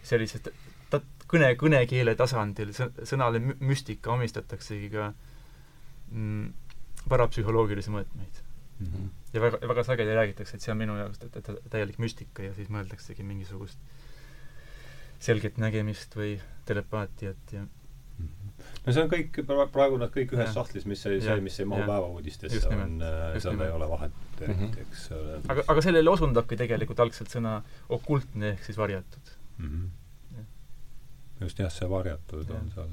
[0.02, 0.52] sellised
[0.90, 2.72] ta-, kõne, kõnekeele tasandil
[3.04, 5.12] sõnale müstika omistataksegi ka
[6.10, 6.52] mm,
[7.08, 8.45] parapsühholoogilisi mõõtmeid
[8.78, 8.86] mm.
[8.86, 9.08] -hmm.
[9.32, 11.18] ja väga, väga sageli räägitakse, et see on minu jaoks
[11.70, 13.78] täielik müstika ja siis mõeldaksegi mingisugust
[15.18, 16.36] selget nägemist või
[16.68, 18.52] telepaatiat ja mhm.
[18.86, 19.40] no see on kõik,
[19.72, 20.54] praegu nad kõik ühes ja.
[20.58, 24.52] sahtlis, mis see, see, mis ei mahu päevauudistesse, on, äh, seal ei ole vahet eriti
[24.52, 24.80] mm, -hmm.
[24.86, 25.40] eks ole.
[25.48, 29.68] aga, aga sellele osundabki tegelikult algselt sõna okultne ehk siis varjatud mm.
[29.68, 30.44] -hmm.
[31.40, 32.60] just jah, see varjatud ja.
[32.60, 32.90] on seal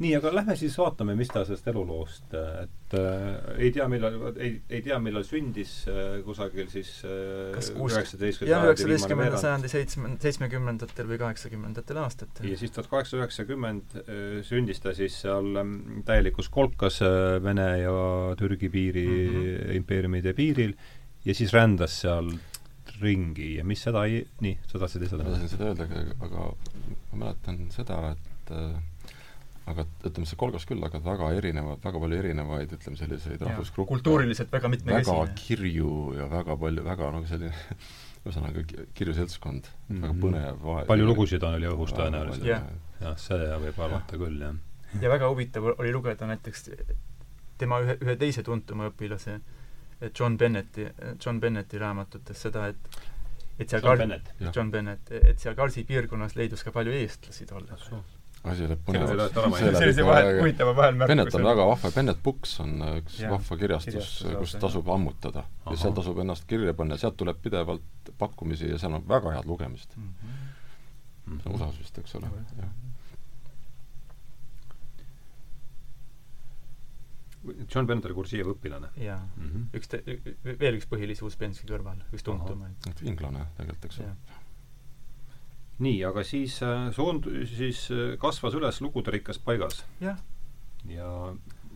[0.00, 4.54] nii, aga lähme siis vaatame, mis ta sellest eluloost, et äh, ei tea, millal, ei,
[4.70, 12.02] ei tea, millal sündis äh, kusagil siis äh, üheksateistkümnenda üheksateistkümnenda sajandi seitsme, seitsmekümnendatel või kaheksakümnendatel
[12.04, 12.48] aastatel.
[12.50, 15.76] ja siis tuhat kaheksasada üheksakümmend äh, sündis ta siis seal ähm,
[16.08, 17.98] täielikus kolkas äh, Vene ja
[18.38, 19.76] Türgi piiri mm, -hmm.
[19.82, 20.74] impeeriumide piiril
[21.24, 22.32] ja siis rändas seal
[23.02, 25.86] ringi ja mis seda ei, nii, sa tahtsid lihtsalt ma tahtsin seda öelda,
[26.26, 26.46] aga
[27.12, 28.80] ma mäletan seda, et äh,
[29.70, 33.88] aga ütleme, see kolgas küll, aga väga erinevad, väga palju erinevaid, ütleme, selliseid rahvusgruppe.
[33.92, 35.18] kultuuriliselt väga mitmekesine.
[35.20, 37.52] väga kirju ja väga palju, väga nagu selline
[38.24, 38.64] ühesõnaga
[38.98, 40.02] kirju seltskond mm, -hmm.
[40.02, 40.84] väga põnev vahe.
[40.90, 42.50] palju lugusid on, oli õhus tõenäoliselt.
[42.50, 42.68] jah,
[43.00, 44.58] jah, seda võib arvata küll, jah.
[45.00, 46.70] ja väga huvitav oli lugeda näiteks
[47.58, 49.38] tema ühe, ühe teise tuntuma õpilase
[50.18, 50.88] John Bennetti,
[51.24, 53.00] John Bennetti raamatutes seda, et
[53.60, 57.78] et seal John Kar-, John Bennett, et seal Karsi piirkonnas leidus ka palju eestlasi tollal
[58.50, 59.58] asi läheb põnevaks.
[59.78, 64.12] sellise vahe, huvitava vahel Bennet on väga vahva, Bennet Books on üks ja, vahva kirjastus,
[64.38, 65.44] kus tasub ammutada.
[65.68, 69.50] ja seal tasub ennast kirja panna, sealt tuleb pidevalt pakkumisi ja seal on väga head
[69.50, 70.08] lugemist mm.
[70.08, 71.42] -hmm.
[71.42, 72.72] see on USA-s vist, eks ole, jah.
[77.74, 78.90] John Bennett oli Gurdžijevi õpilane?
[78.96, 79.48] jaa mm.
[79.50, 79.64] -hmm.
[79.78, 82.90] üks te-, veel üks põhilisi Uspenski kõrval, üks tuntumaid.
[83.02, 84.41] inglane tegelikult, eks ole
[85.82, 89.84] nii, aga siis äh, suund-, siis äh, kasvas üles luguderikas paigas.
[90.00, 90.20] jah.
[90.88, 91.08] ja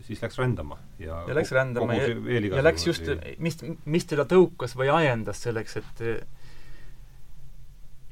[0.06, 2.08] siis läks rändama ja ja läks rändama ja,
[2.56, 6.02] ja läks just, mis, mis teda tõukas või ajendas selleks, et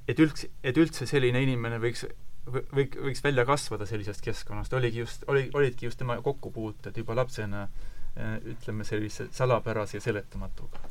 [0.08, 2.04] et üldse, et üldse selline inimene võiks
[2.46, 7.64] või, võiks välja kasvada sellisest keskkonnast, oligi just, oli, olidki just tema kokkupuuted juba lapsena
[7.64, 10.82] äh, ütleme, sellise salapärase ja seletamatuga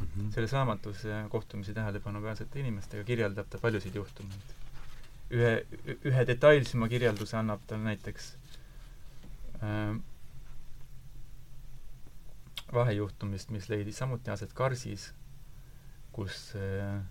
[0.00, 0.32] mm -hmm.
[0.34, 4.56] selles raamatus kohtumisi tähelepanuväärsete inimestega kirjeldab ta paljusid juhtumeid.
[5.30, 5.66] ühe,
[6.04, 8.36] ühe detailsema kirjelduse annab ta näiteks
[9.62, 10.00] äh,
[12.72, 15.14] vahejuhtumist, mis leidis samuti aset Karsis,
[16.12, 17.02] kus äh,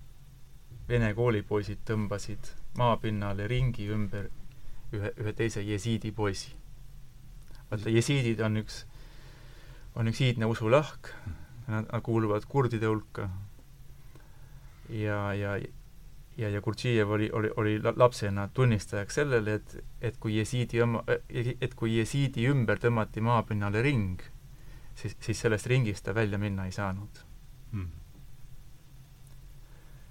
[0.89, 4.29] vene koolipoisid tõmbasid maapinnale ringi ümber
[4.95, 6.55] ühe, ühe teise jesiidi poisi.
[7.71, 8.83] vaata, jesiidid on üks,
[9.95, 11.35] on üks iidne usulahk mm,
[11.69, 13.29] nad, nad kuuluvad kurdide hulka.
[14.89, 15.57] Ja, ja
[16.39, 21.73] ja, ja Gurdžijev oli, oli, oli lapsena tunnistajaks sellele, et, et kui jesiidi oma, et
[21.75, 24.21] kui jesiidi ümber tõmmati maapinnale ring,
[24.95, 27.23] siis, siis sellest ringist ta välja minna ei saanud.
[27.71, 27.89] Hmm..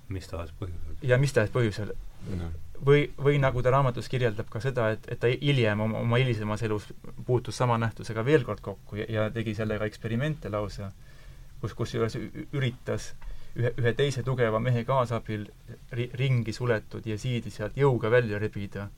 [0.09, 1.01] mis tahes põhjusel.
[1.03, 1.93] ja mis tahes põhjusel.
[2.39, 2.51] No.
[2.87, 6.63] Või, või nagu ta raamatus kirjeldab ka seda, et, et ta hiljem oma, oma hilisemas
[6.63, 6.87] elus
[7.27, 10.93] puutus sama nähtusega veel kord kokku ja, ja tegi sellega eksperimente lausa,
[11.61, 12.17] kus, kusjuures
[12.53, 13.13] üritas
[13.59, 15.47] ühe, ühe teise tugeva mehe kaasabil
[15.97, 18.89] ri, ringi suletud jesiidi sealt jõuga välja rebida.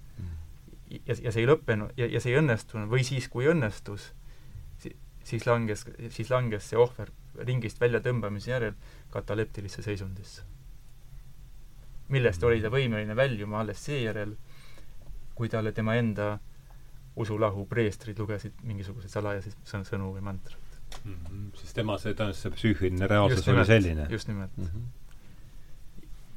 [0.90, 2.90] ja, ja see ei lõppenud ja, ja see ei õnnestunud.
[2.90, 4.10] Või siis, kui õnnestus,
[5.24, 7.12] siis langes, siis langes see ohver
[7.46, 8.74] ringist väljatõmbamise järel
[9.14, 10.42] kataleptilisse seisundisse.
[12.10, 14.34] Millest oli ta võimeline väljuma alles seejärel,
[15.34, 16.32] kui talle tema enda
[17.16, 20.69] usulahu preestrid lugesid mingisuguseid salajasi sõnu või mantrat
[21.04, 21.14] mm.
[21.14, 21.58] -hmm.
[21.58, 24.06] siis tema, see, tõenäoliselt see psüühiline reaalsus oli selline?
[24.10, 24.64] just nimelt mm.
[24.64, 24.88] -hmm.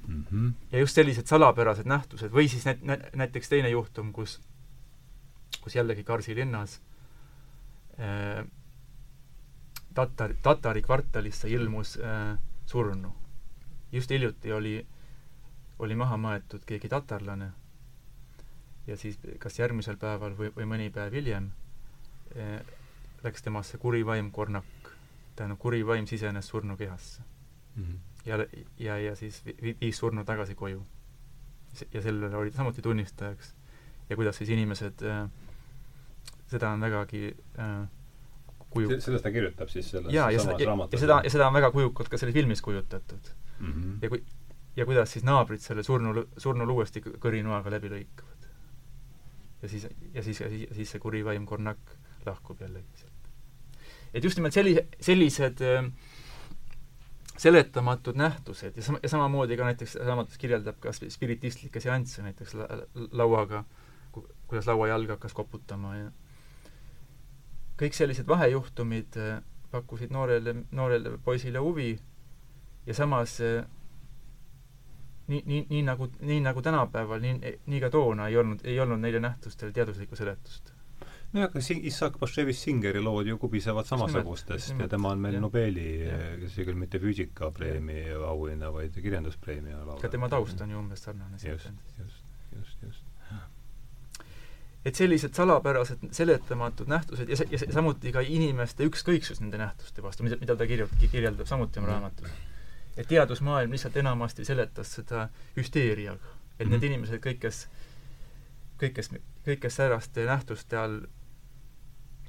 [0.08, 0.54] Mm -hmm.
[0.72, 4.42] ja just sellised salapärased nähtused või siis nä-, nä-, näiteks teine juhtum, kus,
[5.62, 6.82] kus jällegi Karsi linnas
[8.00, 8.46] äh,
[9.94, 13.16] tatar, tatari kvartalisse ilmus äh, surnu.
[13.92, 14.88] just hiljuti oli
[15.80, 17.52] oli maha maetud keegi tatarlane
[18.88, 21.50] ja siis kas järgmisel päeval või, või mõni päev hiljem
[22.36, 22.60] eh,
[23.24, 24.92] läks temasse kuri vaim kornak,
[25.36, 27.22] tähendab, kuri vaim sisenes surnukehasse
[27.76, 27.84] mm.
[27.84, 27.98] -hmm.
[28.26, 28.38] ja,
[28.80, 30.86] ja, ja siis vi, viis surnu tagasi koju.
[31.94, 33.56] ja sellele oli ta samuti tunnistajaks.
[34.10, 35.30] ja kuidas siis inimesed äh,,
[36.48, 37.88] seda on vägagi äh,
[38.70, 39.02] kuju-.
[39.02, 42.10] sellest ta kirjutab siis selles ja, samas ja, ja seda, ja seda on väga kujukalt
[42.10, 43.74] ka selles filmis kujutatud mm.
[43.74, 43.98] -hmm.
[44.02, 44.24] ja kui,
[44.76, 48.48] ja kuidas siis naabrid selle surnul, surnul uuesti kõrinoaga läbi lõikavad.
[49.62, 53.13] ja siis, ja siis, ja siis, siis see kuri vaim Kornak lahkub jällegi sealt.
[54.14, 55.88] Et just nimelt sellise, sellised äh,
[57.38, 62.68] seletamatud nähtused ja sama, ja samamoodi ka näiteks raamatus kirjeldab ka spiritistlikke seansse näiteks la,
[63.12, 63.64] lauaga,
[64.48, 66.12] kuidas lauajalg hakkas koputama ja
[67.82, 69.40] kõik sellised vahejuhtumid äh,
[69.72, 71.96] pakkusid noorele, noorele poisile huvi
[72.86, 73.66] ja samas äh,
[75.28, 79.02] nii, nii, nii nagu, nii nagu tänapäeval, nii, nii ka toona ei olnud, ei olnud
[79.02, 80.73] neile nähtustele teaduslikku seletust.
[81.34, 85.40] Nojah, aga Sing-, Issak Bashevis Singeri lood ju kubisevad samasugustest ja tema on meil.
[85.42, 85.88] Nobeli,
[86.48, 90.04] see küll mitte füüsikapreemia auhinna, vaid kirjanduspreemia laureaat.
[90.06, 91.42] ka tema taust on ju umbes sarnane.
[91.42, 91.70] just,
[92.00, 93.10] just, just, just
[94.84, 100.36] et sellised salapärased seletamatud nähtused ja, ja samuti ka inimeste ükskõiksus nende nähtuste vastu, mida,
[100.42, 102.50] mida ta kirjutab, kirjeldab samuti oma raamatus mm
[102.98, 105.28] et teadusmaailm lihtsalt enamasti seletas seda
[105.58, 106.38] hüsteeriaga.
[106.60, 106.86] et need mhm.
[106.86, 107.66] inimesed, kõik, kes,
[108.82, 109.10] kõik, kes,
[109.48, 111.00] kõik, kes sääraste nähtuste all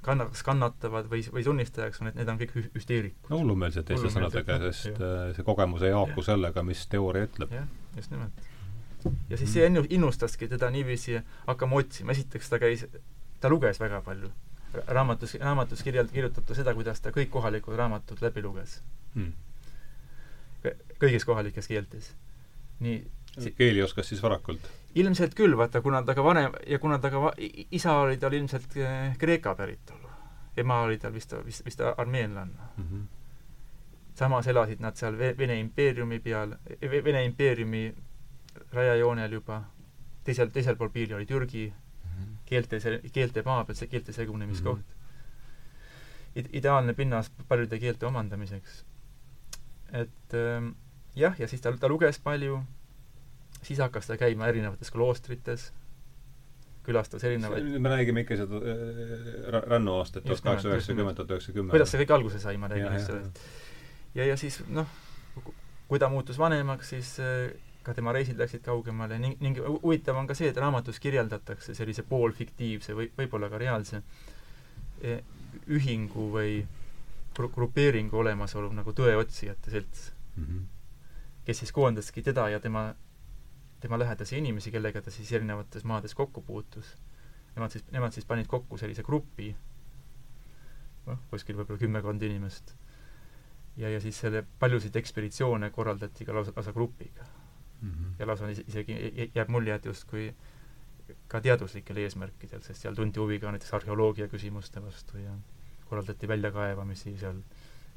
[0.04, 3.30] kanna-, kas kannatavad või, või tunnistajaks on, et need on kõik hü-, hüsteerikud.
[3.32, 5.12] no hullumeelsed teiste sõnadega, sest ja.
[5.28, 7.54] Äh, see kogemus ei haaku sellega, mis teooria ütleb.
[7.54, 8.44] jah, just nimelt.
[9.30, 12.86] ja siis see innu-, innustaski teda niiviisi hakkama otsima, esiteks ta käis,
[13.40, 14.32] ta luges väga palju.
[14.86, 18.80] raamatus, raamatus kirjeld-, kirjutab ta seda, kuidas ta kõik kohalikud raamatud läbi luges
[19.14, 19.32] hmm
[21.00, 22.14] kõigis kohalikes keeltes.
[22.80, 23.04] nii
[23.56, 24.70] keeli oskas siis varakult?
[24.94, 27.34] ilmselt küll, vaata, kuna ta ka vanem ja kuna ta ka va-,
[27.70, 30.10] isa oli tal ilmselt eh, Kreeka päritolu.
[30.56, 32.84] ema oli tal vist, vist, vist armeenlanna mm.
[32.84, 33.06] -hmm.
[34.14, 36.54] samas elasid nad seal Vene impeeriumi peal,
[37.04, 37.94] Vene impeeriumi
[38.72, 39.64] rajajoonel juba,
[40.24, 41.72] teisel, teisel pool piiri oli Türgi
[42.04, 42.36] mm -hmm.
[42.44, 42.80] keelte,
[43.12, 44.84] keelte maa peal, see keelte segunemiskoht mm.
[46.36, 46.48] -hmm.
[46.52, 48.84] ideaalne pinnas paljude keelte omandamiseks
[49.94, 50.74] et ähm,
[51.16, 52.58] jah, ja siis ta, ta luges palju,
[53.64, 55.72] siis hakkas ta käima erinevates kloostrites,
[56.84, 61.74] külastas erinevaid me räägime ikka seda äh, rännuaastat, tuhat kaheksasada üheksakümmend, tuhat üheksakümmend.
[61.76, 63.44] kuidas see kõik alguse sai, ma räägin just sellest.
[64.14, 64.90] ja, ja siis noh,
[65.88, 67.54] kui ta muutus vanemaks, siis äh,
[67.84, 72.04] ka tema reisid läksid kaugemale ning, ning huvitav on ka see, et raamatus kirjeldatakse sellise
[72.08, 74.00] poolfiktiivse või võib-olla ka reaalse
[75.04, 75.20] eh,
[75.68, 76.54] ühingu või
[77.36, 80.06] gru-, grupeeringu olemasolu nagu tõeotsijate selts
[80.36, 80.62] mm, -hmm.
[81.44, 82.94] kes siis koondaski teda ja tema,
[83.84, 86.94] tema lähedasi inimesi, kellega ta siis erinevates maades kokku puutus.
[87.54, 89.50] Nemad siis, nemad siis panid kokku sellise grupi,
[91.04, 92.72] noh, kuskil võib-olla kümmekond inimest.
[93.76, 97.90] ja, ja siis selle, paljusid ekspeditsioone korraldati ka lausa, lausa grupiga mm.
[97.90, 98.12] -hmm.
[98.18, 98.96] ja lausa isegi
[99.34, 100.28] jääb mulje, et justkui
[101.28, 105.34] ka teaduslikel eesmärkidel, sest seal tunti huvi ka näiteks arheoloogia küsimuste vastu ja
[105.84, 107.42] korraldati väljakaevamisi seal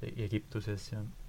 [0.02, 1.27] e-, Egiptuses ja äh,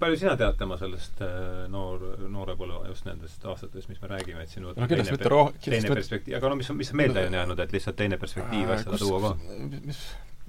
[0.00, 4.52] palju sina tead tema sellest äh, noor, noorepõlve, just nendest aastatest, mis me räägime, et
[4.52, 7.74] sinu no kindlasti mitte roh-, teine perspektiiv, aga no mis, mis meelde on jäänud, et
[7.76, 9.56] lihtsalt teine perspektiiv asjale tuua ka?
[9.74, 10.00] mis,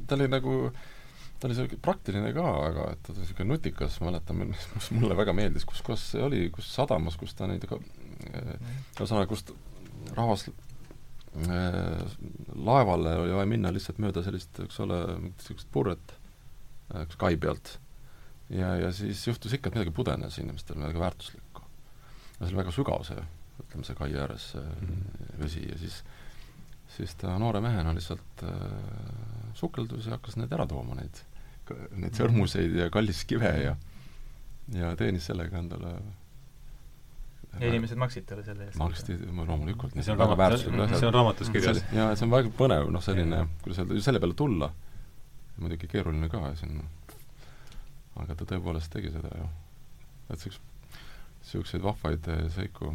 [0.07, 0.57] ta oli nagu
[1.43, 5.17] ta oli sihuke praktiline ka, aga et ta oli sihuke nutikas, ma mäletan, mis mulle
[5.19, 9.51] väga meeldis, kus kohas see oli, kus sadamas, kus ta neid ühesõnaga, kust
[10.15, 12.03] rahvas äh,
[12.55, 16.15] laevale oli vaja minna lihtsalt mööda sellist, eks ole, niisugust purret
[16.95, 17.77] äh, kai pealt.
[18.53, 21.63] Ja, ja siis juhtus ikka, et midagi pudenes inimestel, midagi väärtuslikku.
[21.63, 23.25] no see oli väga sügav, see,
[23.65, 25.39] ütleme, see kai ääres see mm -hmm.
[25.43, 26.03] vesi ja siis
[26.97, 28.49] siis ta noore mehena lihtsalt äh,
[29.57, 31.23] sukeldus ja hakkas neid ära tooma, neid,
[31.91, 33.75] neid sõrmuseid ja kalliskive ja
[34.73, 35.95] ja teenis sellega endale
[37.59, 38.77] ja inimesed maksid talle selle eest?
[38.79, 39.95] maksti, loomulikult.
[39.99, 41.83] see on raamat, see on raamatus kirjas.
[41.93, 44.71] jaa, see on väga põnev, noh selline, kuidas öelda, selle peale tulla,
[45.61, 46.81] muidugi keeruline ka siin,
[48.21, 49.47] aga ta tõepoolest tegi seda ju.
[50.33, 50.61] et siuks-,
[51.43, 52.93] niisuguseid vahvaid eh, seiku,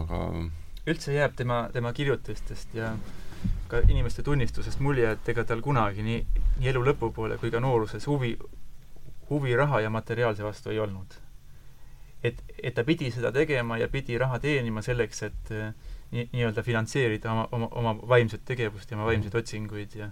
[0.00, 0.20] aga
[0.90, 2.94] üldse jääb tema, tema kirjutistest ja
[3.70, 6.20] ka inimeste tunnistusest mulje, et ega tal kunagi nii,
[6.58, 8.34] nii elu lõpupoole kui ka nooruses huvi,
[9.30, 11.14] huvi raha ja materiaalse vastu ei olnud.
[12.24, 15.70] Et, et ta pidi seda tegema ja pidi raha teenima selleks, et eh,
[16.10, 20.10] nii, nii-öelda finantseerida oma, oma, oma vaimset tegevust ja oma vaimseid otsinguid ja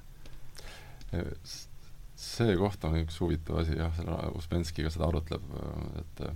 [2.18, 5.44] see koht on üks huvitav asi jah, selle Uspenskiga seda arutleb,
[6.02, 6.28] et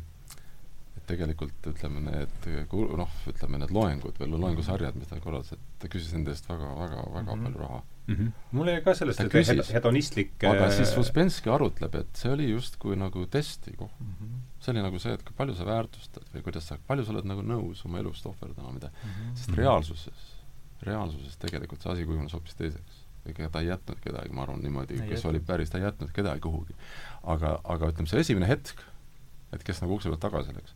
[0.93, 2.69] et tegelikult ütleme, need
[3.01, 6.69] noh, ütleme need loengud või loengusarjad, mis ta korraldas, et ta küsis nende eest väga,
[6.79, 7.45] väga, väga mm -hmm.
[7.47, 8.15] palju raha mm.
[8.15, 8.31] -hmm.
[8.53, 13.27] mul jäi ka sellest küsis, hedonistlik aga siis Uspenski arutleb, et see oli justkui nagu
[13.27, 14.15] testi koht mm.
[14.21, 17.27] -hmm see oli nagu see, et palju sa väärtustad või kuidas sa, palju sa oled
[17.27, 19.33] nagu nõus oma elust ohverdama, mida mm, -hmm.
[19.41, 20.29] sest reaalsuses,
[20.87, 23.02] reaalsuses tegelikult see asi kujunes hoopis teiseks.
[23.27, 25.31] Ega ta ei jätnud kedagi, ma arvan niimoodi, kes jätnud.
[25.31, 26.75] oli päris, ta ei jätnud kedagi kuhugi.
[27.23, 28.83] aga, aga ütleme, see esimene hetk,
[29.53, 30.75] et kes nagu ukse pealt tagasi läks,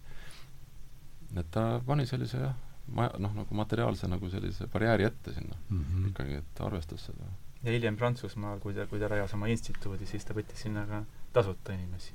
[1.36, 2.54] et ta pani sellise jah,
[2.86, 6.08] ma-, noh, nagu materiaalse nagu sellise barjääri ette sinna mm -hmm.
[6.12, 7.32] ikkagi, et arvestas seda.
[7.62, 11.04] ja hiljem Prantsusmaal, kui ta, kui ta rajas oma instituudi, siis ta võttis sinna ka
[11.32, 12.14] tasuta inimesi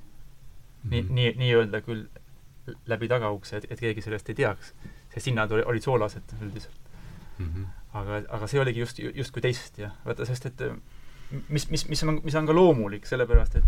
[0.84, 1.14] nii, mhm.
[1.14, 2.08] nii, nii-öelda küll
[2.88, 4.74] läbi tagaukse, et, et keegi sellest ei teaks,
[5.14, 6.90] sest hinnad oli, olid soolased üldiselt
[7.38, 7.46] mm.
[7.46, 7.66] -hmm.
[7.94, 10.66] Aga, aga see oligi just, justkui teist jah, vaata, sest et
[11.50, 13.66] mis, mis, mis on, mis on ka loomulik, sellepärast et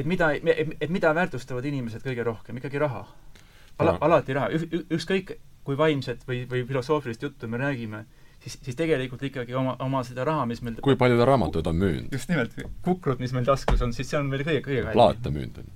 [0.00, 3.04] et mida, et, et mida väärtustavad inimesed kõige rohkem, ikkagi raha.
[3.80, 4.48] Ala, alati raha,
[4.92, 5.34] ükskõik
[5.64, 8.02] kui vaimset või, või filosoofilist juttu me räägime,
[8.40, 11.78] siis, siis tegelikult ikkagi oma, oma seda raha, mis meil kui palju ta raamatuid on
[11.80, 12.10] müünud?
[12.12, 14.98] just nimelt, kukrut, mis meil taskus on, siis see on meil kõige, kõige kallim.
[14.98, 15.72] plaate müünud on.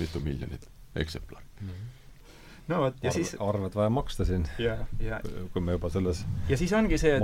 [0.00, 1.68] mitu miljonit eksemplari mm.
[1.68, 1.99] -hmm
[2.70, 4.46] no vot, ja Arv, siis arved vaja maksta siin.
[5.52, 7.22] kui me juba selles ja siis ongi see, et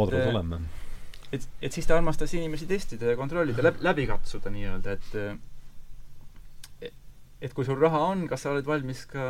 [1.33, 5.09] et, et siis ta armastas inimesi testida ja kontrollida, läbi, läbi katsuda nii-öelda, et
[7.47, 9.25] et kui sul raha on, kas sa oled valmis ka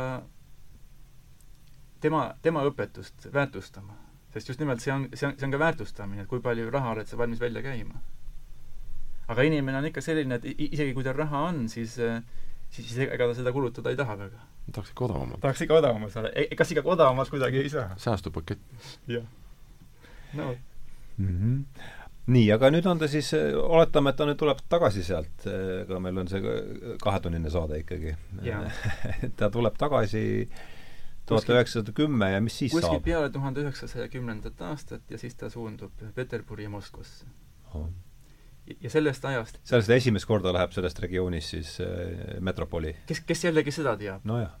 [2.01, 6.23] tema, tema õpetust väärtustama sest just nimelt see on, see on, see on ka väärtustamine,
[6.23, 8.01] et kui palju raha oled sa valmis välja käima.
[9.27, 13.27] aga inimene on ikka selline, et isegi kui tal raha on, siis siis, siis ega
[13.27, 14.46] ta seda kulutada ei taha väga.
[14.71, 15.41] Tahaks ikka odavamalt.
[15.41, 17.89] tahaks ikka odavamalt saada, e-, kas ikka odavamalt kuidagi ei saa?
[17.97, 18.59] säästupakett.
[19.07, 19.23] jah.
[20.33, 20.55] no
[21.17, 21.37] mm.
[21.37, 21.63] -hmm
[22.27, 23.29] nii, aga nüüd on ta siis,
[23.61, 26.41] oletame, et ta nüüd tuleb tagasi sealt, ega meil on see
[26.99, 28.15] kahetunnine saade ikkagi.
[29.39, 30.49] ta tuleb tagasi
[31.27, 33.05] tuhat üheksasada kümme ja mis siis kuskil saab?
[33.05, 37.27] peale tuhande üheksasaja kümnendat aastat ja siis ta suundub Peterburi ja Moskvasse
[37.73, 37.89] oh..
[38.81, 42.95] Ja sellest ajast sellest esimest korda läheb sellest regioonist siis äh, metropoli?
[43.07, 44.25] kes, kes jällegi seda teab?
[44.27, 44.53] nojah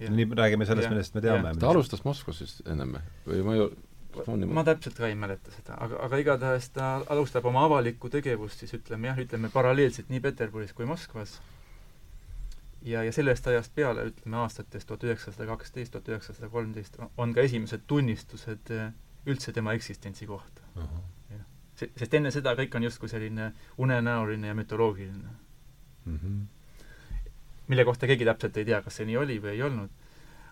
[0.00, 0.12] ja..
[0.12, 1.54] nii räägime sellest, millest me teame.
[1.60, 2.96] ta alustas Moskvas siis ennem
[3.26, 3.68] või ma ei
[4.48, 8.72] ma täpselt ka ei mäleta seda, aga, aga igatahes ta alustab oma avalikku tegevust siis
[8.78, 11.36] ütleme jah, ütleme paralleelselt nii Peterburis kui Moskvas
[12.86, 17.44] ja, ja sellest ajast peale, ütleme aastatest tuhat üheksasada kaksteist, tuhat üheksasada kolmteist, on ka
[17.44, 18.88] esimesed tunnistused äh,
[19.26, 20.82] üldse tema eksistentsi kohta uh.
[20.82, 21.04] -huh.
[21.76, 23.50] Sest enne seda kõik on justkui selline
[23.82, 25.28] unenäoline ja mütoloogiline
[26.06, 26.16] mm.
[26.16, 26.40] -hmm.
[27.68, 29.90] mille kohta keegi täpselt ei tea, kas see nii oli või ei olnud.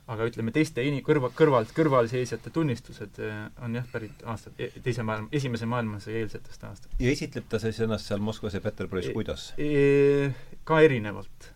[0.07, 5.03] aga ütleme, teiste ini-, kõrva, kõrvalt, kõrvalseisjate tunnistused äh, on jah, pärit aastat, e-, teise
[5.03, 7.01] maailma, esimese maailmasõja eelsetest aastatest.
[7.01, 10.33] ja esitleb ta siis ennast seal Moskvas ja Peterburis e kuidas e?
[10.65, 11.55] Ka erinevalt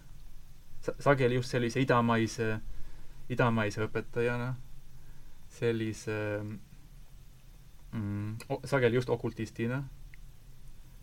[0.98, 2.58] sageli just sellise idamaise,
[3.28, 4.54] idamaise õpetajana,
[5.58, 6.16] sellise
[7.92, 9.82] mm, sageli just okultistina,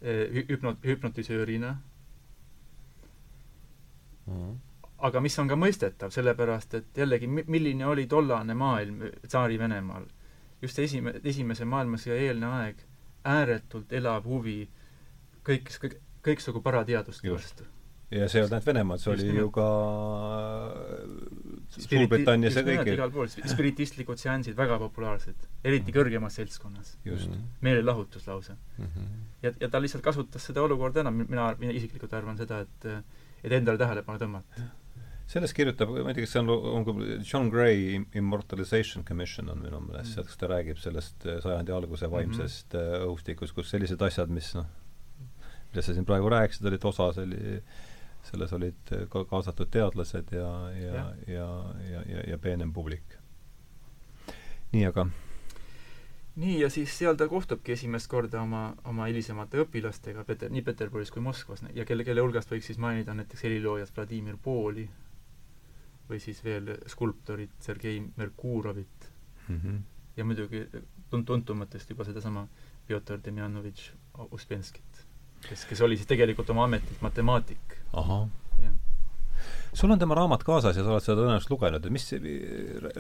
[0.02, 1.76] eh, hüpno-, hüpnotisöörina.
[4.26, 4.56] Mm.
[5.06, 10.08] aga mis on ka mõistetav, sellepärast et jällegi, milline oli tollane maailm Tsaari-Venemaal,
[10.62, 12.82] just esime-, esimese maailmasõja eelne aeg,
[13.26, 14.64] ääretult elav huvi
[15.46, 17.68] kõik, kõik, kõiksugu parateaduste vastu.
[18.14, 19.42] Ja see ei olnud ainult Venemaal, see Just oli nimelt.
[19.42, 19.68] ju ka
[21.76, 22.94] Suurbritannias ja kõigil.
[22.94, 26.98] igal pool, spiritistlikud seansid väga populaarsed, eriti kõrgemas seltskonnas.
[27.04, 27.44] -hmm.
[27.62, 28.86] meelelahutus lausa mm.
[28.86, 29.22] -hmm.
[29.44, 32.90] ja, ja ta lihtsalt kasutas seda olukorda ära, mina, mina isiklikult arvan seda, et
[33.46, 34.68] et endale tähelepanu tõmmata.
[35.30, 39.80] sellest kirjutab, ma ei tea, kas see on, on John Gray Immortalization Commission on minu
[39.82, 40.28] meelest mm, -hmm.
[40.30, 43.08] kus ta räägib sellest äh, sajandi alguse vaimsest mm -hmm.
[43.10, 44.66] õhustikust, kus sellised asjad, mis noh,
[45.72, 47.62] millest sa siin praegu rääkisid, olid osa selli-,
[48.26, 51.48] selles olid ka kaasatud teadlased ja, ja, ja, ja,
[51.92, 53.18] ja, ja, ja peenem publik.
[54.72, 55.08] nii, aga
[56.36, 61.12] nii, ja siis seal ta kohtubki esimest korda oma, oma hilisemate õpilastega Peter, nii Peterburis
[61.14, 64.86] kui Moskvas ja kelle, kelle hulgast võiks siis mainida näiteks heliloojat Vladimir Pooli
[66.10, 69.10] või siis veel skulptorit Sergei Merkurovit
[69.48, 69.60] mm.
[69.60, 69.82] -hmm.
[70.18, 70.66] ja muidugi
[71.10, 72.48] tunt-, tuntumatest juba sedasama
[72.88, 73.92] Pjotor Demjanovitš
[74.32, 74.95] Uspenskit
[75.50, 77.78] kes, kes oli siis tegelikult oma ametilt matemaatik.
[77.94, 78.26] ahah
[79.76, 82.06] sul on tema raamat kaasas ja sa oled seda tõenäoliselt lugenud, et mis,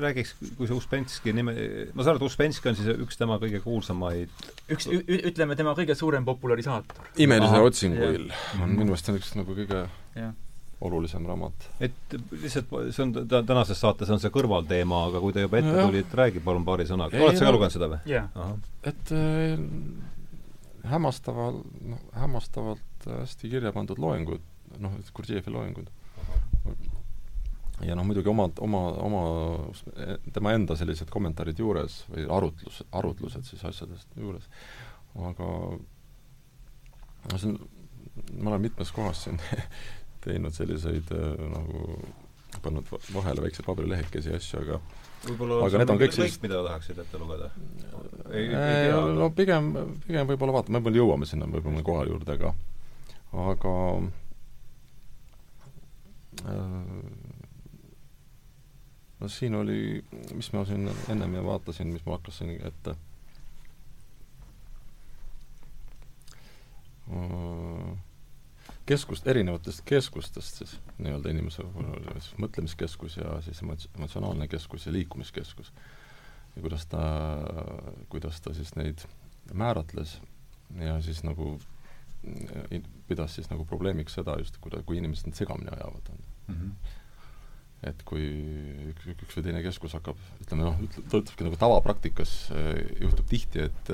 [0.03, 1.53] räägiks, kui see Uspenski nime,
[1.95, 4.31] ma saan aru, et Uspenski on siis üks tema kõige kuulsamaid
[4.75, 7.11] üks, ütleme, tema kõige suurem popularisaator.
[7.23, 8.27] imelise otsinguil
[8.59, 9.85] on minu meelest see on üks nagu kõige
[10.19, 10.31] ja.
[10.89, 11.69] olulisem raamat.
[11.79, 15.77] et lihtsalt see on ta tänases saates on see kõrvalteema, aga kui ta juba ette
[15.79, 17.23] tuli, et räägi palun paari sõnaga.
[17.23, 18.03] oled sa ka lugenud seda või?
[18.11, 18.51] jah.
[18.83, 19.55] et äh,
[20.89, 21.61] hämmastaval,
[21.91, 24.43] noh, hämmastavalt hästi kirja pandud loengud,
[24.81, 25.89] noh, Gurdjieffi loengud.
[27.85, 29.23] ja noh, muidugi omad, oma, oma,
[30.33, 34.47] tema enda sellised kommentaarid juures või arutlus, arutlused siis asjadest juures,
[35.15, 35.49] aga
[37.31, 37.59] no see on,
[38.39, 39.41] ma olen mitmes kohas siin
[40.25, 41.11] teinud selliseid
[41.51, 41.99] nagu
[42.63, 44.79] pannud vahele väikseid paberilehekesi ja asju, aga
[45.25, 47.49] aga need on kõik siis mida tahaksid ette lugeda?
[48.25, 49.71] tea, no pigem,
[50.05, 52.53] pigem võib-olla vaatame, võib-olla jõuame sinna võib-olla koha juurde, aga
[53.35, 53.73] aga
[56.45, 57.35] äh,
[59.19, 59.79] no siin oli,
[60.33, 62.95] mis ma siin ennem vaatasin, mis ma hakkasin ette.
[67.05, 68.14] Äh,
[68.85, 71.65] keskust, erinevatest keskustest siis nii-öelda inimese
[72.41, 75.71] mõtlemiskeskus ja siis emotsionaalne keskus ja liikumiskeskus.
[76.55, 77.01] ja kuidas ta,
[78.09, 79.01] kuidas ta siis neid
[79.53, 80.19] määratles
[80.79, 81.55] ja siis nagu
[83.07, 86.09] pidas siis nagu probleemiks seda just, kuida-, kui inimesed need segamini ajavad,
[86.47, 86.55] mm.
[86.55, 86.71] -hmm.
[87.89, 88.23] et kui
[88.91, 90.79] üks, üks või teine keskus hakkab, ütleme noh,
[91.09, 92.33] ta ütlebki nagu tavapraktikas
[93.01, 93.93] juhtub tihti, et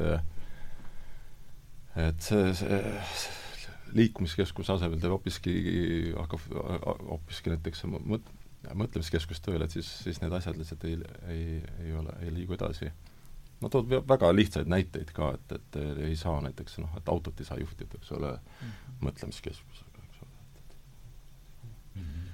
[1.96, 3.41] et see, see
[3.98, 5.54] liikumiskeskuse asemel teeb hoopiski,
[6.18, 6.44] hakkab
[7.10, 8.32] hoopiski näiteks mõt-,
[8.78, 10.98] mõtlemiskeskus tööle, et siis, siis need asjad lihtsalt ei,
[11.32, 11.46] ei,
[11.86, 12.92] ei ole, ei liigu edasi.
[13.62, 17.48] no tood väga lihtsaid näiteid ka, et, et ei saa näiteks noh, et autot ei
[17.48, 19.00] saa juhtida, eks ole mm, -hmm.
[19.08, 20.32] mõtlemiskeskusega, eks ole,
[21.96, 22.30] mm -hmm.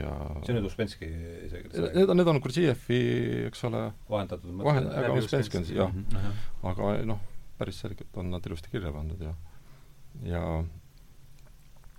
[0.00, 0.12] ja
[0.44, 1.10] see on nüüd Uspenski
[1.46, 1.68] isegi?
[1.94, 3.02] Need on, need on Gurdjieffi,
[3.48, 6.72] eks ole, vahendatud vahend-, aga Uspenski on siis jah mm, -hmm.
[6.72, 7.20] aga noh,
[7.58, 9.34] päris selgelt on nad ilusti kirja pandud ja
[10.26, 10.42] ja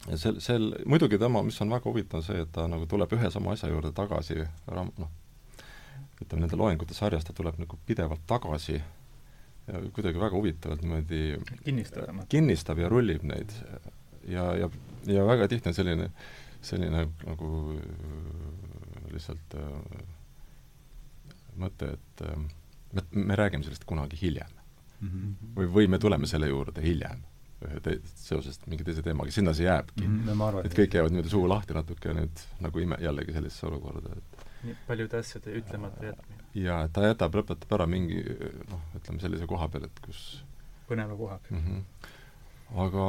[0.08, 3.32] ja sel, sel, muidugi tema, mis on väga huvitav, see, et ta nagu tuleb ühe
[3.32, 4.40] sama asja juurde tagasi,
[4.72, 5.10] noh,
[6.20, 8.78] ütleme nende loengute sarjas ta tuleb nagu pidevalt tagasi
[9.70, 11.24] ja kuidagi väga huvitavalt niimoodi
[11.64, 13.54] kinnistab, kinnistab ja rullib neid.
[14.28, 14.70] ja, ja,
[15.08, 16.10] ja väga tihti on selline,
[16.62, 17.52] selline nagu
[19.14, 20.02] lihtsalt äh,
[21.60, 22.40] mõte, et äh,
[22.94, 24.52] me, me räägime sellest kunagi hiljem
[25.00, 25.10] mm.
[25.10, 25.56] -hmm.
[25.56, 27.24] või, või me tuleme selle juurde hiljem
[27.68, 30.28] ühe te-, seoses mingi teise teemaga, sinna see jääbki mm.
[30.28, 30.60] -hmm.
[30.66, 34.78] et kõik jäävad niimoodi suu lahti natuke nüüd nagu ime, jällegi sellisesse olukorda, et nii
[34.88, 36.46] paljude asjade ütlemata jätmine.
[36.64, 38.22] jaa, et ta jätab, lõpetab ära mingi
[38.70, 40.24] noh, ütleme sellise koha peal, et kus
[40.90, 41.66] põneva koha peal mm.
[41.68, 42.08] -hmm.
[42.86, 43.08] aga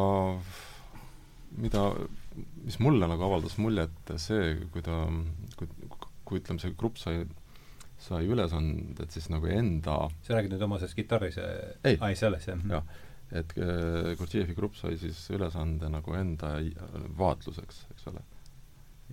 [1.58, 1.84] mida,
[2.64, 5.04] mis mulle nagu avaldas muljet, see, kui ta,
[5.58, 5.68] kui,
[6.24, 7.24] kui ütleme, see grupp sai
[8.00, 12.62] sai ülesanded siis nagu enda sa räägid nüüd oma sellest kitarris ei, ei, selles jah?
[12.70, 12.86] jah
[13.30, 16.56] et äh, Gurdjieffi grupp sai siis ülesande nagu enda
[17.18, 18.22] vaatluseks, eks ole.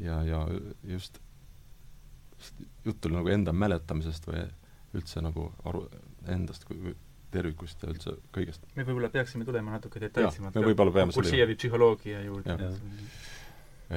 [0.01, 0.43] ja, ja
[0.83, 1.19] just,
[2.37, 4.45] just jutt oli nagu enda mäletamisest või
[4.97, 5.83] üldse nagu aru,
[6.33, 6.95] endast kui
[7.33, 8.67] tervikust ja üldse kõigest.
[8.75, 12.71] me võib-olla peaksime tulema natuke detailsemalt me võib-olla peame Gurdjievi psühholoogia juurde.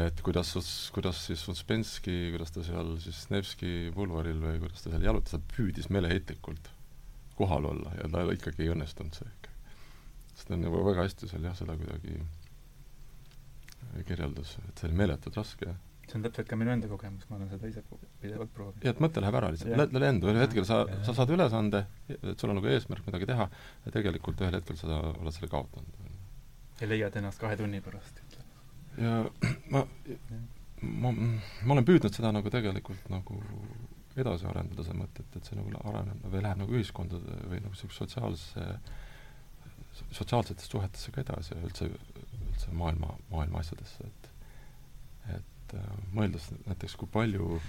[0.05, 0.53] et kuidas,
[0.95, 5.55] kuidas siis Uspenski, kuidas ta seal siis Nevski pulvaril või kuidas ta seal jalutas, ta
[5.55, 6.73] püüdis meeleheitlikult
[7.39, 9.31] kohal olla ja tal ikkagi ei õnnestunud see
[10.41, 12.18] seda on nagu väga hästi seal jah, seda kuidagi
[14.07, 15.74] kirjeldas, et see oli meeletult raske.
[16.11, 17.82] see on täpselt ka minu enda kogemus, ma olen seda ise
[18.22, 18.84] pidevalt proovinud.
[18.84, 21.84] jah, et mõte läheb ära lihtsalt, lendu, ühel hetkel sa, sa saad ülesande,
[22.16, 23.47] et sul on nagu eesmärk midagi teha,
[23.86, 26.11] ja tegelikult ühel hetkel sa oled selle kaotanud.
[26.80, 28.22] ja leiad ennast kahe tunni pärast,
[28.99, 29.22] ja
[29.70, 29.84] ma,
[30.82, 33.38] ma, ma olen püüdnud seda nagu tegelikult nagu
[34.18, 38.03] edasi arendada, seda mõtet, et see nagu areneb või läheb nagu ühiskondade või nagu niisuguse
[38.03, 38.66] sotsiaalse,
[40.11, 41.90] sotsiaalsetesse suhetesse ka edasi ja üldse,
[42.48, 44.30] üldse maailma, maailma asjadesse, et
[45.36, 47.61] et äh, mõeldes näiteks, kui palju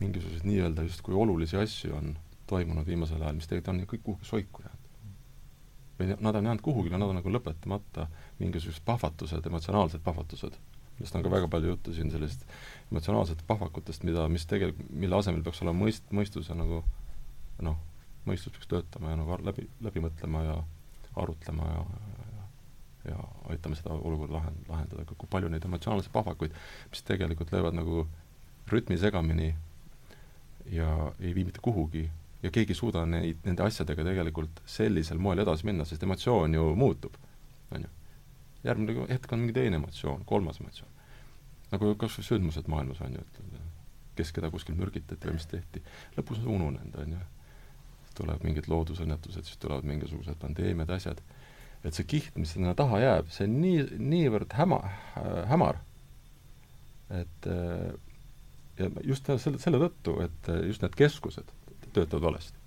[0.00, 2.16] mingisuguseid nii-öelda justkui olulisi asju on
[2.50, 4.82] toimunud viimasel ajal, mis tegelikult on ju kõik kuhugi soiku jäänud.
[5.98, 8.08] või nad on jäänud kuhugile, nad on nagu lõpetamata
[8.38, 10.58] mingisugused pahvatused, emotsionaalsed pahvatused
[10.96, 12.46] millest on ka väga palju juttu siin, sellist
[12.90, 16.82] emotsionaalset pahvakutest, mida, mis tegelikult, mille asemel peaks olema mõist-, mõistus ja nagu
[17.66, 17.76] noh,
[18.28, 20.56] mõistus peaks töötama ja nagu läbi, läbi mõtlema ja
[21.16, 21.84] arutlema ja,
[23.10, 23.18] ja,
[23.52, 26.54] aitama seda olukorda lahend-, lahendada, aga kui palju neid emotsionaalseid pahvakuid,
[26.92, 28.06] mis tegelikult löövad nagu
[28.70, 29.52] rütmi segamini
[30.74, 30.90] ja
[31.20, 32.08] ei vii mitte kuhugi
[32.42, 36.72] ja keegi ei suuda neid, nende asjadega tegelikult sellisel moel edasi minna, sest emotsioon ju
[36.78, 37.14] muutub,
[37.70, 37.92] on ju
[38.66, 40.92] järgmine hetk on mingi teine emotsioon, kolmas emotsioon.
[41.72, 43.40] nagu kas või sündmused maailmas on ju, et
[44.16, 45.82] kes keda kuskil mürgitati või mis tehti,
[46.16, 47.22] lõpus on ununenud, on ju.
[48.16, 51.22] Tulevad mingid loodusõnnetused, siis tulevad mingisugused pandeemiad, asjad,
[51.84, 55.80] et see kiht, mis sinna taha jääb, see on nii, niivõrd häma äh,, hämar,
[57.14, 57.94] et äh,
[58.78, 61.52] ja just selle, selle tõttu, et just need keskused
[61.96, 62.64] töötavad valesti.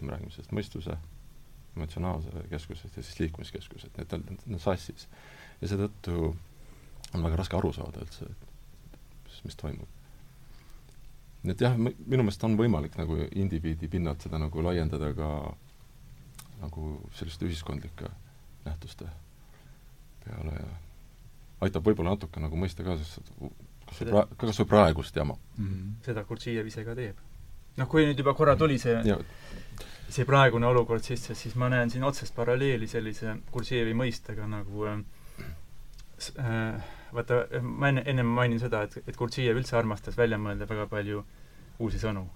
[0.00, 0.96] me räägime sellest mõistuse
[1.76, 5.08] emotsionaalse keskused ja siis liikumiskeskused, need on, need on sassis.
[5.60, 6.16] ja seetõttu
[7.14, 9.95] on väga raske aru saada üldse, et mis toimub.
[11.46, 15.30] Nii et jah, minu meelest on võimalik nagu indiviidi pinnalt seda nagu laiendada ka
[16.62, 18.10] nagu selliste ühiskondlike
[18.66, 19.08] nähtuste
[20.24, 20.68] peale ja
[21.66, 23.32] aitab võib-olla natuke nagu mõista ka, sest
[23.86, 25.66] kas või pra-, kas või praegust jama mm.
[25.66, 25.92] -hmm.
[26.06, 27.20] seda Gurdjiev ise ka teeb.
[27.76, 29.18] noh, kui nüüd juba korra tuli see ja,
[30.08, 35.00] see praegune olukord sisse, siis ma näen siin otsest paralleeli sellise Kursjevi mõistega nagu äh,
[36.38, 40.86] äh vaata, ma enne, ennem mainin seda, et, et Kurtšijev üldse armastas välja mõelda väga
[40.90, 41.24] palju
[41.82, 42.26] uusi sõnu.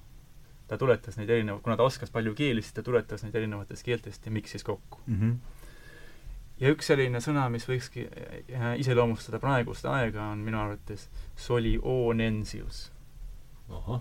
[0.70, 4.26] ta tuletas neid erinevaid, kuna ta oskas palju keeli, siis ta tuletas neid erinevatest keeltest
[4.26, 5.16] ja miksis kokku mm.
[5.20, 5.32] -hmm.
[6.60, 12.92] ja üks selline sõna, mis võikski äh, iseloomustada praegust aega, on minu arvates solionensius.
[13.68, 14.00] ahah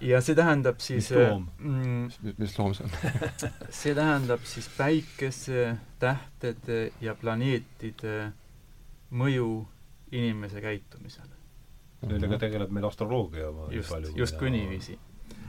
[0.00, 2.34] ja see tähendab siis mis loom mm,?
[2.38, 2.92] mis loom see on
[3.80, 8.32] see tähendab siis päikese, tähtede ja planeetide
[9.10, 9.66] mõju
[10.12, 11.36] inimese käitumisele.
[12.06, 14.98] Nendega tegeleb meil astroloogia just, justkui niiviisi.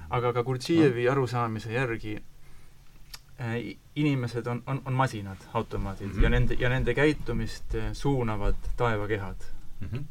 [0.09, 1.11] aga ka Gurdžijevi no.
[1.11, 2.17] arusaamise järgi
[3.39, 3.53] äh,
[3.95, 6.23] inimesed on, on, on masinad, automaadid mm, -hmm.
[6.23, 9.45] ja nende, ja nende käitumist äh, suunavad taevakehad
[9.79, 9.87] mm.
[9.87, 10.03] -hmm.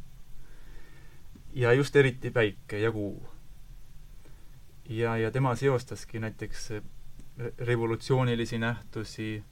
[1.52, 3.28] ja just eriti päike ja kuu
[4.88, 6.72] ja, ja tema seostaski näiteks
[7.58, 9.44] revolutsioonilisi nähtusi,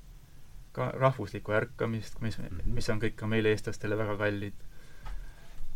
[0.73, 2.63] ka rahvuslikku ärkamist, mis -hmm.
[2.65, 4.55] mis on kõik ka meile, eestlastele, väga kallid.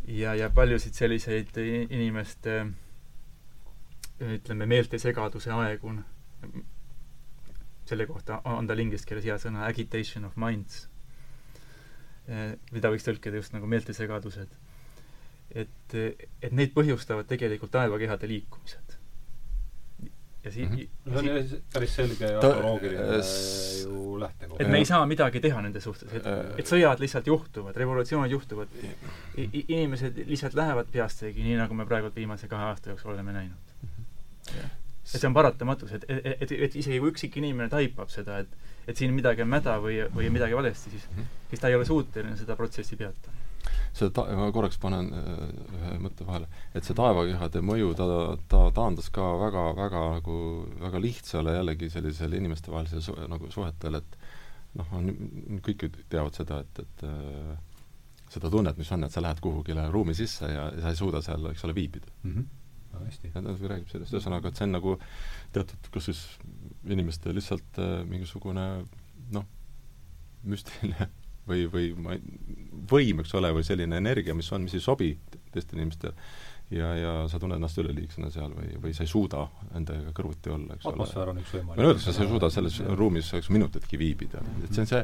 [0.07, 1.57] ja, ja paljusid selliseid
[1.89, 2.65] inimeste
[4.19, 5.93] ütleme, meeltesegaduse aegu,
[7.85, 10.87] selle kohta on tal inglise keeles hea sõna agitation of minds,
[12.71, 14.49] mida võiks tõlkida just nagu meeltesegadused.
[15.55, 15.95] et,
[16.41, 19.02] et neid põhjustavad tegelikult taevakehade liikumised
[20.43, 20.87] ja si- mm, -hmm.
[21.05, 24.61] no see on päris selge astroloogiline äh, ju lähtekoht.
[24.61, 28.31] et me ei saa midagi teha nende suhtes, et, äh, et sõjad lihtsalt juhtuvad, revolutsioonid
[28.31, 28.67] juhtuvad,
[29.53, 33.89] inimesed lihtsalt lähevad peastegi, nii nagu me praegu viimase kahe aasta jooksul oleme näinud mm.
[33.89, 34.69] -hmm.
[35.03, 38.59] et see on paratamatus, et, et, et, et isegi kui üksik inimene taipab seda, et
[38.87, 41.49] et siin midagi on mäda või, või midagi valesti, siis mm, -hmm.
[41.49, 43.43] siis ta ei ole suuteline seda protsessi peatama
[43.93, 45.41] see ta-, ma korraks panen äh,
[45.77, 48.07] ühe mõtte vahele, et see taevakehade mõju, ta,
[48.49, 50.37] ta taandas ka väga, väga nagu,
[50.81, 54.17] väga lihtsale jällegi sellisele inimestevahelisele su-, nagu suhetele, et
[54.79, 55.13] noh, on,
[55.65, 57.53] kõik ju teavad seda, et, et äh,
[58.33, 61.21] seda tunnet, mis on, et sa lähed kuhugile ruumi sisse ja, ja sa ei suuda
[61.21, 62.35] seal, eks ole, viibida mm.
[62.35, 62.51] -hmm
[62.93, 63.31] hästi.
[63.33, 64.91] räägib sellest, ühesõnaga, et see on nagu
[65.51, 66.19] teatud, kas siis
[66.85, 68.65] inimeste lihtsalt äh, mingisugune
[69.33, 69.47] noh,
[70.45, 71.09] müstiline
[71.47, 72.23] või, või ma ei,
[72.91, 75.11] võim, eks ole, või selline energia, mis on, mis ei sobi
[75.53, 76.13] teistele inimestele,
[76.73, 79.45] ja, ja sa tunned ennast üleliigsena seal või, või sa ei suuda
[79.77, 80.95] endaga kõrvuti olla, eks ole.
[80.95, 81.85] atmosfäär on üks võimalik.
[81.85, 82.95] öeldakse, sa ei suuda selles ja.
[82.97, 85.03] ruumis eks minutitki viibida, et see on see,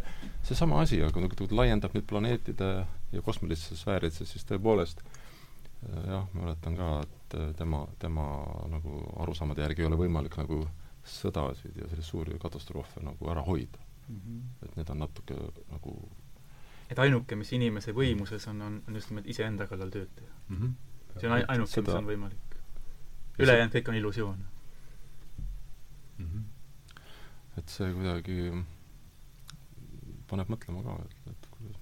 [0.50, 2.70] seesama asi, aga kui ta laiendab nüüd planeetide
[3.14, 5.04] ja kosmilisse sfääridesse, siis tõepoolest
[6.08, 8.26] jah, ma mäletan ka, et tema, tema
[8.72, 10.64] nagu arusaamade järgi ei ole võimalik nagu
[11.10, 14.18] sõdasid ja selliseid suuri katastroofe nagu ära hoida mm.
[14.20, 14.42] -hmm.
[14.66, 15.38] et need on natuke
[15.72, 15.96] nagu
[16.90, 20.56] et ainuke, mis inimese võimuses on, on, on just nimelt iseenda kallal tööd teha mm.
[20.56, 21.20] -hmm.
[21.20, 22.58] see on ainuke, mis on võimalik.
[23.40, 24.40] ülejäänud kõik on illusioon
[26.18, 26.26] mm.
[26.26, 26.44] -hmm.
[27.58, 28.40] et see kuidagi
[30.30, 31.80] paneb mõtlema ka, et, et kuidas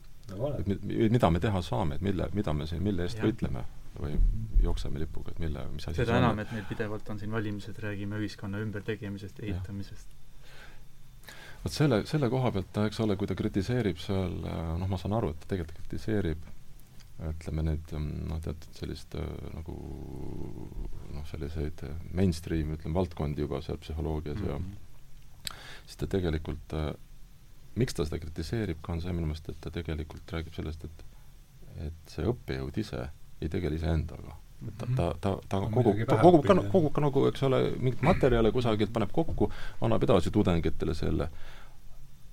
[0.59, 3.27] et mi-, mida me teha saame, et mille, mida me siin, mille eest Jah.
[3.27, 3.63] võitleme
[3.97, 4.17] või
[4.61, 8.19] jookseme lipuga, et mille, mis asi seda enam, et meil pidevalt on siin valimised, räägime
[8.21, 10.16] ühiskonna ümbertegemisest, ehitamisest.
[11.63, 15.33] Vot selle, selle koha pealt, eks ole, kui ta kritiseerib seal, noh, ma saan aru,
[15.33, 16.45] et ta tegelikult kritiseerib
[17.27, 17.93] ütleme nüüd
[18.29, 19.75] noh, teatud sellist nagu
[21.15, 21.81] noh, selliseid
[22.13, 24.51] mainstream, ütleme, valdkondi juba seal psühholoogias mm -hmm.
[24.51, 25.55] ja Mhm.
[25.85, 26.73] siis ta tegelikult
[27.75, 31.05] miks ta seda kritiseerib ka, on see minu meelest, et ta tegelikult räägib sellest, et
[31.77, 33.09] et see õppejõud ise
[33.41, 34.35] ei tegele iseendaga.
[34.77, 38.51] Ta, ta, ta, ta kogub, ta kogub ka, kogub ka nagu, eks ole, mingit materjale
[38.55, 39.49] kusagilt, paneb kokku,
[39.85, 41.29] annab edasi tudengitele selle,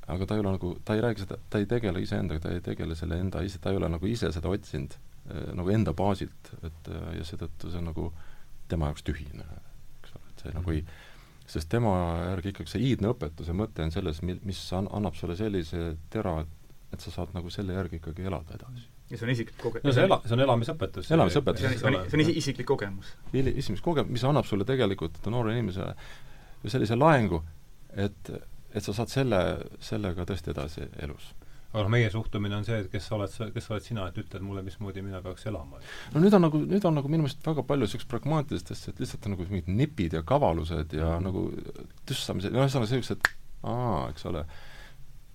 [0.08, 2.64] aga ta ei ole nagu, ta ei räägi seda, ta ei tegele iseendaga, ta ei
[2.64, 6.52] tegele selle enda ise, ta ei ole nagu ise seda otsinud eh, nagu enda baasilt,
[6.62, 8.10] et eh, ja seetõttu see on nagu
[8.68, 9.48] tema jaoks tühine,
[10.00, 10.84] eks ole, et see nagu ei
[11.44, 11.92] sest tema
[12.30, 16.38] järgi ikkagi see iidne õpetuse mõte on selles, mil-, mis an-, annab sulle sellise tera,
[16.40, 16.60] et
[16.94, 18.86] et sa saad nagu selle järgi ikkagi elada edasi.
[19.10, 19.82] Ja see on isiklik koge-.
[19.84, 21.10] no see ela-, see on elamisõpetus.
[21.14, 21.60] Elamisõpetus.
[21.64, 23.14] see on, see on, see on isi- isiklik kogemus.
[23.36, 25.94] Ili-, esimest koge-, mis annab sulle tegelikult noore inimesele
[26.72, 27.42] sellise laengu,
[28.00, 28.30] et,
[28.72, 29.40] et sa saad selle,
[29.84, 31.32] sellega tõesti edasi elus.
[31.74, 34.18] aga noh, meie suhtumine on see, et kes sa oled kes sa oled sina, et
[34.22, 35.80] ütled mulle, mismoodi mina peaks elama.
[36.14, 39.02] no nüüd on nagu, nüüd on nagu minu meelest väga palju niisugust pragmaatilist asja, et
[39.02, 41.48] lihtsalt on nagu mingid nipid ja kavalused ja nagu
[42.08, 43.28] tüssamised, no ühesõnaga sellised,
[43.66, 44.44] aa, eks ole,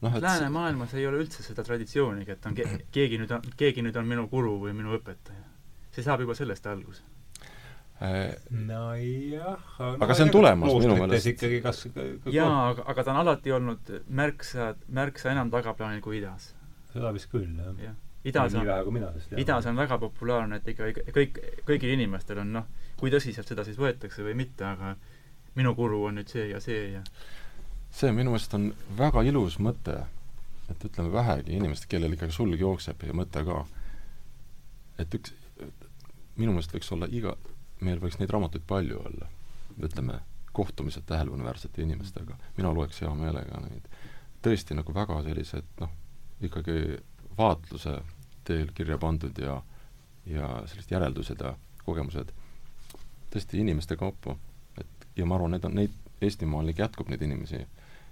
[0.04, 3.84] noh et läänemaailmas ei ole üldse seda traditsiooniga, et on ke-, keegi nüüd on, keegi
[3.86, 5.47] nüüd on minu guru või minu õpetaja.
[5.91, 7.04] see saab juba sellest alguse.
[8.00, 11.32] nojah Aga see on tulemas minu meelest.
[11.34, 11.88] ikkagi kas
[12.32, 16.54] jaa, aga, aga ta on alati olnud märksa, märksa enam tagaplaanil kui idas.
[16.93, 17.76] seda vist küll, jah.
[17.89, 17.97] jah.
[18.24, 18.72] idas on,
[19.38, 23.80] idas on väga populaarne, et ikka kõik, kõigil inimestel on noh, kui tõsiselt seda siis
[23.80, 24.95] võetakse või mitte, aga
[25.60, 27.04] minu guru on nüüd see ja see ja
[27.92, 29.98] see minu meelest on väga ilus mõte,
[30.70, 33.64] et ütleme vähegi inimesed, kellel ikkagi sulg jookseb ja mõte ka,
[35.02, 35.34] et üks,
[36.38, 37.36] minu meelest võiks olla iga,
[37.82, 39.30] meil võiks neid raamatuid palju olla,
[39.80, 40.20] ütleme,
[40.54, 43.86] kohtumised tähelepanuväärsete inimestega, mina loeks hea meelega neid.
[44.44, 45.92] tõesti nagu väga sellised noh,
[46.42, 46.98] ikkagi
[47.38, 47.98] vaatluse
[48.48, 49.62] teel kirja pandud ja
[50.26, 51.54] ja sellised järeldused ja
[51.86, 52.32] kogemused
[53.34, 54.36] tõesti inimeste kaupa,
[54.78, 57.62] et ja ma arvan, need on, neid Eestimaal jätkub neid inimesi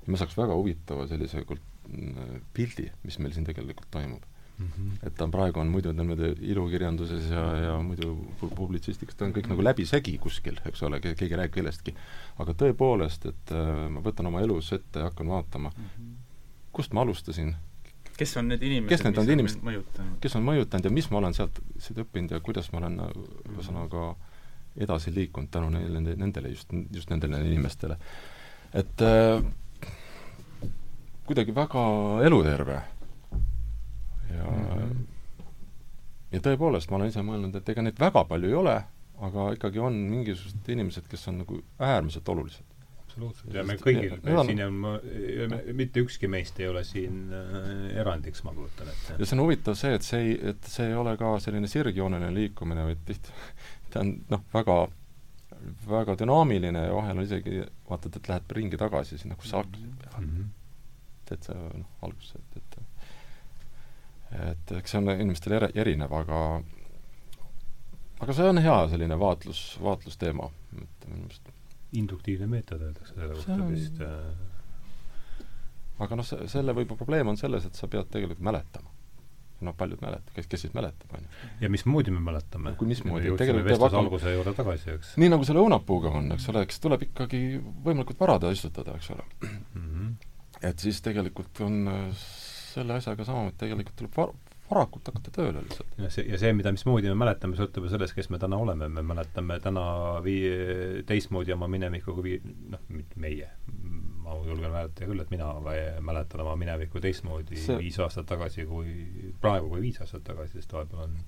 [0.08, 4.24] me saaks väga huvitava sellise n- pildi, mis meil siin tegelikult toimub.
[4.58, 4.68] mm.
[4.68, 5.08] -hmm.
[5.08, 9.34] et ta on praegu, on muidu niimoodi ilukirjanduses ja, ja muidu pu- publitsistikas, ta on
[9.34, 11.96] kõik nagu läbisegi kuskil, eks ole, keegi ei räägi kellestki.
[12.40, 15.72] aga tõepoolest, et äh, ma võtan oma elus ette ja hakkan vaatama,
[16.72, 17.56] kust ma alustasin,
[18.18, 19.62] kes on need inimesed, Kes need on inimesed?
[20.22, 23.14] kes on mõjutanud ja mis ma olen sealt, sealt õppinud ja kuidas ma olen äh,
[23.54, 24.16] ühesõnaga
[24.78, 27.98] edasi liikunud tänu neile, nende, nendele just, just nendele inimestele.
[28.74, 29.44] et äh,
[31.28, 31.84] kuidagi väga
[32.26, 32.82] eluterve.
[34.38, 34.64] ja mm.
[34.66, 35.04] -hmm.
[36.32, 38.78] ja tõepoolest, ma olen ise mõelnud, et ega neid väga palju ei ole,
[39.28, 42.66] aga ikkagi on mingisugused inimesed, kes on nagu äärmiselt olulised.
[43.04, 43.54] absoluutselt.
[43.54, 44.84] ja me kõigil me siin on,
[45.74, 49.18] mitte ükski meist ei ole siin äh, erandiks, ma kujutan ette.
[49.20, 52.34] ja see on huvitav see, et see ei, et see ei ole ka selline sirgjooneline
[52.34, 53.36] liikumine, vaid tihti
[53.92, 54.86] ta on noh, väga
[55.90, 59.88] väga dünaamiline ja vahel on isegi vaatad, et lähed ringi tagasi sinna, kus sa hakkasid
[59.88, 60.30] mm.
[60.30, 60.46] -hmm.
[61.30, 62.78] Teed sa noh, alguses, et, et
[64.48, 66.40] et eks see on inimestel ere-, erinev, aga
[68.26, 70.50] aga see on hea selline vaatlus, vaatlusteema,
[70.82, 71.54] et minu meelest
[71.98, 75.48] induktiivne meetod öeldakse selle kohta on- vist äh,
[76.04, 78.92] aga noh, see, selle võib-olla probleem on selles, et sa pead tegelikult mäletama.
[79.66, 81.30] noh, paljud mäletavad, kes, kes siis mäletab, on ju.
[81.64, 82.76] ja mismoodi me mäletame?
[82.78, 83.32] Kui mismoodi?
[83.40, 86.78] Tegelikult peab hakkama- alguse juurde tagasi, eks nii nagu selle õunapuuga on, eks ole, eks
[86.84, 87.40] tuleb ikkagi
[87.88, 89.24] võimalikult vara ta istutada, eks ole.
[89.42, 89.58] mm.
[89.74, 90.12] -hmm.
[90.66, 92.28] Et siis tegelikult on äh,
[92.74, 94.34] selle asjaga sama, et tegelikult tuleb var-,
[94.70, 95.96] varakult hakata tööle lihtsalt.
[96.02, 98.90] ja see, ja see, mida, mismoodi me mäletame, sõltub ju sellest, kes me täna oleme,
[98.92, 99.86] me mäletame täna
[100.26, 102.86] vii-, teistmoodi oma minevikku kui vii-, noh,
[103.24, 103.50] meie,
[104.24, 105.52] ma julgen mäletada küll, et mina
[106.04, 107.80] mäletan oma minevikku teistmoodi see...
[107.86, 108.96] viis aastat tagasi kui,
[109.42, 111.20] praegu kui viis aastat tagasi, sest vahepeal on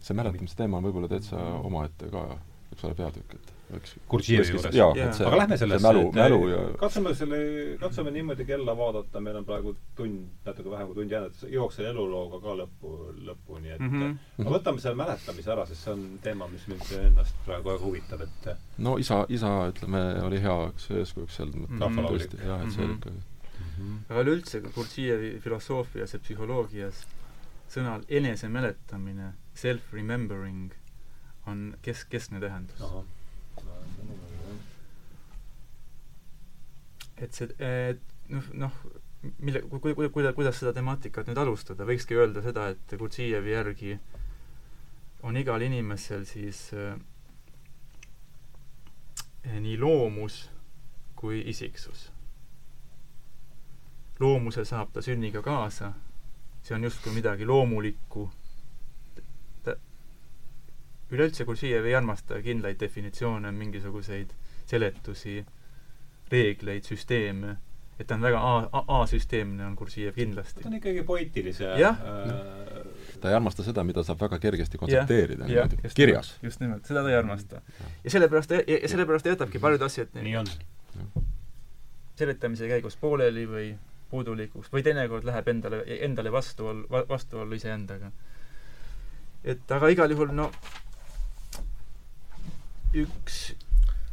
[0.00, 2.24] see mäletamise teema on võib-olla täitsa omaette ka,
[2.72, 3.59] eks ole, peatükk, et
[5.16, 7.40] see aga lähme sellesse, mälu, et mälu ja katsume selle,
[7.80, 11.92] katsume niimoodi kella vaadata, meil on praegu tund, natuke vähem kui tund jäänud, jõuaks selle
[11.94, 12.94] elulooga ka lõppu,
[13.30, 13.96] lõpuni, et mm.
[14.02, 14.44] -hmm.
[14.44, 18.26] no võtame selle mäletamise ära, sest see on teema, mis mind ennast praegu väga huvitab,
[18.26, 22.06] et no isa, isa, ütleme, oli hea, eks, eeskujuks seal Mhm.
[22.06, 23.02] tõesti, jah, et see oli Mhm.
[23.02, 23.18] ikka
[24.10, 27.04] aga üleüldse Gurdžijevi filosoofias ja psühholoogias
[27.70, 30.74] sõnal enesemäletamine, self-remembering,
[31.46, 32.82] on kes-, keskne tähendus.
[32.82, 33.04] ahah.
[37.20, 38.00] Et see, et
[38.32, 38.76] noh, noh,
[39.38, 43.98] mille, ku-, ku-, ku-, kuidas seda temaatikat nüüd alustada, võikski öelda seda, et Gurdžijevi järgi
[45.28, 46.94] on igal inimesel siis äh,
[49.60, 50.42] nii loomus
[51.20, 52.08] kui isiksus.
[54.20, 55.94] loomuse saab ta sünniga kaasa,
[56.60, 58.26] see on justkui midagi loomulikku,
[61.10, 64.34] üleüldse Gurdžijev ei armasta kindlaid definitsioone, mingisuguseid
[64.70, 65.40] seletusi,
[66.30, 67.56] reegleid, süsteeme
[68.00, 70.62] et ta on väga A, A-süsteemne, on Gurdžijev kindlasti.
[70.62, 72.86] ta on ikkagi poeetilise jah äh,
[73.20, 76.32] ta ei armasta seda, mida saab väga kergesti kontsepteerida niimoodi, kirjas.
[76.42, 77.60] just nimelt, seda ta ei armasta.
[78.04, 80.50] ja sellepärast, ja sellepärast ta jätabki paljud asjad nii on.
[82.16, 83.70] seletamise käigus pooleli või
[84.10, 88.12] puudulikuks või teinekord läheb endale, endale vastuollu, vastuollu iseendaga.
[89.44, 90.50] et aga igal juhul no
[92.96, 93.50] üks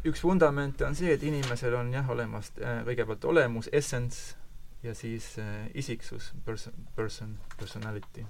[0.10, 4.36] üks vundamente on see, et inimesel on jah olemas äh, kõigepealt olemus, essence
[4.84, 8.26] ja siis äh, isiksus, person, person, personality.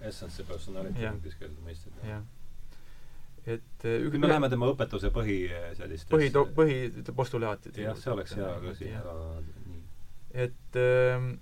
[0.00, 1.98] Essence ja personality on inglise mõisted.
[2.08, 2.24] jah.
[3.46, 8.36] et äh, kui me läheme tema õpetuse põhi äh, sellistesse põhi, põhipostulaatide jah, see oleks
[8.36, 8.52] hea
[9.06, 9.16] ka
[9.66, 9.80] nii.
[10.46, 11.32] et äh,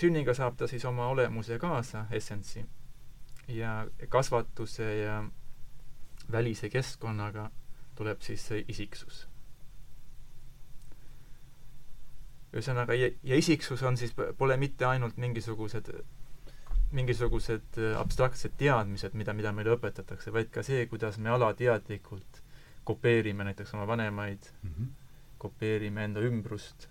[0.00, 2.64] sünniga saab ta siis oma olemuse kaasa, essence'i,
[3.52, 5.22] ja kasvatuse ja
[6.32, 7.50] välise keskkonnaga
[8.00, 9.26] tuleb siis see isiksus.
[12.50, 15.92] ühesõnaga, ja, isiksus on siis, pole mitte ainult mingisugused
[16.90, 22.40] mingisugused abstraktsed teadmised, mida, mida meile õpetatakse, vaid ka see, kuidas me alateadlikult
[22.88, 24.88] kopeerime näiteks oma vanemaid mm, -hmm.
[25.38, 26.88] kopeerime enda ümbrust.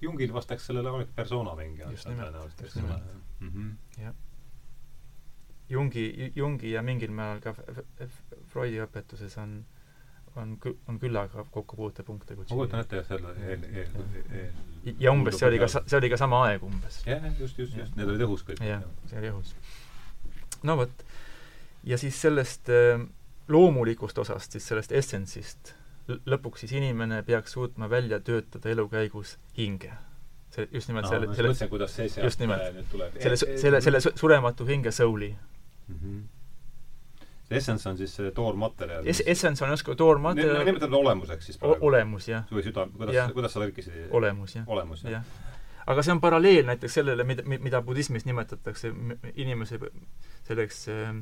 [0.00, 3.02] Jungil vastaks sellele oleks persona mingi just nimelt, just nimelt.
[3.40, 3.74] -hmm.
[4.02, 4.14] jah.
[5.70, 7.54] Jungi, Jungi ja mingil määral ka
[8.52, 9.62] Freudi õpetuses on
[10.36, 10.58] on
[10.88, 12.34] on küllaga kokkupuutepunkte.
[12.36, 13.90] ma kujutan ette jah, selle eel, eel,
[14.30, 17.02] eel ja umbes see oli ka, see oli ka sama aeg umbes.
[17.06, 18.62] jah, just, just, just, need olid õhus kõik.
[18.64, 19.54] jah, see oli õhus.
[20.62, 21.04] no vot,
[21.86, 23.06] ja siis sellest äh,
[23.48, 25.74] loomulikust osast, siis sellest essence'ist,
[26.26, 29.92] lõpuks siis inimene peaks suutma välja töötada elu käigus hinge.
[30.50, 31.54] see, just nimelt no, selle, selle
[32.74, 33.18] nüüd tuleb.
[33.22, 35.34] selle, selle, selle surematu hinge soul'i
[35.88, 35.98] mm.
[36.02, 36.22] -hmm
[37.50, 41.86] Essence on siis see toormaterjal es-, Essence on justkui toormaterjal nimetame olemuseks siis praegu.
[41.86, 42.46] olemus, jah.
[42.50, 43.98] või süda, kuidas, kuidas sa tõlkisid?
[44.10, 44.68] olemus, jah.
[44.68, 45.22] olemus, jah ja.
[45.86, 48.92] aga see on paralleel näiteks sellele, mida, mida budismis nimetatakse
[49.34, 49.78] inimese
[50.48, 51.12] selleks äh,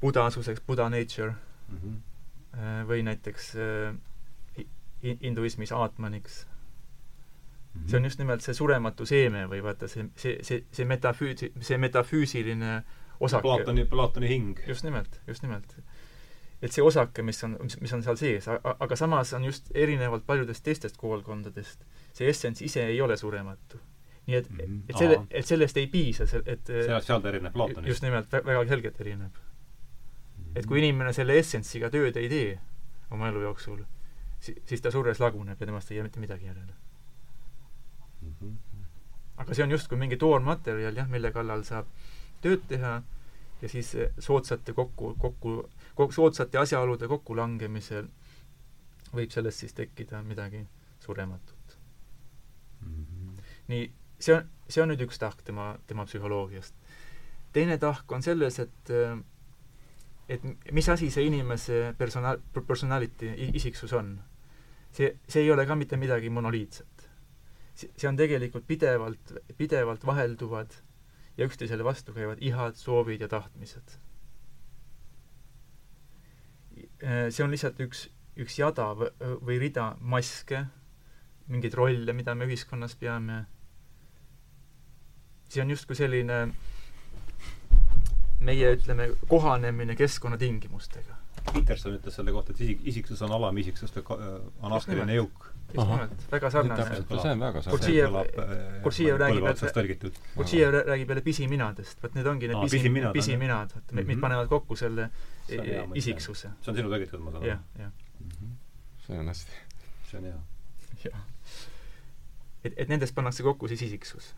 [0.00, 1.34] budasuseks, buda nature
[1.68, 2.86] mm, -hmm.
[2.88, 4.64] või näiteks äh,
[5.22, 6.46] hinduismis aatmaniks
[7.74, 7.80] mm.
[7.80, 7.90] -hmm.
[7.90, 11.78] see on just nimelt see surematu seeme või vaata, see, see, see, see metafüüsi-, see
[11.78, 12.82] metafüüsiline
[13.20, 13.42] osake.
[13.42, 14.58] Platoni, Platoni hing.
[14.66, 15.76] just nimelt, just nimelt.
[16.62, 20.64] et see osake, mis on, mis, on seal sees, aga samas on just erinevalt paljudest
[20.66, 23.78] teistest koolkondadest, see essents ise ei ole surematu.
[24.28, 24.80] nii et mm, -hmm.
[24.88, 27.88] et selle, et sellest ei piisa, et seal, seal ta erineb Platonist.
[27.88, 30.44] just nimelt, väga selgelt erineb mm.
[30.44, 30.58] -hmm.
[30.58, 32.58] et kui inimene selle essentsiga tööd ei tee
[33.10, 33.84] oma elu jooksul,
[34.40, 36.74] si-, siis ta surres laguneb ja temast ei jää mitte midagi järele.
[39.36, 41.86] Aga see on justkui mingi toormaterjal jah, mille kallal saab
[42.42, 43.02] tööd teha
[43.62, 45.54] ja siis soodsate kokku, kokku,
[45.94, 48.08] kokku, soodsate asjaolude kokkulangemisel
[49.14, 50.64] võib sellest siis tekkida midagi
[51.00, 51.78] surematut
[52.80, 53.04] mm.
[53.04, 53.42] -hmm.
[53.68, 56.74] nii, see on, see on nüüd üks tahk tema, tema psühholoogiast.
[57.52, 58.94] teine tahk on selles, et
[60.28, 60.42] et
[60.72, 64.18] mis asi see inimese persona-, personality, isiksus on.
[64.92, 66.86] see, see ei ole ka mitte midagi monoliitset.
[67.78, 70.74] See on tegelikult pidevalt, pidevalt vahelduvad
[71.38, 73.98] ja üksteisele vastu käivad ihad, soovid ja tahtmised.
[77.30, 80.64] see on lihtsalt üks, üks jada või rida maske,
[81.46, 83.44] mingeid rolle, mida me ühiskonnas peame.
[85.48, 86.40] see on justkui selline
[88.40, 91.16] meie, ütleme, kohanemine keskkonnatingimustega.
[91.52, 94.04] Peterson ütles selle kohta, et isik, isiksus on alamisiksus või
[94.62, 96.84] anarhiline jõuk just nimelt, väga sarnane.
[96.84, 97.76] see on väga sarnane.
[97.76, 98.12] Gurdžijev,
[98.82, 103.98] Gurdžijev räägib jälle, Gurdžijev räägib jälle pisiminadest, vot need ongi need pisi, pisiminad, vot mm
[103.98, 104.06] -hmm.
[104.06, 105.10] mis panevad kokku selle
[105.94, 106.50] isiksuse.
[106.60, 107.50] see on sinu tõlgitud, ma saan aru.
[107.50, 107.92] jah, jah.
[108.20, 108.52] Mhm.
[109.06, 109.52] see on hästi.
[110.10, 110.40] see on hea.
[111.04, 111.20] jah.
[112.64, 114.34] et, et nendest pannakse kokku siis isiksus.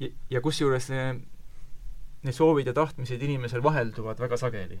[0.00, 0.88] ja, ja kusjuures
[2.22, 4.80] need soovid ja tahtmised inimesel vahelduvad väga sageli.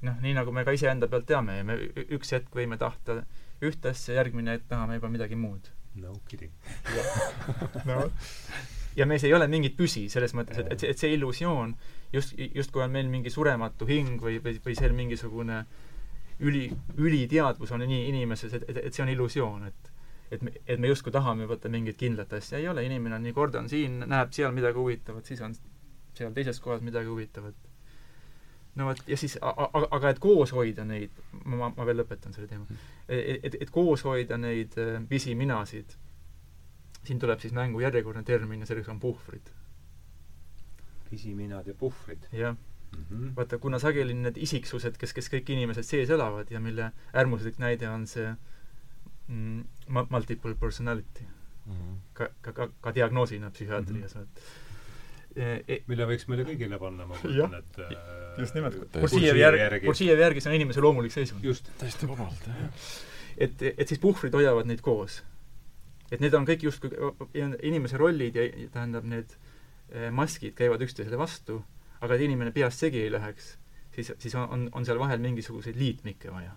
[0.00, 1.78] noh, nii nagu me ka iseenda pealt teame ja me
[2.10, 3.24] üks hetk võime tahta
[3.70, 5.70] ühte asja, järgmine hetk tahame juba midagi muud.
[6.02, 6.50] no kidding
[7.88, 8.08] no
[8.96, 11.74] ja mees ei ole mingit püsi, selles mõttes, et, et see, et see illusioon
[12.12, 15.64] just, justkui on meil mingi surematu hing või, või, või see mingisugune
[16.42, 16.68] üli,
[16.98, 19.92] üliteadvus on nii inimeses, et, et, et see on illusioon, et
[20.32, 23.34] et me, et me justkui tahame võtta mingit kindlat asja, ei ole, inimene on nii
[23.36, 25.54] kord on siin, näeb seal midagi huvitavat, siis on
[26.16, 27.54] seal teises kohas midagi huvitavat.
[28.74, 31.14] No vot, ja siis, aga, et koos hoida neid,
[31.44, 32.66] ma, ma veel lõpetan selle teema,
[33.08, 34.74] et, et, et koos hoida neid
[35.08, 35.94] pisiminasid,
[37.04, 39.52] siin tuleb siis mängu järjekordne termin ja selleks on puhvrid.
[41.10, 42.26] pisiminad ja puhvrid?
[42.32, 42.56] jah
[42.96, 43.36] mm -hmm.
[43.36, 47.88] vaata, kuna sageli need isiksused, kes, kes kõik inimesed sees elavad ja mille äärmuslik näide
[47.88, 48.34] on see
[49.28, 49.64] mm,
[50.10, 51.24] multiple personality
[51.66, 51.72] mm.
[51.72, 51.96] -hmm.
[52.12, 54.63] ka, ka, ka, ka diagnoosina psühhiaatrias mm, -hmm E,
[55.36, 57.92] e mille võiks meile kõigile panna, ma kujutan, et äh,
[58.38, 61.44] just nimelt, Kursievi järgi, Kursievi järgi see on inimese loomulik seisund.
[61.44, 61.70] just.
[61.80, 62.88] täiesti vabalt, jah.
[63.48, 65.22] et, et siis puhvrid hoiavad neid koos.
[66.10, 66.94] et need on kõik justkui
[67.66, 69.34] inimese rollid ja tähendab, need
[69.90, 71.62] e, maskid käivad üksteisele vastu
[72.04, 73.54] aga et inimene peast segi ei läheks,
[73.94, 76.52] siis, siis on, on, on seal vahel mingisuguseid liitmikke vaja.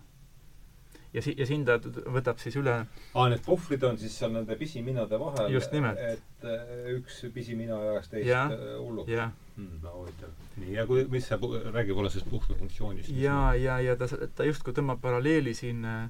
[1.14, 4.58] Ja si-, ja siin ta võtab siis üle aa, need puhvrid on siis seal nende
[4.60, 9.12] pisiminade vahel, et äh, üks pisimina ajaks teist äh, hulluks?
[9.12, 9.82] jah hmm,.
[9.84, 10.36] no huvitav.
[10.58, 11.40] nii, ja kui, mis see,
[11.72, 13.12] räägi palun sellest puhvri funktsioonist.
[13.24, 16.08] jaa, ja, ja ta, ta justkui tõmbab paralleeli siin äh,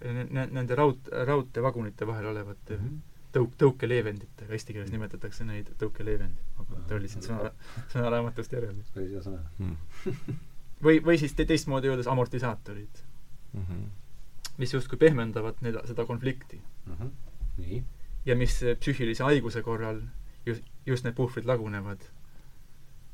[0.00, 6.46] nende raud, raudteevagunite vahel olevate mm -hmm tõuk-, tõukeleevenditega, eesti keeles nimetatakse neid tõukeleevendid.
[6.58, 7.52] ma tollisin sõna,
[7.92, 8.84] sõnaraamatust järele.
[8.94, 10.36] päris hea sõna mm.
[10.86, 13.02] või, või siis te, teistmoodi öeldes amortisaatorid
[13.52, 13.62] mm.
[13.62, 13.88] -hmm.
[14.58, 16.94] Mis justkui pehmendavad need, seda konflikti mm.
[16.94, 17.10] -hmm.
[17.56, 17.82] nii.
[18.26, 20.02] ja mis psüühilise haiguse korral
[20.46, 22.04] just, just need puhvrid lagunevad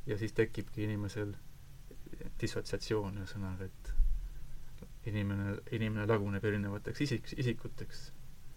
[0.05, 1.33] ja siis tekibki inimesel
[2.41, 3.93] dissotsiatsioon, ühesõnaga, et
[5.05, 8.11] inimene, inimene laguneb erinevateks isik, isikuteks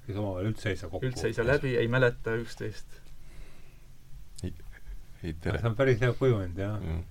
[0.06, 1.06] kes omavahel üldse ei saa kokku.
[1.06, 2.98] üldse ei saa läbi, ei mäleta üksteist.
[4.44, 4.52] ei,
[5.22, 5.60] ei tere.
[5.60, 7.02] see on päris hea kujund, jah mm..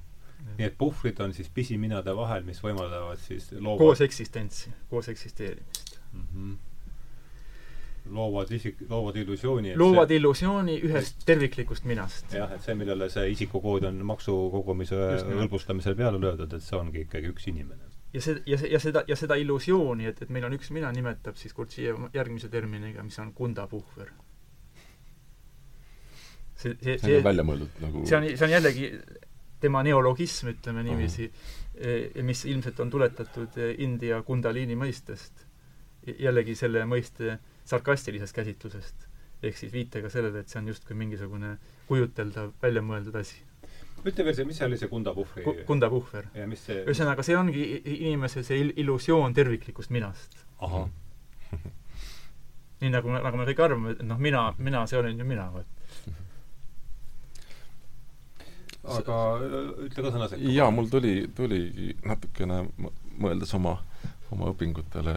[0.57, 5.99] Nii et puhvrid on siis pisiminade vahel, mis võimaldavad siis loovad koos eksistentsi, koos eksisteerimist
[6.13, 6.25] mm.
[6.33, 6.57] -hmm
[8.09, 12.33] loovad isik, loovad illusiooni loovad see, illusiooni ühest terviklikust minast.
[12.33, 14.97] jah, et see, millele see isikukood on maksukogumise
[15.27, 19.03] hõlbustamisel peale löödud, et see ongi ikkagi üks inimene ja see, ja see, ja seda,
[19.07, 23.19] ja seda illusiooni, et, et meil on üks mina, nimetab siis Gurdjiev järgmise terminiga, mis
[23.21, 24.11] on kundapuhver.
[26.55, 28.87] see, see, see, see on välja mõeldud nagu see on, see on jällegi
[29.59, 31.33] tema neologism, ütleme niiviisi uh,
[31.81, 32.23] -huh.
[32.23, 35.45] mis ilmselt on tuletatud e, India kundaliini mõistest.
[36.19, 39.07] jällegi selle mõiste sarkastilisest käsitlusest.
[39.43, 41.57] ehk siis viitega sellele, et see on justkui mingisugune
[41.87, 43.43] kujuteldav, väljamõeldud asi
[44.05, 46.27] ütle veel see, mis see oli, see kundapuhvri Ku, kundapuhver.
[46.33, 50.45] ja mis see ühesõnaga, see ongi inimese see il-, illusioon terviklikust minast.
[50.57, 50.89] ahah
[52.81, 55.67] nii nagu, nagu me kõik arvame, et noh, mina, mina, see olen ju mina, vot.
[58.83, 59.17] aga
[59.85, 60.51] ütle ka sõna sekka.
[60.55, 62.61] jaa, mul tuli, tuli natukene
[63.19, 63.77] mõeldes oma,
[64.31, 65.15] oma õpingutele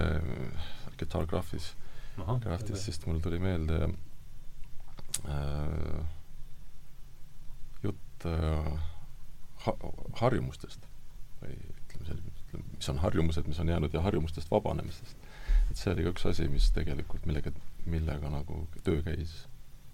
[0.98, 1.72] Guitar-Graphis,
[2.16, 3.86] Graphis, sest mul tuli meelde
[5.26, 6.02] äh,
[8.24, 8.78] Äh,
[9.66, 9.78] ha-,
[10.20, 10.84] harjumustest
[11.40, 12.32] või ütleme selline,
[12.76, 15.16] mis on harjumused, mis on jäänud ja harjumustest vabanemisest.
[15.70, 17.52] et see oli ka üks asi, mis tegelikult, millega,
[17.86, 19.34] millega nagu töö käis.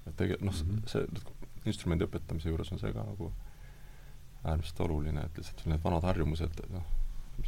[0.07, 1.07] et tege-, noh mm -hmm., see
[1.65, 3.33] instrumendi õpetamise juures on see ka nagu
[4.45, 6.85] äärmiselt oluline, et lihtsalt need vanad harjumused, noh,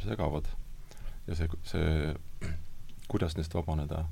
[0.01, 0.47] segavad
[1.27, 2.15] ja see, see,
[3.11, 4.05] kuidas neist vabaneda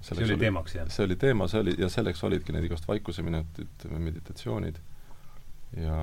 [0.00, 0.88] see oli teemaks, jah?
[0.88, 4.80] see oli teema, see oli, ja selleks olidki need igast vaikuseminutid, meditatsioonid
[5.76, 5.96] ja,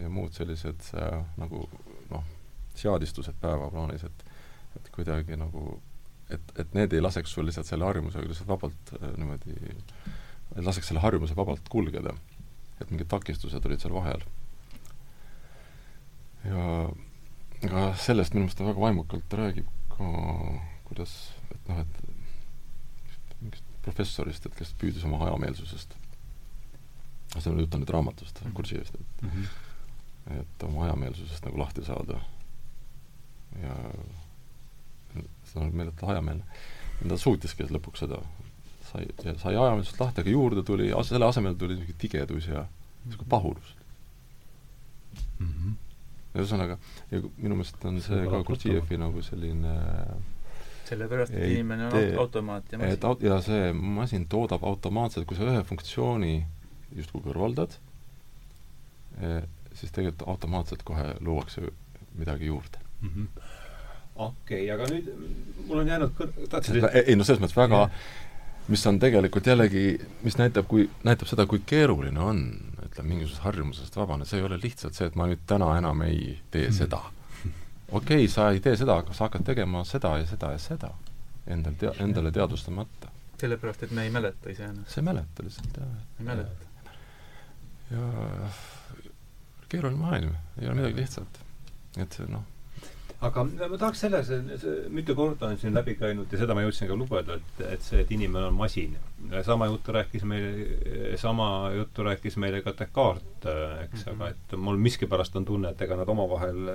[0.00, 1.66] ja muud sellised äh, nagu
[2.10, 2.24] noh,
[2.76, 4.26] seadistused päevaplaanis, et
[4.76, 5.78] et kuidagi nagu
[6.28, 9.76] et, et need ei laseks sul lihtsalt selle harjumusega lihtsalt vabalt äh, niimoodi,
[10.66, 12.14] laseks selle harjumuse vabalt kulgeda.
[12.80, 14.20] et mingid takistused olid seal vahel.
[16.46, 16.64] Ja
[17.66, 20.10] aga sellest minu meelest ta väga vaimukalt räägib ka,
[20.88, 21.14] kuidas,
[21.50, 25.96] et noh, et mingist professorist, et kes püüdis oma hajameelsusest
[27.40, 30.40] see on, jutt on nüüd raamatust mm -hmm., Kursivist, et mm -hmm.
[30.40, 32.20] et oma hajameelsusest nagu lahti saada.
[33.62, 33.74] ja
[35.44, 36.44] see on meeletu hajameelne.
[37.02, 38.18] ja ta suutiski lõpuks seda,
[38.92, 39.06] sai,
[39.38, 42.66] sai hajameelsusest lahti, aga juurde tuli, selle asemel tuli niisugune tigedus ja
[43.04, 43.76] niisugune pahurus
[45.38, 45.46] mm.
[45.46, 45.72] -hmm.
[46.42, 46.78] Ühesõnaga,
[47.10, 49.74] ja minu meelest on see, see ka Kurtšievi nagu selline
[50.86, 52.94] sellepärast, et inimene on automaat ja masin.
[52.94, 56.34] et ja see masin toodab automaatselt, kui sa ühe funktsiooni
[56.96, 57.78] justkui kõrvaldad,
[59.20, 59.40] eh,
[59.74, 61.66] siis tegelikult automaatselt kohe luuakse
[62.16, 63.08] midagi juurde mm.
[63.08, 63.42] -hmm.
[64.14, 65.10] okei okay,, aga nüüd
[65.66, 67.88] mul on jäänud kõr-, tahtsid ei no selles mõttes väga
[68.68, 72.40] mis on tegelikult jällegi, mis näitab, kui, näitab seda, kui keeruline on,
[72.96, 76.38] ütleme, mingisugusest harjumusest vabaneda, see ei ole lihtsalt see, et ma nüüd täna enam ei
[76.50, 76.78] tee mm -hmm.
[76.78, 77.02] seda.
[77.90, 80.94] okei okay,, sa ei tee seda, aga sa hakkad tegema seda ja seda ja seda
[81.46, 83.12] endal tea-, endale teadvustamata.
[83.40, 84.90] sellepärast, et me ei mäleta iseennast.
[84.90, 85.86] sa ei mäleta lihtsalt, jah.
[86.18, 86.66] ei mäleta.
[87.90, 88.50] ja
[89.68, 91.40] keeruline maailm, ei ole midagi lihtsat.
[91.96, 92.55] et noh
[93.24, 94.30] aga ma tahaks selles,
[94.92, 98.02] mitu korda on siin läbi käinud ja seda ma jõudsin ka lugeda, et, et see,
[98.04, 98.96] et inimene on masin.
[99.44, 103.24] sama juttu rääkis meile, sama juttu rääkis meile ka Descartes,
[103.84, 104.14] eks mm, -hmm.
[104.14, 106.68] aga et mul miskipärast on tunne, et ega nad omavahel,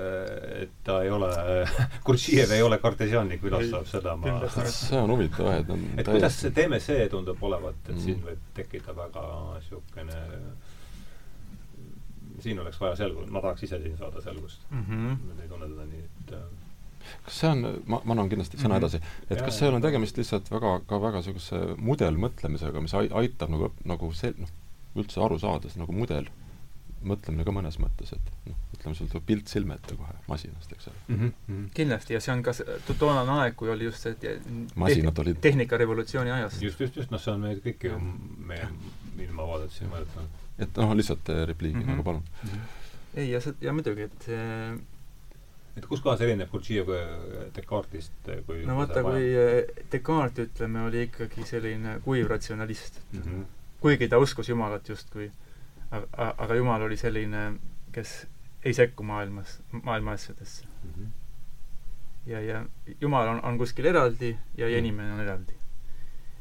[0.64, 1.30] et ta ei ole
[2.06, 6.42] Gurdjiev ei ole kartesiaanlik, saab seda ma see on huvitav jah, et on et kuidas
[6.42, 8.04] see teeme see tundub olevat, et mm -hmm.
[8.04, 10.22] siin võib tekkida väga niisugune
[12.44, 14.84] siin oleks vaja selgust, ma tahaks ise siin saada selgust mm.
[14.90, 15.24] -hmm.
[15.28, 16.50] ma ei tunne teda nii, et äh,
[17.26, 19.00] kas see on, ma, ma annan kindlasti sõna mm -hmm.
[19.00, 23.50] edasi, et ja, kas seal on tegemist lihtsalt väga, ka väga niisuguse mudelmõtlemisega, mis aitab
[23.56, 24.54] nagu, nagu see, noh,
[24.96, 26.30] üldse aru saades nagu mudel
[27.02, 30.90] mõtlemine ka mõnes mõttes, et noh, ütleme, sul tuleb pilt silme ette kohe masinast, eks
[30.92, 31.32] ole mm.
[31.48, 31.64] -hmm.
[31.78, 32.54] kindlasti, ja see on ka
[33.00, 34.36] toonane aeg, kui oli just see
[34.76, 36.62] masinad olid tehnikarevolutsiooni ajas.
[36.62, 37.98] just, just, just, noh, see on meid kõiki ju,
[38.52, 38.70] meie
[39.18, 41.92] ilmavaadet siin mõjutanud et noh, lihtsalt äh, repliigi mm -hmm.
[41.96, 42.50] nagu palun mm.
[42.50, 43.20] -hmm.
[43.20, 44.42] ei, ja see, ja muidugi, et see
[45.78, 46.90] et kus kohas erineb Gurdjiev
[47.56, 53.22] Descartesist, kui no vaata, kui äh, Descartes, ütleme, oli ikkagi selline kuiv ratsionalist mm.
[53.22, 53.46] -hmm.
[53.80, 55.32] kuigi ta uskus Jumalat justkui,
[55.92, 57.54] aga, aga Jumal oli selline,
[57.92, 58.28] kes
[58.64, 60.92] ei sekku maailmas, maailma asjadesse mm.
[60.92, 61.08] -hmm.
[62.26, 62.66] ja, ja
[63.02, 64.78] Jumal on, on kuskil eraldi ja mm -hmm.
[64.78, 65.54] inimene on eraldi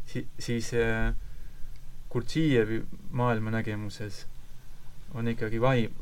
[0.06, 1.14] si-, siis äh,
[2.11, 4.24] Gurdžijevi maailmanägemuses
[5.15, 5.95] on ikkagi vaim,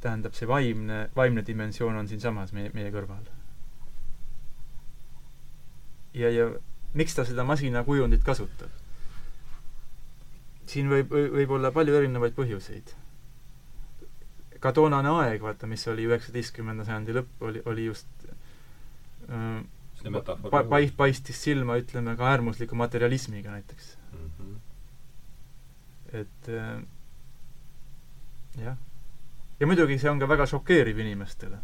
[0.00, 3.24] tähendab, see vaimne, vaimne dimensioon on siinsamas meie, meie kõrval.
[6.14, 6.46] ja, ja
[6.94, 8.70] miks ta seda masinakujundit kasutab?
[10.66, 12.94] siin võib, võib olla palju erinevaid põhjuseid.
[14.60, 18.26] ka toonane aeg, vaata, mis oli üheksateistkümnenda sajandi lõpp, oli, oli just
[19.28, 19.62] äh,
[20.50, 20.64] pa,
[20.96, 23.95] paistis silma, ütleme, ka äärmusliku materialismiga näiteks
[26.20, 26.76] et äh,
[28.62, 28.76] jah.
[29.60, 31.58] ja muidugi see on ka väga šokeeriv inimestele.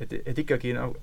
[0.00, 0.96] et, et ikkagi nagu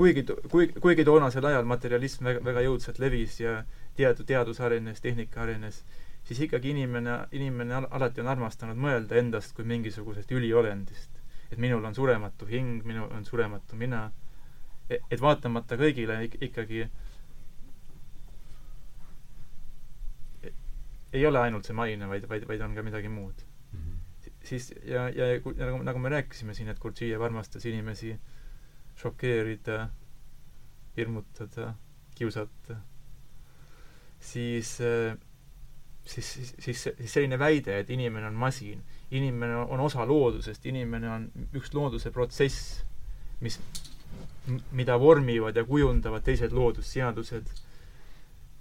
[0.00, 3.58] kuigi, kuigi, kuigi toonasel ajal materialism väga, väga jõudsalt levis ja
[3.98, 5.82] teadu, teadus arenes, tehnika arenes,
[6.24, 11.10] siis ikkagi inimene, inimene alati on armastanud mõelda endast kui mingisugusest üliolendist.
[11.50, 14.04] et minul on surematu hing, minul on surematu mina,
[14.88, 16.84] e-, et vaatamata kõigile ikkagi
[21.12, 23.42] ei ole ainult see maine, vaid, vaid, vaid on ka midagi muud
[23.72, 23.78] mm.
[23.78, 24.32] -hmm.
[24.44, 28.18] siis ja, ja, ja nagu, nagu me rääkisime siin, et Gurdjiev armastas inimesi
[28.96, 29.88] šokeerida,
[30.96, 31.74] hirmutada,
[32.14, 32.76] kiusata,
[34.20, 34.78] siis
[36.04, 41.10] siis, siis, siis, siis selline väide, et inimene on masin, inimene on osa loodusest, inimene
[41.10, 41.26] on
[41.56, 42.82] üks looduse protsess,
[43.40, 43.60] mis,
[44.72, 47.52] mida vormivad ja kujundavad teised loodusseadused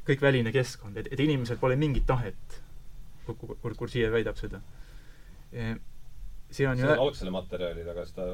[0.08, 2.60] kõik väline keskkond, et, et inimesel pole mingit tahet,
[3.28, 4.62] kui Kursiev väidab seda.
[5.52, 5.74] E,
[6.50, 8.28] see on see ju on algsele materjalile, aga seda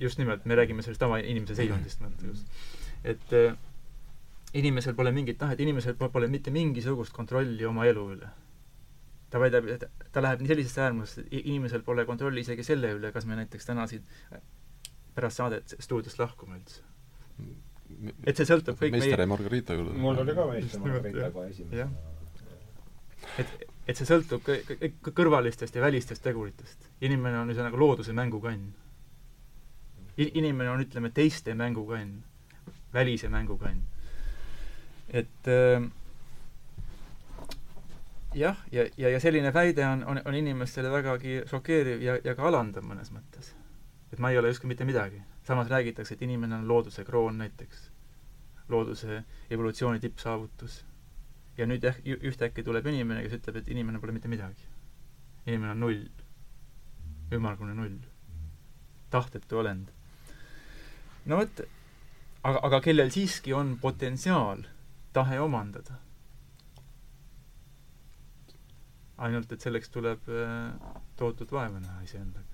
[0.00, 2.02] just nimelt, me räägime sellest tavainimese seisundist,
[3.04, 3.56] et äh,
[4.60, 8.32] inimesel pole mingit tahet, inimesel pole mitte mingisugust kontrolli oma elu üle.
[9.30, 9.84] ta väidab, et
[10.14, 13.66] ta läheb nii sellisesse äärmusse, et inimesel pole kontrolli isegi selle üle, kas me näiteks
[13.66, 14.06] täna siit
[15.14, 16.84] pärast saadet stuudiost lahkume üldse
[18.24, 19.94] et see sõltub kõik meister ja Margarita juurde.
[20.00, 21.90] mul oli ka meister Margarita kohe esimesena.
[23.42, 26.88] et, et see sõltub kõik kõrvalistest ja välistest teguritest.
[27.00, 28.70] inimene on ühesõnaga looduse mängukann.
[30.16, 32.22] inimene on, ütleme, teiste mängukann,
[32.94, 33.82] välise mängukann.
[35.08, 35.84] et äh,
[38.34, 42.48] jah, ja, ja, ja selline väide on, on, on inimestele vägagi šokeeriv ja, ja ka
[42.48, 43.54] alandav mõnes mõttes.
[44.12, 47.90] et ma ei ole justkui mitte midagi samas räägitakse, et inimene on looduse kroon näiteks,
[48.68, 50.84] looduse evolutsiooni tippsaavutus.
[51.58, 54.64] ja nüüd jah, ühtäkki tuleb inimene, kes ütleb, et inimene pole mitte midagi.
[55.46, 56.06] inimene on null,
[57.32, 57.98] ümmargune null,
[59.10, 59.92] tahtetu olend.
[61.26, 61.60] no vot,
[62.42, 64.64] aga, aga kellel siiski on potentsiaal,
[65.12, 66.00] tahe omandada.
[69.16, 72.53] ainult, et selleks tuleb äh, tohutut vaeva näha iseendaga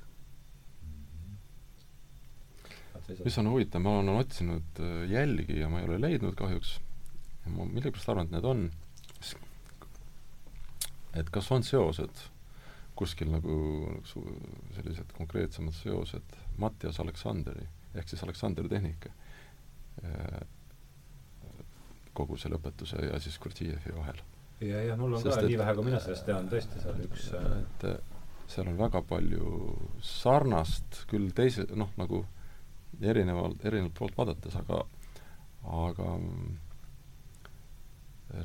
[3.25, 6.79] mis on huvitav, ma olen otsinud äh, jälgi ja ma ei ole leidnud kahjuks.
[7.47, 8.71] ma millegipärast arvan, et need on.
[11.15, 12.23] et kas on seosed
[12.95, 13.57] kuskil nagu,
[13.97, 14.23] nagu
[14.77, 19.13] sellised konkreetsemad seosed Mattias Aleksandri ehk siis Aleksandri tehnika
[20.05, 20.41] äh,
[22.15, 24.21] kogu selle õpetuse ja siis Gurdjieffi vahel.
[24.61, 27.05] ja, ja mul on Sest ka et, nii vähe, kui mina sellest tean, tõesti seal
[27.07, 27.87] üks et
[28.51, 29.51] seal on väga palju
[30.03, 32.25] sarnast, küll teise, noh, nagu
[33.01, 34.85] erinevalt, erinevalt poolt vaadates, aga
[35.71, 36.07] aga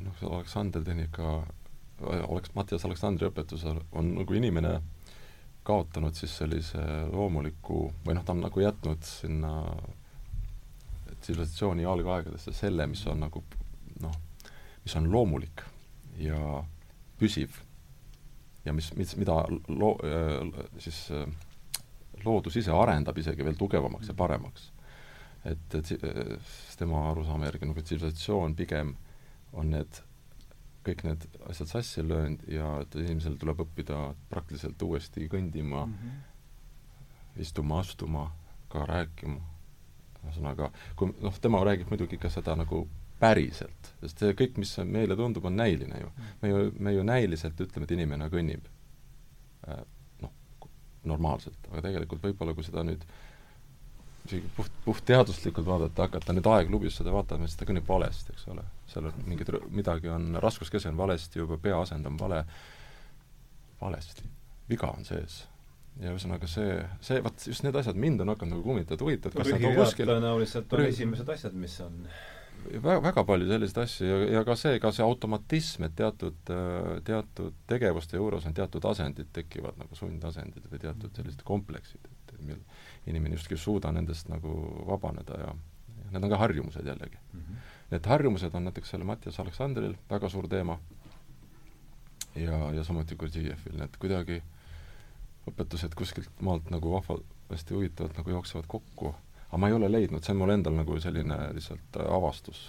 [0.02, 1.38] noh, see Aleksandr tehnika,
[2.28, 4.74] oleks Mattias Aleksandri õpetusel on nagu inimene
[5.66, 9.52] kaotanud siis sellise loomuliku või noh, ta on nagu jätnud sinna
[11.20, 13.42] tsivilisatsiooni algaegadesse selle, mis on nagu
[14.02, 14.18] noh,
[14.84, 15.64] mis on loomulik
[16.20, 16.38] ja
[17.18, 17.56] püsiv
[18.66, 19.98] ja mis, mis, mida loo-,
[20.82, 21.06] siis
[22.26, 24.72] loodus ise arendab isegi veel tugevamaks ja paremaks.
[25.44, 25.92] et, et
[26.78, 28.96] tema arusaama järgi nagu tsivilisatsioon pigem
[29.52, 30.02] on need
[30.86, 34.00] kõik need asjad sassi löönud ja et inimesel tuleb õppida
[34.30, 37.40] praktiliselt uuesti kõndima mm, -hmm.
[37.42, 38.30] istuma, astuma,
[38.68, 39.40] ka rääkima.
[40.26, 42.88] ühesõnaga, kui noh, tema räägib muidugi ka seda nagu
[43.20, 46.06] päriselt, sest see kõik, mis meile tundub, on näiline ju.
[46.06, 46.32] Mhm.
[46.42, 48.66] me ju, me ju näiliselt ütleme, et inimene kõnnib
[49.68, 49.84] äh,
[51.08, 53.04] normaalselt, aga tegelikult võib-olla, kui seda nüüd
[54.26, 58.64] isegi puht, puhtteaduslikult vaadata hakata, nüüd Aegklubis seda vaatame, siis ta kõnnib valesti, eks ole
[58.90, 62.44] seal on mingid, midagi on, raskuskese on valesti, juba pea asend on vale,
[63.80, 64.24] valesti.
[64.68, 65.44] viga on sees.
[66.00, 69.32] ja ühesõnaga see, see, vot just need asjad mind on hakanud nagu kummitama, et huvitav,
[69.32, 72.02] kas nad on kuskil tõenäoliselt on esimesed asjad, mis on
[72.74, 76.52] väga, väga palju selliseid asju ja, ja ka see, ka see automatism, et teatud,
[77.06, 82.60] teatud tegevuste juures on teatud asendid, tekivad nagu sundasendid või teatud sellised kompleksid, et mil
[83.06, 84.52] inimene justkui ei suuda nendest nagu
[84.88, 85.54] vabaneda ja,
[86.02, 87.40] ja need on ka harjumused jällegi mm.
[87.40, 90.78] -hmm Need harjumused on näiteks seal Mattias Aleksandril väga suur teema
[92.34, 94.40] ja, ja samuti Gurdjijevil, need kuidagi
[95.46, 99.14] õpetused kuskilt maalt nagu vahvasti huvitavalt nagu jooksevad kokku.
[99.48, 102.64] Aga ma ei ole leidnud, see on mul endal nagu selline lihtsalt äh, avastus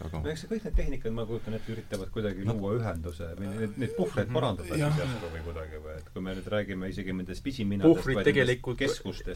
[0.00, 2.54] aga no eks kõik need tehnikad, ma kujutan ette, üritavad kuidagi no.
[2.56, 4.36] luua ühenduse või neid, neid puhvreid mhm.
[4.38, 8.22] parandada siis järsku või kuidagi või et kui me nüüd räägime isegi nendest pisiminadest puhvrid
[8.30, 8.86] tegelikult,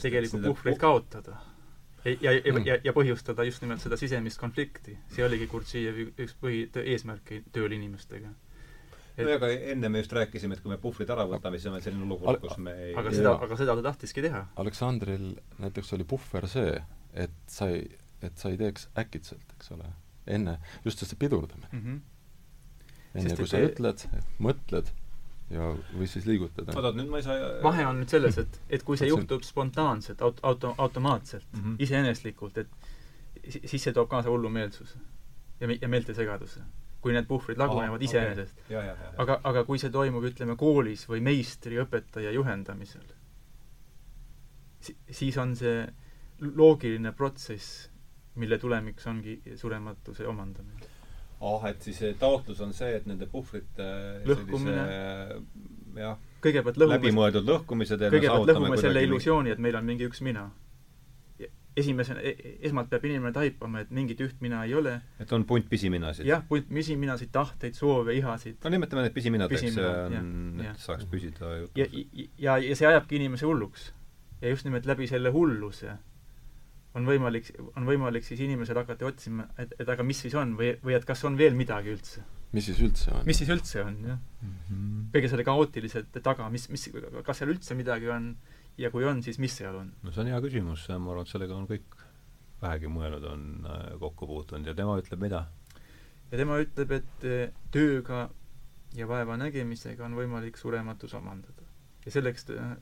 [0.05, 1.37] tegelikult puhvreid kaotada
[2.05, 4.97] ja, ja mm., ja, ja põhjustada just nimelt seda sisemist konflikti.
[5.13, 8.33] see oligi Gurdžijevi üks põhi, eesmärke tööl inimestega.
[9.15, 9.29] Et...
[9.31, 12.07] aga enne me just rääkisime, et kui me puhvrid ära võtame, siis on meil selline
[12.09, 14.41] olukord, kus me ei aga seda, aga seda ta tahtiski teha.
[14.63, 15.29] Aleksandril
[15.63, 16.81] näiteks oli puhver see,
[17.27, 17.85] et sa ei,
[18.27, 19.93] et sa ei teeks äkitselt, eks ole,
[20.27, 21.81] enne, just see pidurdamine mm.
[21.85, 22.03] -hmm.
[23.15, 23.71] enne Sest kui sa te...
[23.71, 24.07] ütled,
[24.49, 24.91] mõtled
[25.55, 26.75] ja, või siis liigutada.
[26.75, 30.23] oota, nüüd ma ei saa vahe on nüüd selles, et, et kui see juhtub spontaanselt,
[30.25, 31.77] aut-, auto, automaatselt mm, -hmm.
[31.87, 32.69] iseeneslikult, et
[33.67, 34.99] siis see toob kaasa hullumeelsuse
[35.61, 36.65] ja, ja meeltesegaduse.
[37.05, 38.63] Kui need puhvrid lagunevad oh, iseenesest.
[38.65, 38.95] Okay..
[39.21, 43.05] aga, aga kui see toimub, ütleme, koolis või meistri, õpetaja juhendamisel,
[44.89, 45.85] siis on see
[46.57, 47.91] loogiline protsess,
[48.41, 50.93] mille tulemiks ongi surematuse omandamine.
[51.45, 53.87] Ah, et siis taotlus on see, et nende puhvrite
[54.25, 54.85] lõhkumine.
[56.01, 60.49] jah, kõigepealt lõhume läbimõeldud lõhkumised kõigepealt lõhume selle illusiooni, et meil on mingi üks mina.
[61.77, 62.35] Esimesena e,
[62.69, 64.95] esmalt peab inimene taipama, et mingit üht mina ei ole.
[65.21, 66.27] et on punt pisiminasid.
[66.29, 68.61] jah, punt pisiminasid, tahteid, soove, ihasid.
[68.65, 71.77] no nimetame need pisiminadeks, on, et saaks püsida jutus.
[71.79, 73.91] ja, ja, ja see ajabki inimese hulluks.
[74.41, 75.97] ja just nimelt läbi selle hulluse
[76.95, 80.75] on võimalik, on võimalik siis inimesel hakata otsima, et, et aga mis siis on või,
[80.85, 82.23] või et kas on veel midagi üldse.
[82.55, 83.25] mis siis üldse on?
[83.27, 85.07] mis siis üldse on, jah mm -hmm..
[85.17, 86.87] kõige selle kaootiliselt taga, mis, mis,
[87.27, 88.37] kas seal üldse midagi on
[88.79, 89.93] ja kui on, siis mis seal on?
[90.03, 92.01] no see on hea küsimus, ma arvan, et sellega on kõik
[92.65, 95.45] vähegi mõelnud, on äh, kokku puutunud ja tema ütleb mida?
[96.31, 98.29] ja tema ütleb, et äh, tööga
[98.95, 101.69] ja vaeva nägemisega on võimalik surematus omandada.
[102.07, 102.75] ja selleks äh,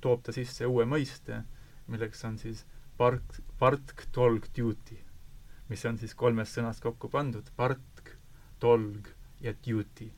[0.00, 1.42] toob ta sisse uue mõiste,
[1.88, 2.64] milleks on siis
[2.98, 4.98] park, partk, tolg, duty,
[5.68, 8.16] mis on siis kolmest sõnast kokku pandud, partk,
[8.58, 10.10] tolg ja duty,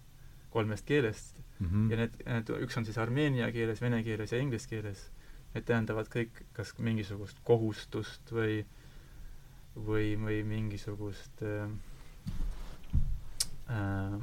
[0.50, 1.66] kolmest keelest mm.
[1.66, 1.90] -hmm.
[1.90, 5.10] ja need, need, üks on siis armeenia keeles, vene keeles ja inglise keeles.
[5.54, 8.60] Need tähendavad kõik kas mingisugust kohustust või,
[9.74, 11.70] või, või mingisugust äh,
[13.70, 14.18] äh,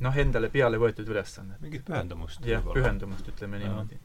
[0.00, 1.60] noh, endale peale võetud ülesannet.
[1.60, 2.46] mingit pühendumust.
[2.46, 3.98] jah, pühendumust, ütleme niimoodi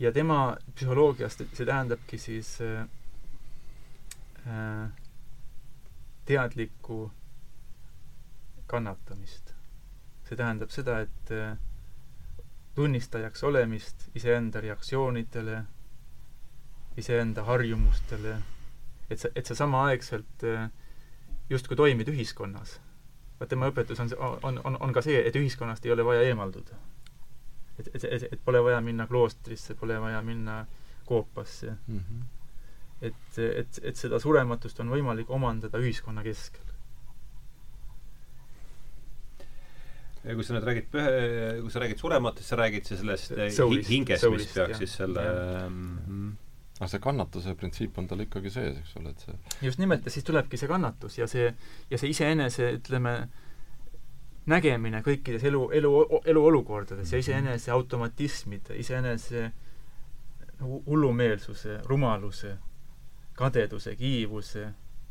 [0.00, 2.86] ja tema psühholoogiast, see tähendabki siis äh,
[4.48, 4.88] äh,
[6.28, 7.10] teadlikku
[8.70, 9.54] kannatamist.
[10.28, 11.56] see tähendab seda, et äh,
[12.74, 15.64] tunnistajaks olemist iseenda reaktsioonidele,
[16.96, 18.36] iseenda harjumustele,
[19.10, 20.70] et sa, et sa samaaegselt äh,
[21.50, 22.78] justkui toimid ühiskonnas.
[23.40, 26.78] vaat tema õpetus on, on, on, on ka see, et ühiskonnast ei ole vaja eemalduda
[27.80, 30.64] et, et, et, et pole vaja minna kloostrisse, pole vaja minna
[31.06, 31.98] koopasse mm.
[31.98, 32.24] -hmm.
[33.02, 36.66] et, et, et seda surematust on võimalik omandada ühiskonna keskel.
[40.24, 41.10] Ja kui sa nüüd räägid pühe,
[41.62, 45.26] kui sa räägid surematust, sa räägid siis sellest soulist, hingest, mis peaks jah, siis selle
[45.68, 46.32] mm -hmm.
[46.80, 50.10] aga see kannatuse printsiip on tal ikkagi sees, eks ole, et see just nimelt, ja
[50.10, 51.54] siis tulebki see kannatus ja see,
[51.90, 53.28] ja see iseenese, ütleme,
[54.46, 57.20] nägemine kõikides elu, elu, eluolukordades ja mhm.
[57.20, 59.52] iseenese automatismide, iseenese
[60.60, 62.56] hullumeelsuse, rumaluse,
[63.32, 64.66] kadeduse, kiivuse,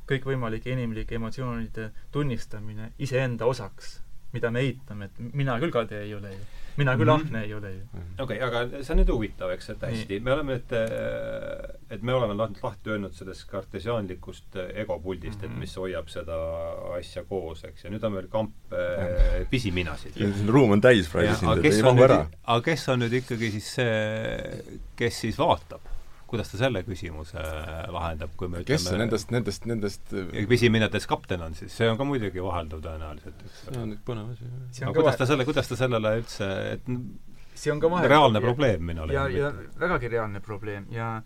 [0.09, 3.99] kõikvõimalike inimlike emotsioonide tunnistamine iseenda osaks,
[4.33, 6.47] mida me eitame, et mina küll kade ei ole ju
[6.79, 7.27] mina küll mm -hmm.
[7.27, 7.83] ahne ei ole ju.
[8.19, 12.01] okei okay,, aga see on nüüd huvitav, eks, et hästi, me oleme nüüd, äh, et
[12.03, 15.45] me oleme lahti, lahti öelnud sellest kartesiaanlikust äh, egopuldist mm, -hmm.
[15.45, 15.59] et mhm.
[15.59, 16.39] mis hoiab seda
[16.99, 20.23] asja koos, eks, ja nüüd on meil kamp äh, pisiminasid.
[20.47, 22.25] ruum on täis praegu sind, et ei mahu ära.
[22.43, 24.63] aga kes on nüüd ikkagi siis see,
[24.95, 25.81] kes siis vaatab?
[26.29, 27.43] Kuidas ta selle küsimuse
[27.93, 30.13] lahendab, kui me kes ütleme, nendest, nendest, nendest
[30.49, 34.31] pisiminates kapten on siis, see on ka muidugi vahelduv tõenäoliselt, eks see on nüüd põnev
[34.35, 34.51] asi.
[34.85, 36.93] aga kuidas ta selle, kuidas ta sellele üldse, et
[37.59, 40.87] see on ka vahe reaalne probleem minu ja, ja vägagi reaalne probleem.
[40.93, 41.17] Ja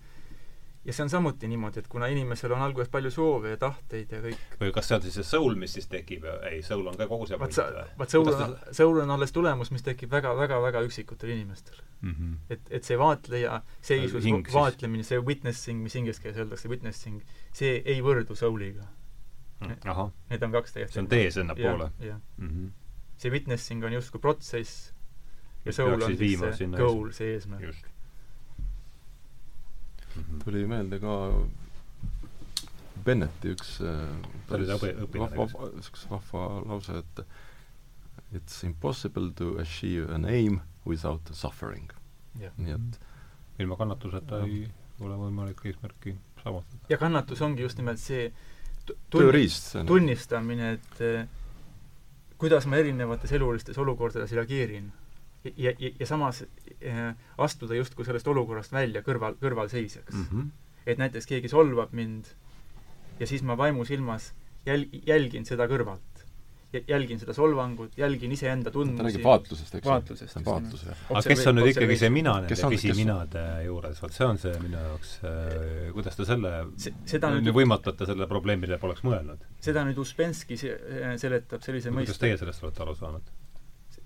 [0.84, 4.20] ja see on samuti niimoodi, et kuna inimesel on alguses palju soove ja tahteid ja
[4.26, 7.08] kõik või kas see on siis see soul, mis siis tekib, ei, soul on ka
[7.08, 7.70] kogu see vaat sa,
[8.00, 12.16] vaat soul on, soul on alles tulemus, mis tekib väga, väga, väga üksikutel inimestel mm.
[12.16, 12.36] -hmm.
[12.50, 17.24] et, et see vaatleja seisus, vaatlemine, see witnessing, mis inglise keeles öeldakse, witnessing,
[17.54, 18.86] see ei võrdu soul'iga
[19.64, 20.12] mm,.
[20.30, 21.92] Need on kaks täiesti see on tee sinnapoole?
[22.00, 22.20] jah.
[22.38, 22.68] Mhm.
[23.18, 24.94] see witnessing on justkui protsess
[25.66, 27.62] ja soul on siis see goal, see eesmärk.
[27.72, 27.94] just
[30.16, 30.40] Mhm.
[30.46, 31.14] tuli meelde ka
[33.04, 34.12] Bennetti üks äh,
[34.50, 37.26] vahva, üks vahva lause, et
[38.32, 41.92] it's impossible to achieve an aim without suffering.
[42.34, 43.00] nii et
[43.60, 44.66] ilma kannatuseta ei
[45.00, 46.82] ole võimalik eesmärki saavutada.
[46.90, 48.32] ja kannatus ongi just nimelt see
[49.14, 51.28] tööriist, tunnistamine, et äh,
[52.42, 54.92] kuidas ma erinevates elulistes olukordades reageerin
[55.44, 60.26] ja, ja, ja samas äh, astuda justkui sellest olukorrast välja kõrval, kõrvalseisjaks mm.
[60.32, 60.50] -hmm.
[60.86, 62.34] et näiteks keegi solvab mind
[63.20, 64.34] ja siis ma vaimusilmas
[64.66, 66.13] jäl-, jälgin seda kõrvalt.
[66.74, 69.02] Jälgin seda solvangut, jälgin iseenda tundmusi.
[69.02, 70.46] ta räägib vaatlusest, eks vaatlusest, ju?
[70.48, 71.04] vaatlus, jah.
[71.10, 74.80] aga kes on nüüd ikkagi see mina nende pisiminade juures, vot see on see minu
[74.80, 76.54] jaoks äh,, kuidas ta selle
[77.10, 79.46] seda nüüd võimatu, et ta selle probleemile poleks mõelnud?
[79.64, 83.32] seda nüüd Uspenski seletab sellise mõiste kuidas teie sellest olete aru saanud?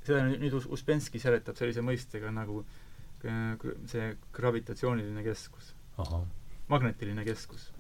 [0.08, 2.78] seda nüüd Uspenski seletab sellise mõistega nagu äh,
[3.26, 5.74] see gravitatsiooniline keskus.
[6.68, 7.72] magnetiline keskus.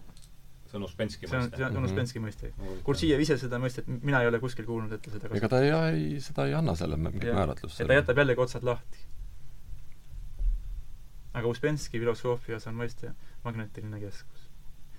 [0.71, 1.57] See on Uspenski mõiste?
[1.57, 2.51] see on, see on Uspenski mõiste.
[2.85, 5.39] Gurdjiev ise seda mõistet, mina ei ole kuskil kuulnud, et ta seda kasutab.
[5.39, 7.79] ega ta ei, ei, seda ei anna selle mingit määratlust.
[7.81, 9.05] ja ta jätab jällegi otsad lahti.
[11.37, 13.13] aga Uspenski filosoofias on mõiste
[13.47, 14.47] magnetiline keskus.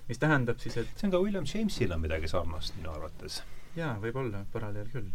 [0.09, 3.41] mis tähendab siis, et see on ka William Jamesil on midagi sarnast minu arvates.
[3.75, 5.09] jaa, võib-olla, paralleel küll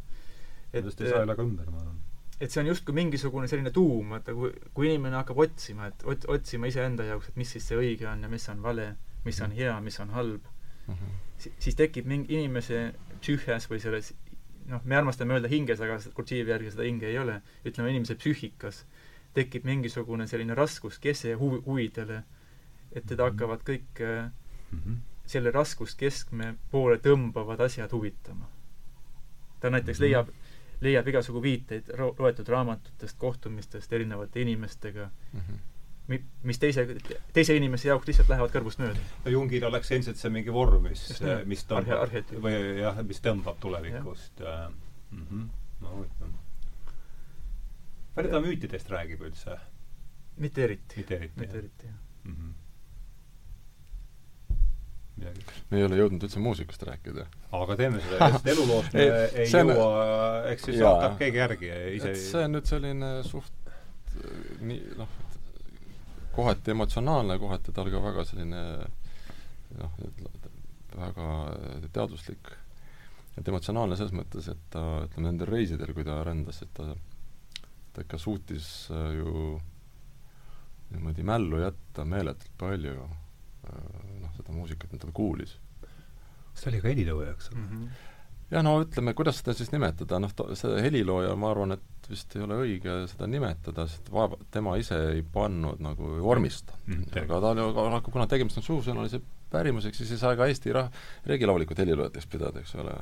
[0.75, 1.99] et ei saa jälle ka ümber, ma arvan.
[2.41, 6.27] et see on justkui mingisugune selline tuum, vaata kui, kui inimene hakkab otsima, et ot-,
[6.35, 8.89] otsima iseenda jaoks, et mis siis see õige on ja mis on vale,
[9.25, 10.45] mis on hea, mis on halb
[10.87, 11.17] mm, -hmm.
[11.39, 14.15] si-, siis tekib mingi inimese psüühias või selles
[14.67, 18.85] noh, me armastame öelda hinges, aga Gurdžiievi järgi seda hinge ei ole, ütleme inimese psüühikas
[19.35, 22.23] tekib mingisugune selline raskuskese huvi, huvidele,
[22.93, 23.33] et teda mhm.
[23.33, 24.97] hakkavad kõik mm -hmm.
[25.27, 28.49] selle raskuskeskme poole tõmbavad asjad huvitama.
[29.61, 30.09] ta näiteks mm -hmm.
[30.09, 30.29] leiab
[30.81, 35.59] leiab igasugu viiteid loetud raamatutest, kohtumistest erinevate inimestega mm, -hmm.
[36.13, 36.85] Mi-, mis teise,
[37.33, 39.05] teise inimese jaoks lihtsalt lähevad kõrvust mööda.
[39.25, 41.07] no Jungil oleks ilmselt see mingi vorm, mis,
[41.49, 44.57] mis tõmbab Arhe, või jah, mis tõmbab tulevikust ja.
[45.11, 45.23] mm.
[45.31, 45.47] -hmm.
[45.81, 46.33] no
[48.15, 49.57] palju ta müütidest räägib üldse?
[50.37, 51.01] mitte eriti.
[51.01, 52.37] mitte eriti, mitte eriti, jah mm.
[52.37, 52.53] -hmm
[55.15, 55.45] midagi.
[55.71, 57.27] me ei ole jõudnud üldse muusikast rääkida.
[57.55, 59.91] aga teeme seda, sest elulood me ei, ei jõua,
[60.51, 63.71] eks siis hakkab keegi järgi ise see on nüüd selline suht
[64.63, 65.15] nii, noh,
[66.35, 68.61] kohati emotsionaalne, kohati tal ka väga selline
[69.79, 69.97] noh,
[70.95, 71.29] väga
[71.95, 72.53] teaduslik,
[73.39, 76.93] et emotsionaalne selles mõttes, et ta ütleme, nendel reisidel, kui ta rändas, et ta
[77.95, 79.61] ta ikka suutis ju
[80.91, 85.55] niimoodi mällu jätta meeletult palju noh, seda muusikat, mida ta kuulis.
[86.55, 87.89] see oli ka helilooja, eks ole mm -hmm.?
[88.51, 92.45] jah, no ütleme, kuidas seda siis nimetada, noh, see helilooja, ma arvan, et vist ei
[92.45, 97.09] ole õige seda nimetada, sest vaeva, tema ise ei pannud nagu vormista mm.
[97.25, 99.23] aga ta oli, aga kuna tegemist on suusõnalise
[99.55, 100.91] pärimuseks, siis ei saa ka Eesti rah-,
[101.29, 102.95] reegilaulikut heliloojateks pidada, eks ole,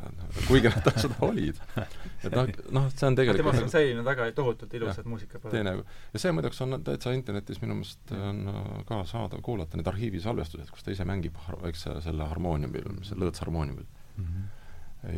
[0.48, 1.60] kuigi nad seda olid.
[1.78, 5.56] et noh, noh, see on tegelikult temast on säilinud väga tohutult ilusad muusikapäevad.
[5.56, 5.74] teine,
[6.12, 10.72] ja see muideks on täitsa internetis minu meelest on äh, ka saadav kuulata, need arhiivisalvestused,
[10.72, 11.38] kus ta ise mängib,
[11.70, 14.24] eks selle harmooniumil, see lõõtsharmooniumil mm.
[14.26, 14.50] -hmm.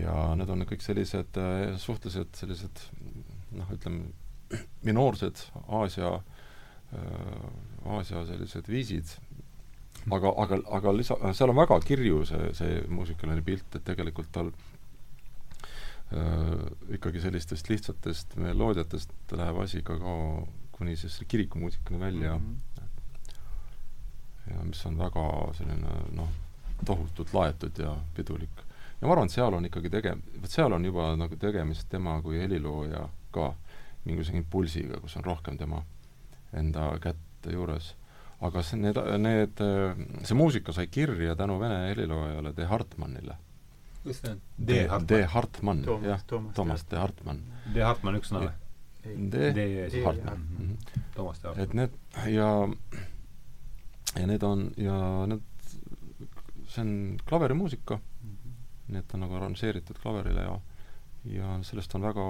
[0.05, 2.86] ja need on kõik sellised äh, suhteliselt sellised
[3.59, 4.11] noh, ütleme,
[4.89, 6.15] minoorsed Aasia,
[6.95, 9.17] äh, Aasia sellised viisid,
[10.11, 14.53] aga, aga, aga lisa, seal on väga kirju see, see muusikaline pilt, et tegelikult tal
[16.13, 16.67] äh,
[16.99, 20.19] ikkagi sellistest lihtsatest meloodiatest läheb asi ka, ka
[20.75, 22.57] kuni siis kirikumuusikani välja mm.
[22.77, 23.35] -hmm.
[24.55, 26.29] ja mis on väga selline noh,
[26.85, 28.65] tohutult laetud ja pidulik.
[29.01, 32.23] ja ma arvan, et seal on ikkagi tege-, vot seal on juba nagu tegemist tema
[32.23, 33.51] kui helilooja ka
[34.05, 35.82] mingisuguse impulsiga, kus on rohkem tema
[36.55, 37.94] enda kätte juures
[38.44, 39.62] aga see, need, need,
[40.27, 43.36] see muusika sai kirja tänu vene heliloojale De Hartmannile.
[44.02, 44.43] kus see on?
[44.59, 47.40] De Hartmann, De Hartmann, jah, Toomas De Hartmann.
[47.74, 48.52] De Hartmann üks sõna või?
[49.32, 50.44] De, De Hartmann.
[50.59, 51.01] Mhm.
[51.16, 51.65] Toomas De Hartmann.
[51.65, 52.51] et need ja,
[54.19, 54.98] ja need on, ja
[55.31, 55.73] need,
[56.69, 56.94] see on
[57.28, 58.62] klaverimuusika mm, -hmm.
[58.93, 60.61] nii et ta on nagu arranžeeritud klaverile ja
[61.25, 62.23] ja sellest on väga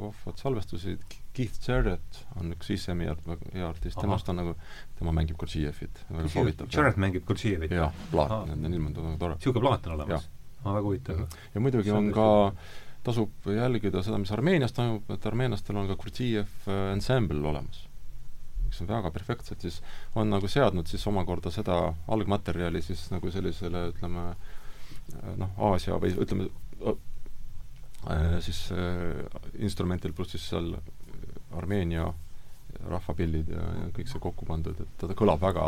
[0.00, 0.96] vahvad salvestusi,
[1.36, 4.54] Keith Jarrett on üks ISM-i hea artist, temast on nagu,
[4.98, 6.70] tema mängib Gurdžieffit, väga soovitav.
[6.72, 7.74] Jarrett mängib Gurdžieffit?
[7.76, 9.36] jah, plaat, need on väga tore.
[9.36, 10.30] niisugune plaat on olemas?
[10.62, 11.20] aa, väga huvitav.
[11.54, 12.28] ja muidugi on ka,
[13.04, 17.84] tasub jälgida seda, mis Armeenias toimub, et armeenlastel on ka Gurdžieff ansambel äh, olemas.
[18.64, 19.82] mis on väga perfektselt siis,
[20.14, 24.32] on nagu seadnud siis omakorda seda algmaterjali siis nagu sellisele, ütleme
[25.36, 26.48] noh, Aasia või ütleme,
[26.80, 26.96] Äh,
[28.40, 29.20] siis äh,
[29.60, 30.72] instrumentil pluss siis seal
[31.56, 32.06] Armeenia
[32.88, 35.66] rahvapillid ja, ja kõik see kokku pandud, et ta kõlab väga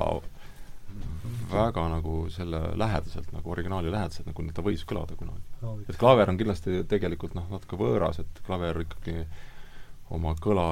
[1.53, 5.43] väga nagu selle lähedaselt, nagu originaali lähedaselt, nagu ta võis kõlada kunagi.
[5.89, 9.25] et klaver on kindlasti tegelikult noh, natuke võõras, et klaver ikkagi
[10.13, 10.69] oma kõla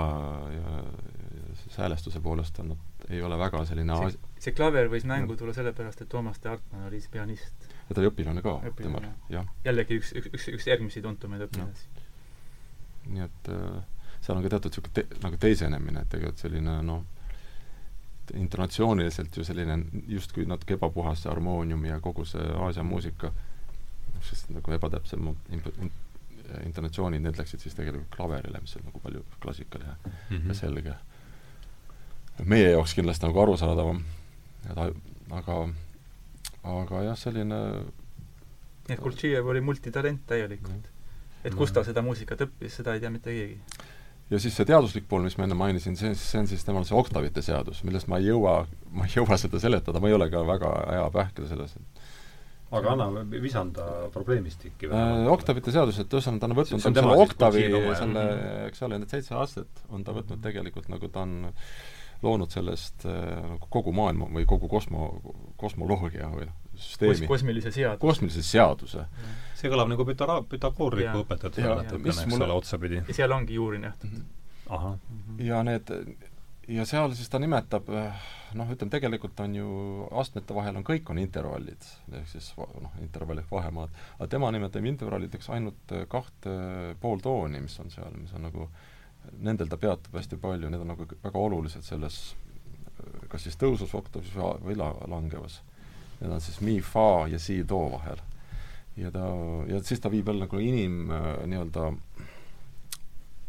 [0.52, 2.74] ja, ja siis häälestuse poolest on,
[3.08, 6.88] ei ole väga selline see, see klaver võis mängu tulla sellepärast, et Toomas de Hartmann
[6.88, 9.46] oli pianist ja ta oli õpilane ka temal, jah.
[9.64, 11.88] jällegi üks, üks, üks, üks järgmisi tuntumaid õpilasi.
[13.10, 13.80] nii et äh,
[14.20, 17.02] seal on ka teatud niisugune te, nagu teisenemine, et tegelikult selline noh,
[18.38, 23.32] intonatsiooniliselt ju selline justkui natuke ebapuhas see harmoonium ja kogu see Aasia muusika,
[24.22, 25.32] sest nagu ebatäpsem
[26.66, 30.48] intonatsioonid, need läksid siis tegelikult klaverile, mis on nagu palju klassikaline mm -hmm.
[30.48, 30.94] ja selge.
[32.44, 34.04] meie jaoks kindlasti nagu arusaadavam,
[34.70, 34.92] aga
[35.30, 35.56] aga
[37.06, 37.60] jah, selline
[38.90, 40.90] nii et Kultšijev oli multitalent täielikult.
[41.44, 43.58] et kust ta seda muusikat õppis, seda ei tea mitte keegi.
[44.30, 46.96] ja siis see teaduslik pool, mis ma enne mainisin, see, see on siis temal see
[46.98, 48.64] oktavite seadus, millest ma ei jõua,
[48.94, 52.08] ma ei jõua seda seletada, ma ei ole ka väga hea pähkel selles, et
[52.70, 55.24] aga anna, visanda probleemistikki äh,.
[55.30, 57.64] oktavite seadus, et ühesõnaga ta on võtnud see, selle oktavi,
[57.98, 58.26] selle,
[58.68, 61.50] eks ole, need seitse astet on ta võtnud tegelikult nagu ta on
[62.22, 65.10] loonud sellest äh, nagu kogu maailma või kogu kosmo,
[65.60, 67.28] kosmoloogia või noh, süsteemi Kos.
[67.34, 68.00] kosmilise seaduse.
[68.00, 69.04] kosmilise seaduse.
[69.58, 73.00] see kõlab nagu Pythara-, Pythagooriku õpetajatele natukene, eks ole, otsapidi.
[73.06, 74.18] ja seal ongi juuri nähtud mm.
[74.18, 74.74] -hmm.
[74.76, 75.22] ahah mm.
[75.22, 75.40] -hmm.
[75.46, 75.94] ja need,
[76.68, 77.88] ja seal siis ta nimetab
[78.54, 79.72] noh, ütleme tegelikult on ju
[80.10, 84.84] astmete vahel on, kõik on intervallid, ehk siis noh, intervall ehk vahemaad, aga tema nimetab
[84.84, 86.56] intervallideks ainult kahte
[87.00, 88.88] pooltooni, mis on seal, mis on nagu äh,
[89.40, 92.20] nendel ta peatub hästi palju, need on nagu väga olulised selles
[93.30, 95.60] kas siis tõusvas oktavis või la-, langevas.
[96.20, 98.20] Need on siis mi, fa ja si, do vahel.
[98.96, 99.26] ja ta,
[99.70, 101.12] ja siis ta viib jälle nagu inim
[101.46, 101.92] nii-öelda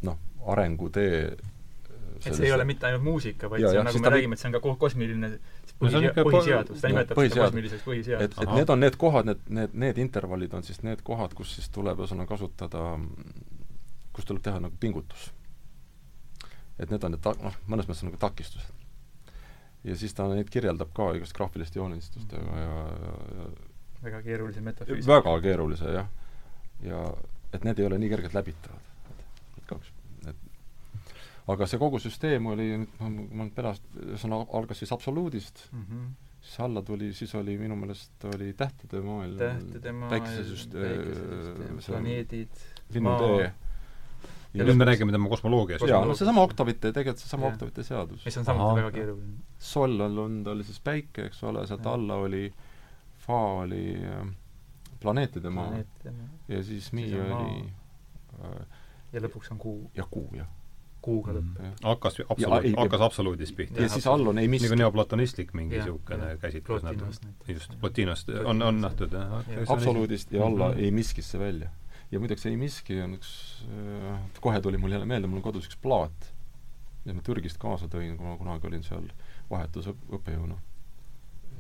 [0.07, 0.19] noh,
[0.53, 1.33] arengutee
[2.21, 4.43] et see ei ole mitte ainult muusika, vaid ja, see on, nagu me räägime, et
[4.43, 5.31] see on ka kosmiline
[5.81, 8.37] põhi, põhiseadus, ta nimetab seda kosmiliseks põhiseaduseks.
[8.37, 11.55] et, et need on need kohad, need, need, need intervallid on siis need kohad, kus
[11.57, 12.85] siis tuleb ühesõnaga kasutada,
[14.13, 15.31] kus tuleb teha nagu pingutus
[16.79, 18.87] et need on need ta-, noh, mõnes mõttes nagu takistused.
[19.83, 23.49] ja siis ta neid kirjeldab ka igast graafiliste joonistustega ja, ja, ja
[24.03, 25.13] väga keerulise metafüüsika.
[25.13, 26.07] väga keerulise, jah.
[26.85, 27.01] ja
[27.53, 28.83] et need ei ole nii kergelt läbitavad.
[29.57, 29.93] et kaks,
[30.31, 31.07] et
[31.53, 35.85] aga see kogu süsteem oli, nüüd ma, ma nüüd pärast, ühesõnaga algas siis absoluudist mm,
[35.87, 36.05] -hmm.
[36.41, 43.51] siis alla tuli, siis oli minu meelest oli tähtede maailm, maailm, päikesesüsteem, planeedid, linnutee
[44.53, 45.87] ja nüüd me räägime tema kosmoloogiast.
[45.87, 48.25] jaa, no seesama oktavite, tegelikult seesama oktavite seadus.
[48.25, 49.41] mis on samuti väga keeruline.
[49.71, 52.45] sol all on, ta oli siis päike, eks ole, sealt alla oli,
[53.25, 54.23] fa oli äh,
[54.99, 56.15] planeetide maa Planeetide.
[56.47, 57.61] ja siis mi siis oli
[58.43, 58.65] äh,
[59.13, 59.91] ja lõpuks on kuu.
[59.95, 60.49] ja kuu, jah
[61.01, 61.77] kuuga lõpp mm..
[61.81, 63.81] hakkas absoluut, hakkas absoluudist pihta.
[63.81, 66.85] ja siis all on ei mis nagu neoplatonistlik mingi niisugune käsitlus
[67.47, 69.39] just, Plotinost on, on nähtud, jah.
[69.67, 70.83] absoluudist ja alla mm -hmm.
[70.85, 71.69] ei miskisse välja
[72.11, 73.31] ja muideks ei miski on üks,
[73.71, 76.31] äh, kohe tuli mul jälle meelde, mul on kodus üks plaat,
[77.03, 79.07] mida ma Türgist kaasa tõin, kuna kunagi olin seal
[79.51, 80.59] vahetusõppejõuna.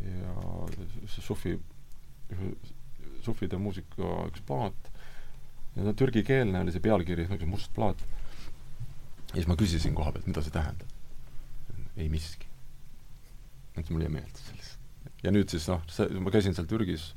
[0.01, 0.35] ja
[1.05, 1.51] see sufi,
[3.21, 4.91] sufide muusika üks plaat,
[5.75, 8.01] ja ta türgikeelne oli see pealkiri, niisugune must plaat.
[9.31, 10.87] ja siis ma küsisin koha pealt, mida see tähendab.
[11.95, 12.47] ei miski.
[13.77, 14.79] et mul jäi meelde sellest.
[15.23, 17.11] ja nüüd siis noh, see, ma käisin seal Türgis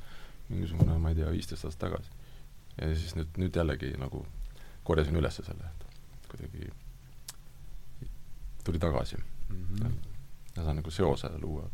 [0.49, 2.14] mingisugune, ma ei tea, viisteist aastat tagasi.
[2.81, 4.25] Ja siis nüüd, nüüd jällegi nagu
[4.85, 6.69] korjasin üles selle, et kuidagi
[8.65, 9.65] tuli tagasi mm.
[9.65, 9.97] -hmm.
[10.55, 11.69] ja saan nagu seose luua.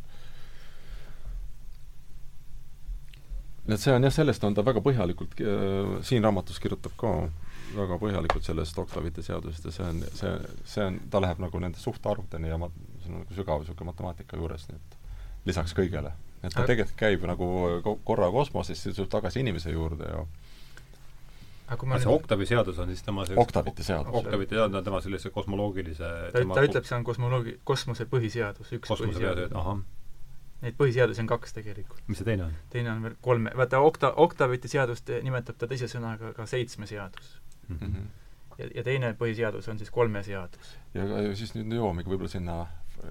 [3.66, 7.12] nii et see on jah, sellest on ta väga põhjalikult äh,, siin raamatus kirjutab ka
[7.76, 10.32] väga põhjalikult sellest oktavite seadusest ja see on, see,
[10.64, 12.68] see on, ta läheb nagu nende suhtarvudeni ja ma,
[13.02, 14.98] see on nagu sügav niisugune matemaatika juures, nii et
[15.46, 16.12] lisaks kõigele.
[16.42, 17.48] et ta tegelikult käib nagu
[18.04, 20.24] korra kosmoses, siis tuleb tagasi inimese juurde ja
[21.72, 24.14] aga see oktavi seadus on siis tema see oktavite seadus.
[24.20, 28.92] oktavite seadus on tema sellise kosmoloogilise ta, ta ütleb, see on kosmoloogi-, kosmose põhiseadus, üks
[28.92, 29.54] kosmose põhiseadus.
[29.58, 29.82] ahah.
[30.62, 32.02] Neid põhiseadusi on kaks tegelikult.
[32.06, 32.58] mis see teine on?
[32.74, 37.34] teine on veel kolme, vaata okta-, oktavite seadust nimetab ta teise sõnaga ka seitsme seadus
[37.68, 37.78] mm.
[37.80, 38.06] -hmm.
[38.58, 40.76] ja, ja teine põhiseadus on siis kolme seadus.
[40.94, 42.62] ja, ja siis nüüd jõuamegi võib-olla sinna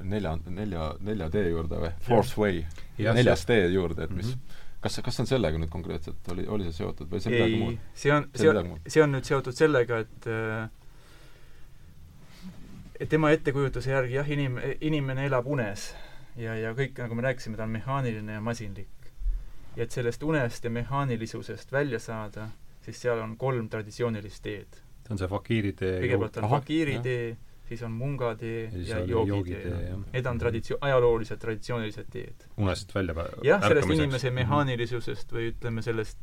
[0.04, 2.66] nelja, nelja, nelja tee juurde või, fourth way,
[2.98, 6.46] neljas tee juurde, et mis mm -hmm kas, kas see on sellega nüüd konkreetselt, oli,
[6.48, 7.82] oli see seotud või see on midagi muud?
[8.04, 10.30] see on, see on, see on nüüd seotud sellega, et
[13.02, 15.92] et tema ettekujutuse järgi jah, inim-, inimene elab unes
[16.38, 19.12] ja, ja kõik, nagu me rääkisime, ta on mehaaniline ja masinlik.
[19.76, 22.50] ja et sellest unest ja mehaanilisusest välja saada,
[22.86, 24.82] siis seal on kolm traditsioonilist teed.
[25.06, 27.38] see on see fakiiri tee kõigepealt on fakiiri tee,
[27.72, 29.96] siis on mungatee ja, ja joogitee.
[30.14, 32.44] Need on traditsio-, ajaloolised traditsioonilised teed.
[32.58, 34.36] unest välja jah, sellest inimese mhm.
[34.42, 36.20] mehaanilisusest või ütleme sellest,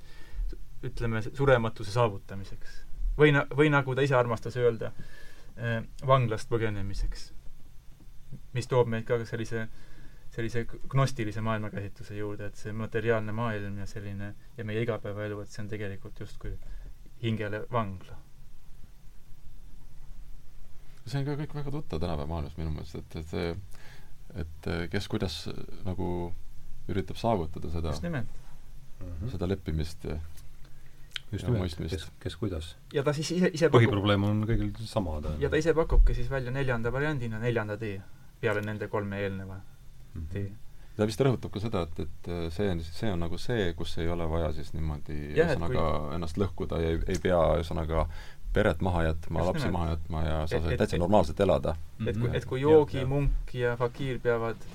[0.85, 2.83] ütleme, surematuse saavutamiseks.
[3.19, 4.93] või na-, või nagu ta ise armastas öelda
[5.57, 7.33] eh,, vanglast põgenemiseks.
[8.53, 9.69] mis toob meid ka sellise
[10.29, 15.65] sellise gnostilise maailmakäsitluse juurde, et see materiaalne maailm ja selline ja meie igapäevaelu, et see
[15.65, 16.53] on tegelikult justkui
[17.23, 18.28] hingele vangla
[21.09, 23.55] see on ka kõik väga tuttav tänapäeva maailmas minu meelest, et, et see,
[24.45, 25.39] et kes kuidas
[25.87, 26.09] nagu
[26.89, 28.25] üritab saavutada seda, mm
[29.01, 29.31] -hmm.
[29.33, 30.19] seda leppimist ja
[31.33, 32.77] just nimelt, kes, kes kuidas.
[32.93, 35.21] ja ta siis ise, ise põhiprobleem on kõigil sama.
[35.39, 38.01] ja ta ise pakubki siis välja neljanda variandina neljanda tee,
[38.41, 40.33] peale nende kolme eelneva mm -hmm.
[40.33, 40.53] tee
[40.97, 44.09] ta vist rõhutab ka seda, et, et see on, see on nagu see, kus ei
[44.11, 46.15] ole vaja siis niimoodi ühesõnaga kui...
[46.17, 48.09] ennast lõhkuda ja ei, ei pea ühesõnaga
[48.53, 49.73] peret maha jätma, lapsi nimelt.
[49.73, 51.77] maha jätma ja sa saad täitsa normaalselt elada.
[52.07, 54.67] et kui, et kui joogi, munk ja fakiir peavad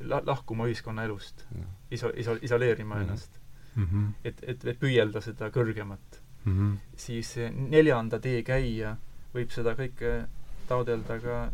[0.00, 1.46] la-, lahkuma ühiskonnaelust,
[1.90, 3.04] iso-, iso-, isoleerima mm -hmm.
[3.04, 3.40] ennast
[3.74, 4.12] mm, -hmm.
[4.24, 6.76] et, et, et püüelda seda kõrgemat mm, -hmm.
[6.96, 8.96] siis neljanda tee käija
[9.34, 10.26] võib seda kõike
[10.68, 11.50] taodelda ka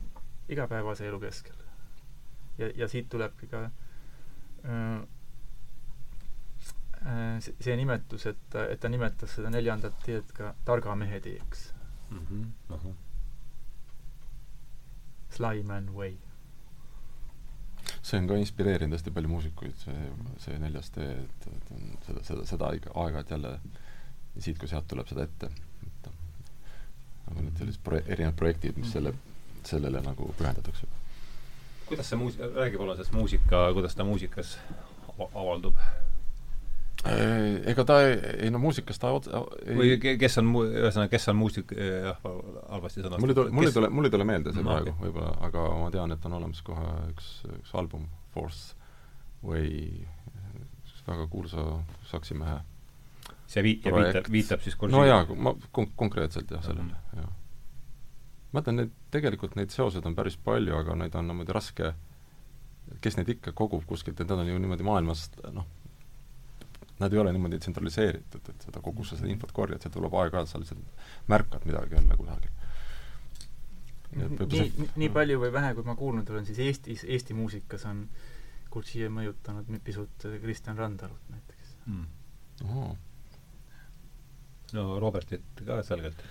[0.48, 1.56] igapäevase elu keskel.
[2.58, 3.70] ja, ja siit tulebki ka öö,
[4.64, 5.00] Äh,
[7.00, 11.70] see nimetus, et ta, et ta nimetas seda neljandat teed ka targa mehe teeks
[12.10, 12.18] mm.
[12.18, 12.74] -hmm.
[12.74, 12.94] Uh -huh.
[15.30, 16.16] Sly Man Way.
[18.02, 22.24] see on ka inspireerinud hästi palju muusikuid, see, see neljas tee, et, et on seda,
[22.24, 23.60] seda, seda aeg-ajalt jälle
[24.38, 25.50] siit kui sealt tuleb seda ette.
[25.86, 26.10] et
[27.26, 29.14] nagu need sellised pro-, erinevad projektid, mis selle,
[29.64, 30.86] sellele nagu pühendatakse.
[31.86, 34.58] kuidas see muus-, räägi palun sellest muusika, kuidas ta muusikas
[35.34, 35.76] avaldub?
[37.00, 39.30] Äh, ega ta ei, ei no muusikas ta otse
[39.64, 39.76] ei...
[39.78, 43.22] või kes on, ühesõnaga, kes on muusik, jah, halvasti sõnastatud.
[43.24, 45.06] mul ei tule, mul ei tule, mul ei tule meelde see no, praegu okay.
[45.06, 48.04] võib-olla, aga ma tean, et on olemas kohe üks, üks album,
[48.34, 48.76] Force
[49.48, 50.04] Way,
[51.06, 51.64] väga kuulsa
[52.10, 52.58] saksimehe
[53.50, 57.24] see vii-, ja viitab, viitab siis no jaa, ma kon-, konkreetselt jah, sellele mm, -hmm.
[57.24, 57.32] jah.
[58.52, 61.94] ma ütlen, neid, tegelikult neid seoseid on päris palju, aga neid on niimoodi raske,
[63.00, 65.66] kes neid ikka kogub kuskilt, et nad on ju niimoodi maailmast noh,
[67.00, 70.50] nad ei ole niimoodi tsentraliseeritud, et seda, kogu sa seda infot korjad, see tuleb aeg-ajalt,
[70.50, 72.50] sa lihtsalt märkad midagi jälle kusagil.
[74.16, 78.04] nii, nii palju või vähe, kui ma kuulnud olen, siis Eestis, Eesti muusikas on
[78.70, 82.04] Gurtšije mõjutanud pisut Kristjan Randarut näiteks mm..
[82.70, 82.92] Oh.
[84.76, 86.22] no Robertit ka selgelt?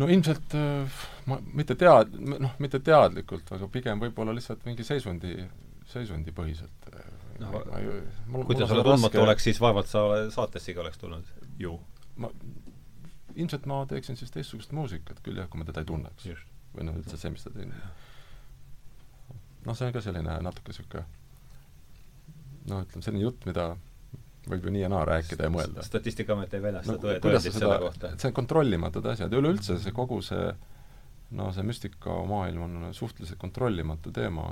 [0.00, 5.36] no ilmselt äh, ma mitte tead-, noh, mitte teadlikult, aga pigem võib-olla lihtsalt mingi seisundi,
[5.92, 6.90] seisundipõhiselt
[7.46, 7.86] äh,
[8.28, 10.04] no, kui ta sulle tundmatu oleks, siis vaevalt sa
[10.34, 11.76] saatessegi oleks tulnud ju.
[12.20, 12.30] ma,
[13.34, 16.30] ilmselt ma teeksin siis teistsugust muusikat küll jah, kui ma teda ei tunneks.
[16.74, 17.76] või noh, üldse see, mis ta teinud.
[19.66, 21.06] noh, see on ka selline natuke niisugune
[22.70, 23.70] noh, ütleme selline jutt, mida
[24.50, 25.84] võib ju nii ja naa rääkida ja mõelda.
[25.84, 28.12] statistikaamet ei väljasta no, tõe, tõendit selle kohta.
[28.16, 30.50] see on kontrollimatud asjad ja üleüldse see kogu see
[31.36, 34.48] no see müstikamaailm on suhteliselt kontrollimatu teema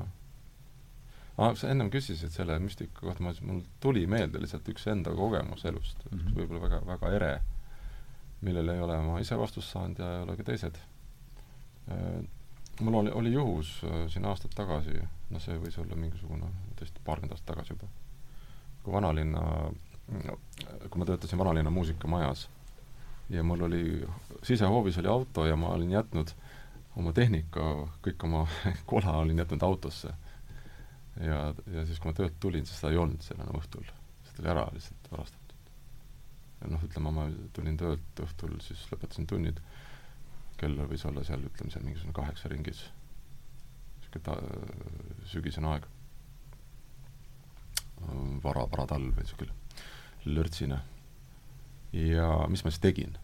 [1.38, 5.64] ah, sa ennem küsisid selle müstika kohta, ma, mul tuli meelde lihtsalt üks enda kogemus
[5.70, 6.34] elust mm, -hmm.
[6.38, 7.32] võib-olla väga, väga ere,
[8.40, 10.80] millele ei ole ma ise vastust saanud ja ei ole ka teised.
[11.90, 12.20] Äh,
[12.80, 14.98] mul oli, oli juhus äh, siin aastaid tagasi,
[15.30, 16.50] noh, see võis olla mingisugune
[16.80, 17.88] tõesti paarkümmend aastat tagasi juba,
[18.82, 19.42] kui vanalinna,
[20.88, 22.48] kui ma töötasin vanalinna muusikamajas
[23.30, 24.08] ja mul oli,
[24.42, 26.30] sisehoovis oli auto ja ma olin jätnud
[26.96, 27.64] oma tehnika,
[28.02, 28.46] kõik oma
[28.90, 30.14] kola olin jätnud autosse.
[31.24, 31.38] Ja,
[31.74, 33.86] ja siis, kui ma töölt tulin, siis seda ei olnud seal enam õhtul.
[34.28, 35.54] see oli ära lihtsalt varastatud.
[36.60, 37.26] ja noh, ütleme, ma
[37.56, 39.60] tulin töölt õhtul, siis lõpetasin tunnid,
[40.58, 42.84] kell võis olla seal, ütleme seal mingisugune kaheksa ringis,
[43.98, 45.88] niisugune ta-, sügisene aeg.
[48.42, 49.54] vara, varatalv või niisugune
[50.28, 50.82] lörtsine.
[51.92, 53.16] ja mis ma siis tegin?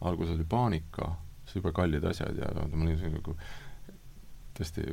[0.00, 1.14] alguses oli paanika
[1.54, 3.36] jube kallid asjad ja ma olin nagu
[4.56, 4.84] tõesti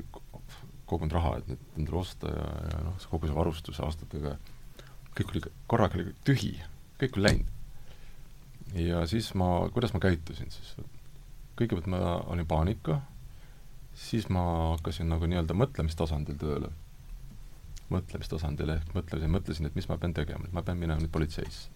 [0.90, 4.36] kogunud raha, et need endale osta ja, ja noh, kogu see varustus aastatega,
[5.18, 6.54] kõik oli, korraga oli tühi,
[7.02, 7.50] kõik oli läinud.
[8.80, 10.76] ja siis ma, kuidas ma käitusin siis?
[11.60, 12.00] kõigepealt ma
[12.34, 13.00] olin paanika,
[13.94, 14.44] siis ma
[14.74, 16.72] hakkasin nagu nii-öelda mõtlemistasandil tööle.
[17.94, 21.70] mõtlemistasandil ehk mõtlesin, mõtlesin, et mis ma pean tegema, ma pean minema nüüd politseisse.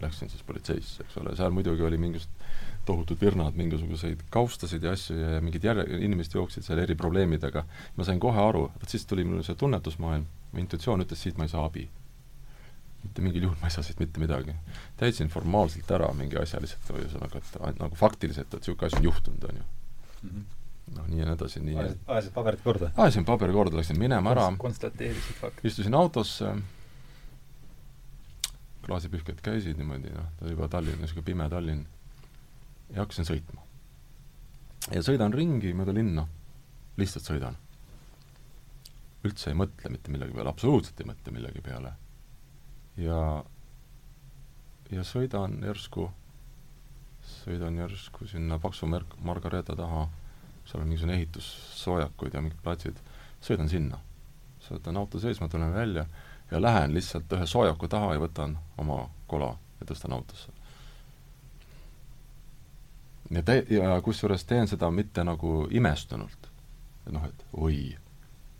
[0.00, 5.16] Läksin siis politseisse, eks ole, seal muidugi oli mingisugused tohutud virnad, mingisuguseid kaustasid ja asju
[5.18, 7.64] ja mingid järje, inimesed jooksid seal eri probleemidega.
[7.96, 11.48] ma sain kohe aru, vot siis tuli mul see tunnetusmaailm, mu intuitsioon ütles, siit ma
[11.48, 11.88] ei saa abi.
[13.02, 14.54] mitte mingil juhul ma ei saa siit mitte midagi.
[14.96, 19.50] täitsin formaalselt ära mingi asja lihtsalt, ühesõnaga, et nagu faktiliselt, et niisugune asi on juhtunud,
[19.50, 19.64] on ju
[20.22, 20.30] mm.
[20.30, 20.54] -hmm
[20.94, 22.90] noh, nii ja nii edasi, nii ajasid paberid korda?
[22.96, 24.44] ajasin paberi korda, läksin minema ära,
[25.64, 26.52] istusin autosse,
[28.86, 31.82] klaasipühked käisid niimoodi, noh, ta oli juba Tallinn, niisugune pime Tallinn
[32.94, 33.62] ja hakkasin sõitma.
[34.94, 36.26] ja sõidan ringi mööda linna,
[36.96, 37.56] lihtsalt sõidan.
[39.26, 41.92] üldse ei mõtle mitte millegi peale, absoluutselt ei mõtle millegi peale.
[42.96, 43.20] ja,
[44.90, 46.10] ja sõidan järsku,
[47.42, 50.08] sõidan järsku sinna Paksu Merk-, Margareeta taha,
[50.64, 53.02] seal on mingisugune ehitussoojakuid ja mingid platsid,
[53.42, 54.00] sõidan sinna.
[54.60, 56.06] sõidan auto seisma, tulen välja
[56.50, 60.55] ja lähen lihtsalt ühe soojaku taha ja võtan oma kola ja tõstan autosse
[63.30, 66.50] ja tä-, ja kusjuures teen seda mitte nagu imestunult,
[67.06, 67.96] et noh, et oi,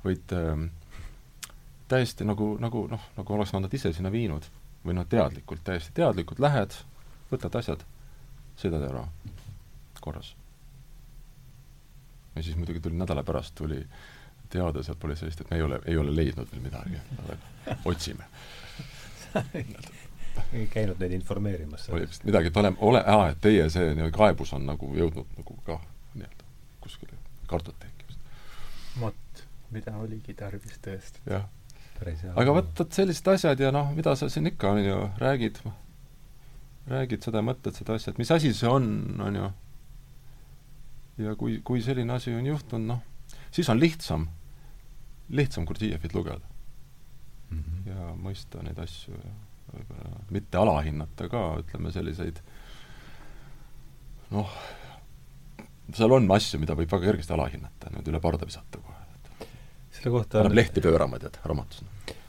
[0.05, 0.67] vaid äh,
[1.89, 4.49] täiesti nagu, nagu noh, nagu oleks nad ise sinna viinud.
[4.87, 6.75] või noh, teadlikult, täiesti teadlikult lähed,
[7.33, 7.81] võtad asjad,
[8.57, 9.01] sõidad ära,
[10.01, 10.37] korras.
[12.37, 13.81] ja siis muidugi tuli nädala pärast, tuli
[14.49, 17.01] teade sealt politseist, et me ei ole, ei ole leidnud veel midagi,
[17.85, 18.25] otsime
[20.53, 24.15] ei käinud neid informeerimas oli vist midagi, et oleme, ole, aa, et teie see nii-öelda
[24.17, 25.83] kaebus on nagu jõudnud nagu kah
[26.15, 26.47] nii-öelda
[26.85, 27.19] kuskile
[27.51, 28.31] kartoteeki vist.
[29.01, 29.43] vot,
[29.75, 31.41] mida oligi tarvis tõestada.
[31.41, 32.33] jah.
[32.35, 35.61] aga vot, vot sellised asjad ja noh, mida sa siin ikka, on ju, räägid,
[36.93, 38.91] räägid seda, mõtled seda asja, et mis asi see on,
[39.23, 39.53] on ju.
[41.27, 44.29] ja kui, kui selline asi on juhtunud, noh, siis on lihtsam,
[45.33, 46.45] lihtsam Gurdjijevit lugeda
[47.51, 47.59] mm.
[47.59, 47.89] -hmm.
[47.91, 49.35] ja mõista neid asju ja
[49.73, 52.41] võib-olla mitte alahinnata ka, ütleme selliseid
[54.35, 54.51] noh,
[55.95, 59.05] seal on asju, mida võib väga kergesti alahinnata, nüüd üle parda visata kohe.
[59.97, 61.85] selle kohta annab lehti pöörama, tead, raamatus.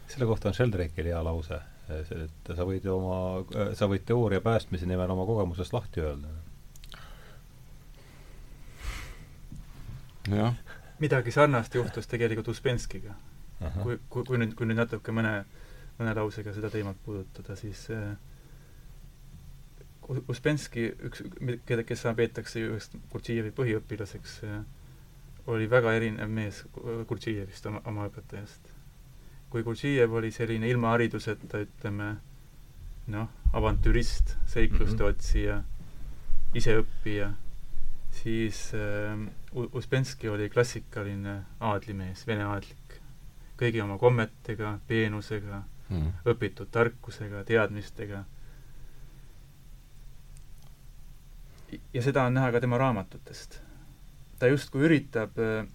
[0.07, 1.59] selle kohta on Sheldrakil hea lause,
[1.89, 3.17] et sa võid oma,
[3.75, 6.33] sa võid teooria päästmise nimel oma kogemusest lahti öelda.
[10.27, 10.53] jah.
[10.99, 13.15] midagi sarnast juhtus tegelikult Uspenskiga.
[13.81, 15.45] kui, kui, kui nüüd, kui nüüd natuke mõne
[15.99, 18.15] mõne lausega seda teemat puudutada, siis äh,
[20.07, 21.23] Uspenski, üks,
[21.67, 24.61] keda, kes peetakse ju üheks Gurdžijevi põhiõpilaseks äh,,
[25.51, 28.71] oli väga erinev mees Gurdžijevist, oma, oma õpetajast.
[29.51, 32.13] kui Gurdžijev oli selline ilma hariduseta, ütleme
[33.11, 35.09] noh, avantürist, seikluste mm -hmm.
[35.09, 35.63] otsija,
[36.55, 37.33] iseõppija,
[38.21, 39.27] siis äh,
[39.71, 43.01] Uspenski oli klassikaline aadlimees, vene aadlik.
[43.57, 46.11] kõigi oma kommetega, peenusega mm.
[46.33, 48.23] õpitud tarkusega, teadmistega.
[51.93, 53.59] ja seda on näha ka tema raamatutest.
[54.39, 55.67] ta justkui üritab äh,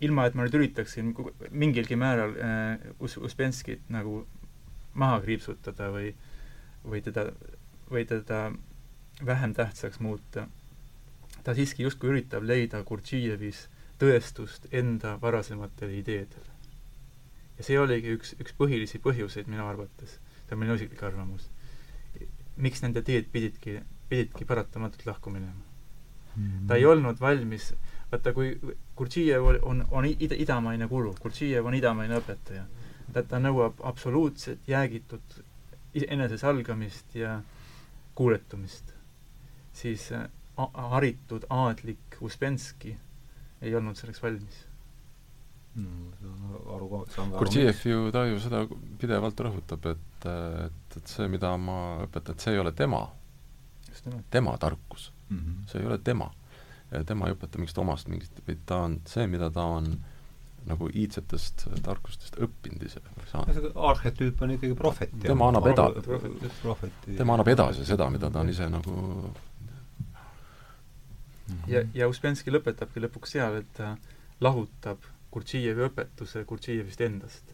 [0.00, 1.14] ilma, et ma nüüd üritaksin
[1.50, 4.26] mingilgi määral äh, Us-, Uspenskit nagu
[4.94, 6.12] maha kriipsutada või,
[6.84, 7.30] või teda,
[7.90, 8.50] või teda
[9.24, 10.48] vähem tähtsaks muuta,
[11.44, 13.68] ta siiski justkui üritab leida Gurdžijevis
[14.00, 16.49] tõestust enda varasematele ideedele
[17.60, 20.16] ja see oligi üks, üks põhilisi põhjuseid minu arvates,
[20.46, 21.50] see on minu isiklik arvamus,
[22.56, 23.74] miks nende teed pididki,
[24.08, 25.66] pididki paratamatult lahku minema?
[26.36, 26.46] Mm.
[26.46, 26.68] -hmm.
[26.70, 27.74] ta ei olnud valmis,
[28.12, 28.54] vaata kui
[28.96, 32.64] Gurdžijev on, on, ida, idamaine guru, Gurdžijev on idamaine õpetaja,
[33.12, 35.42] ta, ta nõuab absoluutset jäägitut
[36.08, 37.42] enesesalgamist ja
[38.14, 38.94] kuuletumist,
[39.72, 40.08] siis
[40.94, 42.96] haritud aadlik Uspenski
[43.60, 44.69] ei olnud selleks valmis
[47.38, 48.64] Gurdjieff ju, ta ju seda
[48.98, 53.04] pidevalt rõhutab, et, et, et see, mida ma õpetan, et see ei ole tema,
[54.30, 55.38] tema tarkus mm.
[55.38, 55.66] -hmm.
[55.70, 56.30] see ei ole tema.
[57.06, 59.92] tema ei õpeta mingit omast mingit, vaid ta on see, mida ta on
[60.66, 63.00] nagu iidsetest tarkustest õppinud ise
[63.74, 65.14] arhetüüp on ikkagi prohvet.
[65.22, 65.92] tema annab eda-,
[67.16, 68.96] tema annab edasi seda, mida ta on ise nagu
[71.66, 73.94] ja, ja Uspenski lõpetabki lõpuks seal, et ta
[74.40, 77.52] lahutab Gurdžijevi õpetuse Gurdžijevist endast,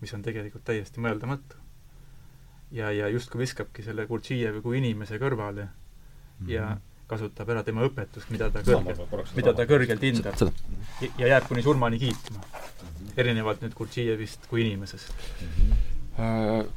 [0.00, 1.56] mis on tegelikult täiesti mõeldamatu.
[2.72, 6.50] ja, ja justkui viskabki selle Gurdžijevi kui inimese kõrvale mm -hmm.
[6.50, 6.76] ja
[7.06, 10.34] kasutab ära tema õpetust, mida ta kõrgelt, mida ta kõrgelt hindab
[11.18, 12.40] ja jääb kuni surmani kiitma.
[13.16, 15.72] erinevalt nüüd Gurdžijevist kui inimesest mm.
[16.16, 16.68] -hmm.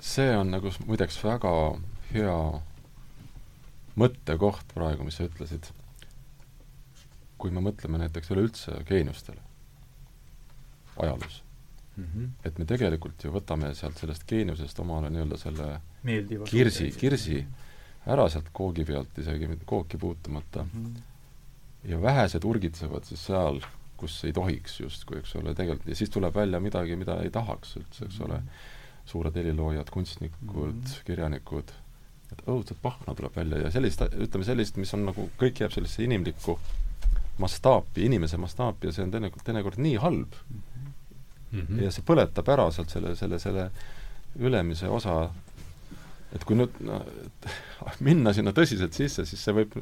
[0.00, 1.52] see on nagu muideks väga
[2.12, 2.60] hea
[3.98, 5.70] mõttekoht praegu, mis sa ütlesid,
[7.38, 9.40] kui me mõtleme näiteks üleüldse geeniustele
[10.98, 11.42] ajaloos
[11.96, 12.28] mm, -hmm.
[12.44, 15.68] et me tegelikult ju võtame sealt sellest geeniusest omale nii-öelda selle
[16.02, 17.44] Meeldiva kirsi, kirsi
[18.06, 20.84] ära sealt koogi pealt, isegi kooki puutumata mm.
[20.84, 21.90] -hmm.
[21.90, 23.60] ja vähesed urgitsevad siis seal,
[23.96, 27.76] kus ei tohiks justkui, eks ole, tegelikult, ja siis tuleb välja midagi, mida ei tahaks
[27.76, 28.48] üldse, eks ole, mhm.
[29.04, 31.04] suured heliloojad, kunstnikud mm, -hmm.
[31.04, 31.72] kirjanikud
[32.32, 36.04] et õudselt pahna tuleb välja ja sellist, ütleme sellist, mis on nagu, kõik jääb sellisesse
[36.04, 36.58] inimlikku
[37.38, 40.62] mastaapi, inimese mastaapi ja see on teinekord, teinekord nii halb mm.
[41.60, 41.82] -hmm.
[41.84, 43.70] ja see põletab ära sealt selle, selle, selle
[44.38, 45.30] ülemise osa,
[46.34, 47.00] et kui nüüd no,
[48.08, 49.78] minna sinna tõsiselt sisse, siis see võib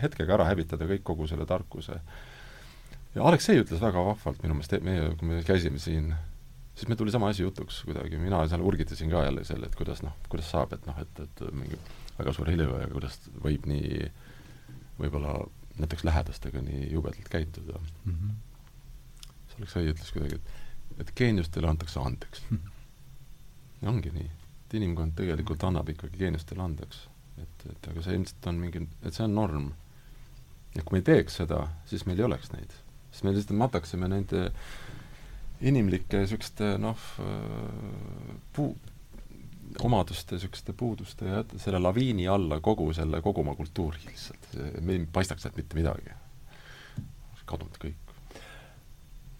[0.00, 2.00] hetkega ära hävitada kõik, kogu selle tarkuse.
[3.14, 6.14] ja Aleksei ütles väga vahvalt minu meelest, meie, kui me käisime siin
[6.74, 10.02] siis meil tuli sama asi jutuks kuidagi, mina seal urgitasin ka jälle selle, et kuidas
[10.02, 11.78] noh, kuidas saab, et noh, et, et mingi
[12.18, 14.08] väga suur helilooja, kuidas võib nii
[14.98, 15.36] võib-olla
[15.78, 18.12] näiteks lähedastega nii jubedalt käituda mm.
[18.12, 18.34] -hmm.
[19.48, 20.50] see Aleksei ütles kuidagi, et,
[20.98, 22.56] et geeniustele antakse andeks mm.
[22.58, 22.70] -hmm.
[23.82, 24.30] ja ongi nii,
[24.64, 27.08] et inimkond tegelikult annab ikkagi geeniustele andeks.
[27.42, 29.72] et, et aga see ilmselt on mingi, et see on norm.
[30.74, 32.70] ja kui me ei teeks seda, siis meil ei oleks neid.
[33.10, 34.52] siis me lihtsalt mataksime nende äh,
[35.62, 36.98] inimlike niisuguste noh,
[38.56, 38.74] puu-,
[39.82, 44.48] omaduste, niisuguste puuduste ja selle laviini alla kogu selle kogumaa kultuuri lihtsalt.
[44.80, 46.16] meil ei paistaks sealt mitte midagi.
[47.44, 48.12] kadunud kõik.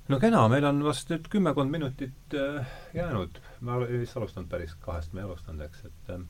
[0.09, 3.41] no kena, meil on vast nüüd kümmekond minutit äh, jäänud.
[3.61, 6.27] ma vist alustanud päris kahest, me ei alustanud, eks, et äh,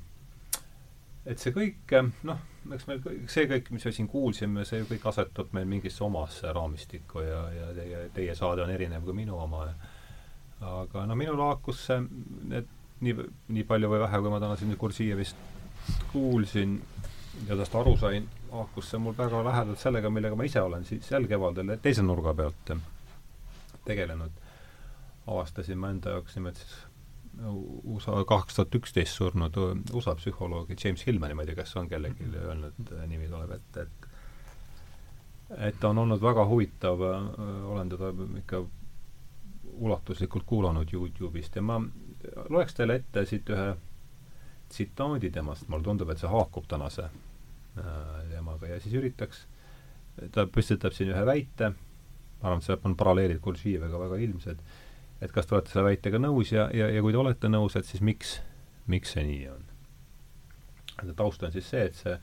[1.26, 2.44] et see kõik, äh, noh,
[2.76, 6.04] eks meil kõik, see kõik, mis me siin kuulsime, see ju kõik asetub meil mingisse
[6.04, 9.66] omasse raamistikku ja, ja teie, teie saade on erinev kui minu oma.
[10.64, 12.00] aga no minul haakus see,
[12.56, 12.68] et
[13.04, 15.36] nii, nii palju või vähe, kui ma täna siin Kursijevist
[16.12, 16.78] kuulsin
[17.48, 21.06] ja tast aru sain, haakus see mul väga lähedalt sellega, millega ma ise olen siis
[21.08, 22.74] sel kevadel teise nurga pealt
[23.84, 24.42] tegelenud.
[25.26, 26.74] avastasin ma enda jaoks nimelt siis
[27.84, 29.56] USA kaks tuhat üksteist surnud
[29.92, 32.36] USA psühholoogi James Hillmani, ma ei tea, kas on kellelgi mhm.
[32.48, 34.10] öelnud äh, nimi tuleb ette, et
[35.68, 38.64] et ta on olnud väga huvitav, äh, olen teda ikka
[39.74, 41.80] ulatuslikult kuulanud Youtube'ist ja ma
[42.50, 43.72] loeks teile ette siit ühe
[44.68, 49.44] tsitaadi temast, mulle tundub, et see haakub tänase äh, teemaga ja siis üritaks,
[50.34, 51.74] ta püstitab siin ühe väite,
[52.40, 54.64] ma arvan, et see on paralleelid Kurshiivega väga ilmsed.
[55.22, 57.86] Et kas te olete selle väitega nõus ja, ja, ja kui te olete nõus, et
[57.88, 58.38] siis miks,
[58.90, 59.70] miks see nii on?
[61.16, 62.14] taust on siis see, et see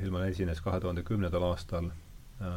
[0.00, 2.48] Hilman esines kahe tuhande kümnendal aastal äh,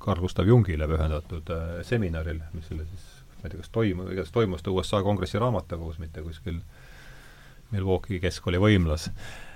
[0.00, 3.06] Carl Gustav Jungile pühendatud äh, seminaril, mis oli siis,
[3.44, 6.60] ma ei tea, kas toimu-, igatahes toimus ta USA Kongressi raamatukogus, mitte kuskil
[7.70, 9.10] Milwaukee keskkooli võimlas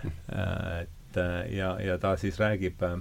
[0.04, 0.82] äh,.
[0.84, 2.98] et äh, ja, ja ta siis räägib äh,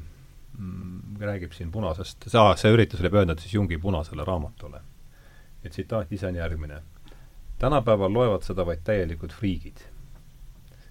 [0.58, 4.82] mm, räägib siin punasest, see, see üritus oli pühendatud siis Jungi punasele raamatule
[5.64, 6.82] ja tsitaat ise on järgmine.
[7.60, 9.78] tänapäeval loevad seda vaid täielikud friigid.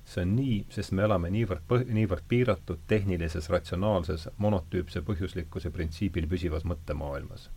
[0.04, 6.28] see on nii, sest me elame niivõrd põh-, niivõrd piiratud tehnilises, ratsionaalses, monotüüpse põhjuslikkuse printsiibil
[6.30, 7.50] püsivas mõttemaailmas.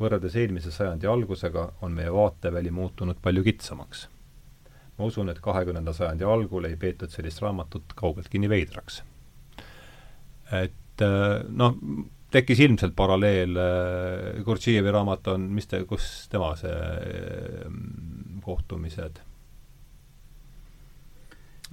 [0.00, 4.08] Võrreldes eelmise sajandi algusega on meie vaateväli muutunud palju kitsamaks.
[4.98, 9.02] ma usun, et kahekümnenda sajandi algul ei peetud sellist raamatut kaugeltki nii veidraks.
[10.52, 11.76] et äh, noh,
[12.30, 16.74] tekkis ilmselt paralleel, äh, Gurdžijevi raamat on, mis te, kus tema see
[17.68, 19.22] mm, kohtumised?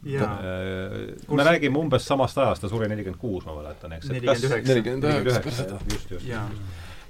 [0.02, 4.10] Äh, me räägime umbes samast ajast, ta suri nelikümmend kuus, ma mäletan, eks.
[4.10, 5.68] nelikümmend üheksa.
[5.90, 6.26] just, just.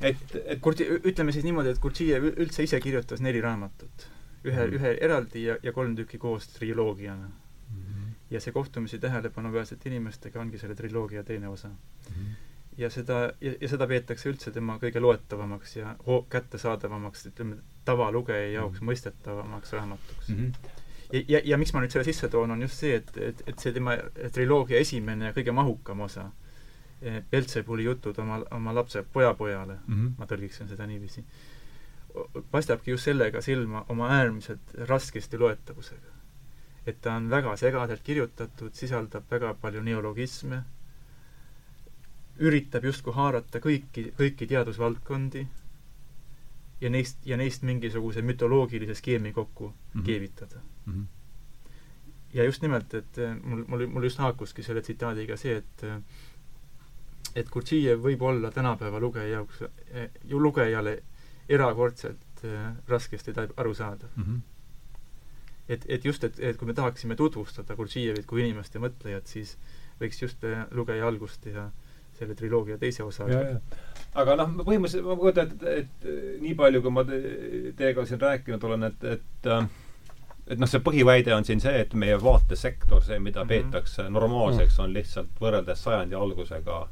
[0.02, 4.08] Et, et Kurdi, ütleme siis niimoodi, et Gurdžijev üldse ise kirjutas neli raamatut.
[4.44, 7.82] ühe mm., ühe eraldi ja, ja kolm tükki koos triloogiana mm.
[7.82, 8.14] -hmm.
[8.32, 12.16] ja see kohtumisi tähelepanuväärselt inimestega ongi selle triloogia teine osa mm.
[12.16, 17.58] -hmm ja seda, ja, ja seda peetakse üldse tema kõige loetavamaks ja hoo-, kättesaadavamaks, ütleme,
[17.86, 18.92] tavalugeja jaoks mm -hmm.
[18.92, 20.36] mõistetavamaks raamatuks mm.
[20.36, 20.70] -hmm.
[21.14, 23.60] ja, ja, ja miks ma nüüd selle sisse toon, on just see, et, et, et
[23.60, 23.98] see tema
[24.32, 26.30] triloogia esimene ja kõige mahukam osa,
[27.32, 30.12] Beltsebuli jutud oma, oma lapse pojapojale mm, -hmm.
[30.18, 31.24] ma tõlgiksin seda niiviisi,
[32.52, 36.12] paistabki just sellega silma oma äärmiselt raskesti loetavusega.
[36.86, 40.64] et ta on väga segaselt kirjutatud, sisaldab väga palju neologisme,
[42.40, 45.48] üritab justkui haarata kõiki, kõiki teadusvaldkondi
[46.82, 50.06] ja neist, ja neist mingisuguse mütoloogilise skeemi kokku mm -hmm.
[50.06, 50.94] keevitada mm.
[50.94, 51.06] -hmm.
[52.34, 56.02] ja just nimelt, et eh, mul, mul, mul just haakuski selle tsitaadiga see, et eh,
[57.36, 59.62] et Gurdjiev võib olla tänapäeva lugeja jaoks,
[59.92, 61.02] eh, ju lugejale
[61.50, 62.46] erakordselt
[62.88, 64.24] raskesti aru saada mm.
[64.24, 64.40] -hmm.
[65.70, 69.58] et, et just, et, et kui me tahaksime tutvustada Gurdjievit kui inimest ja mõtlejat, siis
[70.02, 70.38] võiks just
[70.72, 71.72] lugeja algust teha
[72.14, 73.26] selle triloogia teise osa.
[74.14, 77.22] aga noh, põhimõtteliselt ma kujutan et, et nii palju, kui ma te,
[77.78, 79.70] teiega siin rääkinud olen, et, et äh,
[80.52, 83.72] et noh, see põhiväide on siin see, et meie vaatesektor, see, mida mm -hmm.
[83.72, 86.90] peetakse normaalseks, on lihtsalt võrreldes sajandi algusega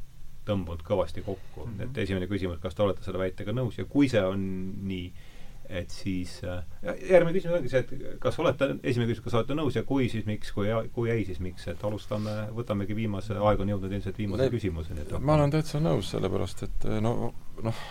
[0.48, 1.74] tõmbunud kõvasti kokku mm.
[1.74, 1.90] -hmm.
[1.90, 4.46] et esimene küsimus, kas te olete selle väitega nõus ja kui see on
[4.90, 5.12] nii,
[5.70, 9.76] et siis äh, järgmine küsimus ongi see, et kas olete, esimene küsimus, kas olete nõus
[9.76, 13.76] ja kui, siis miks, kui, kui ei, siis miks, et alustame, võtamegi viimase, aeg on
[13.76, 15.10] jõudnud ilmselt viimase ne, küsimuseni.
[15.20, 17.34] ma olen täitsa nõus, sellepärast et äh, no
[17.64, 17.84] noh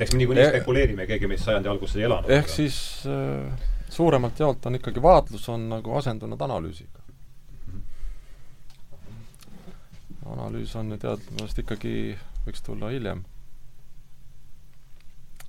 [0.00, 2.30] eks me niikuinii spekuleerime, keegi meist sajandi alguses ei elanud.
[2.30, 2.76] ehk siis
[3.08, 7.72] äh, suuremalt jaolt on ikkagi vaatlus on nagu asendunud analüüsiga mm.
[7.72, 7.82] -hmm.
[10.34, 12.16] Analüüs on teadmast ikkagi,
[12.46, 13.24] võiks tulla hiljem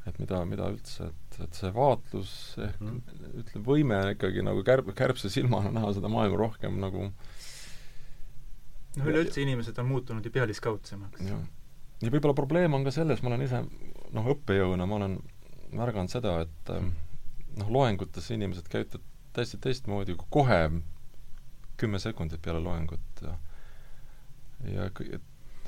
[0.07, 2.31] et mida, mida üldse, et, et see vaatlus
[2.63, 2.99] ehk mm.
[3.41, 7.09] ütleme, võime ikkagi nagu kärb, kärbse silmana näha seda maailma rohkem nagu
[8.97, 11.25] no üleüldse inimesed on muutunud ju pealiskaudsemaks.
[11.27, 13.61] ja võib-olla probleem on ka selles, ma olen ise
[14.15, 15.19] noh, õppejõuna ma olen
[15.75, 16.93] märganud seda, et ähm,
[17.59, 19.03] noh, loengutes inimesed käituvad
[19.35, 20.61] täiesti teistmoodi kui kohe
[21.77, 23.35] kümme sekundit peale loengut ja
[24.65, 25.21] ja et,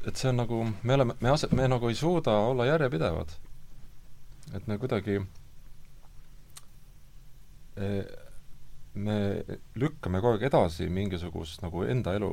[0.08, 3.36] et see on nagu, me oleme, me ase-, me nagu ei suuda olla järjepidevad.
[4.56, 5.20] Et me kuidagi
[7.78, 8.06] eh,
[8.94, 9.18] me
[9.76, 12.32] lükkame kogu aeg edasi mingisugust nagu enda elu,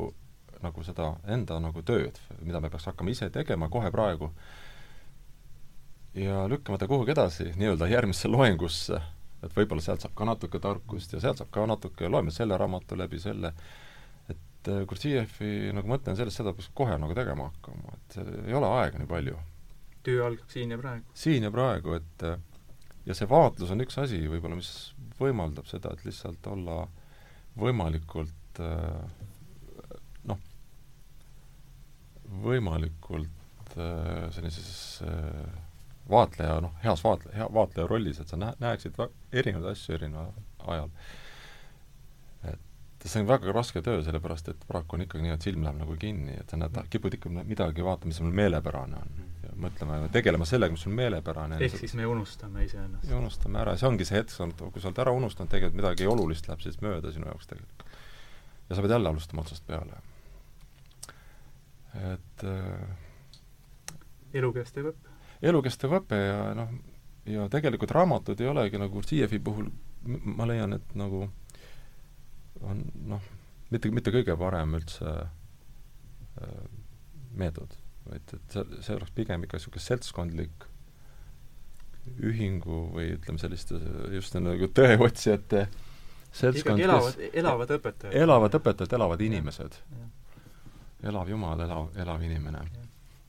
[0.63, 4.31] nagu seda enda nagu tööd, mida me peaks hakkama ise tegema kohe praegu,
[6.17, 9.01] ja lükkame ta kuhugi edasi, nii-öelda järgmisse loengusse,
[9.45, 12.97] et võib-olla sealt saab ka natuke tarkust ja sealt saab ka natuke, loeme selle raamatu
[12.99, 13.53] läbi, selle,
[14.67, 18.19] et eh, Gurdjieffi nagu mõte on selles, seda peaks kohe nagu tegema hakkama, et
[18.49, 19.39] ei ole aega nii palju
[20.07, 21.17] töö algab siin ja praegu.
[21.19, 22.27] siin ja praegu, et
[23.07, 24.73] ja see vaatlus on üks asi võib-olla, mis
[25.21, 26.83] võimaldab seda, et lihtsalt olla
[27.59, 28.61] võimalikult
[30.31, 30.43] noh,
[32.45, 35.01] võimalikult sellises
[36.11, 38.99] vaatleja, noh, heas vaatle-, hea vaatleja rollis, et sa nä-, näeksid
[39.33, 40.33] erinevaid asju erineval
[40.75, 40.93] ajal.
[43.07, 45.97] See on väga raske töö, sellepärast et paraku on ikkagi nii, et silm läheb nagu
[46.01, 49.17] kinni, et sa näed, kipud ikka midagi vaatama, mis sul meelepärane on
[49.61, 51.63] mõtlema ja tegelema sellega, mis sul meelepärane on.
[51.65, 53.09] ehk siis me unustame iseennast.
[53.09, 56.49] ja unustame ära, see ongi see hetk, kui sa oled ära unustanud, tegelikult midagi olulist
[56.49, 57.87] läheb siis mööda sinu jaoks tegelikult.
[58.69, 60.03] ja sa pead jälle alustama otsast peale.
[62.13, 63.97] et äh,
[64.35, 65.17] elukestev õpe.
[65.43, 66.77] elukestev õpe ja noh,
[67.27, 69.71] ja tegelikult raamatud ei olegi nagu Zievi puhul,
[70.07, 71.27] ma leian, et nagu
[72.67, 73.33] on noh,
[73.71, 76.63] mitte, mitte kõige parem üldse äh,
[77.37, 77.77] meetod
[78.07, 80.67] vaid et see, see oleks pigem ikka niisugune seltskondlik
[82.23, 83.81] ühingu või ütleme, selliste
[84.15, 85.67] just nagu tõeotsijate
[86.37, 88.15] seltskond, elavad, elavad õpetajad.
[88.21, 89.79] elavad õpetajad, elavad inimesed.
[91.07, 92.63] elav Jumal, elav, elav inimene.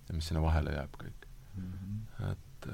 [0.07, 1.71] ja mis sinna vahele jääb kõik mm.
[1.73, 2.31] -hmm.
[2.31, 2.69] et,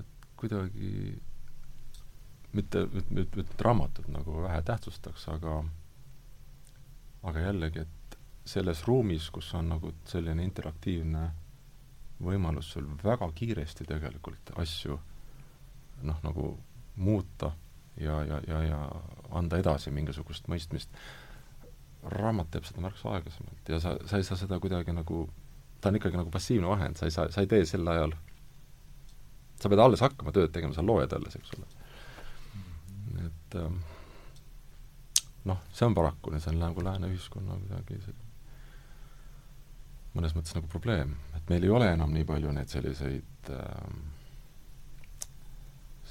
[0.00, 1.22] et kuidagi
[2.52, 5.62] mitte, mitte, mitte raamatut nagu vähe tähtsustaks, aga
[7.22, 11.28] aga jällegi, et selles ruumis, kus on nagu selline interaktiivne
[12.22, 14.98] võimalus sul väga kiiresti tegelikult asju
[16.02, 16.46] noh, nagu
[16.96, 17.52] muuta
[17.96, 18.80] ja, ja, ja, ja
[19.30, 20.90] anda edasi mingisugust mõistmist,
[22.02, 25.26] raamat teeb seda märksa aeglasemalt ja sa, sa ei saa seda kuidagi nagu,
[25.80, 28.16] ta on ikkagi nagu passiivne vahend, sa ei saa, sa ei tee sel ajal,
[29.62, 31.70] sa pead alles hakkama tööd tegema, sa loed alles, eks ole.
[33.52, 33.80] Et ähm,
[35.48, 38.00] noh, see on paraku, see on nagu lääne ühiskonna kuidagi
[40.16, 43.92] mõnes mõttes nagu probleem, et meil ei ole enam nii palju neid selliseid äh,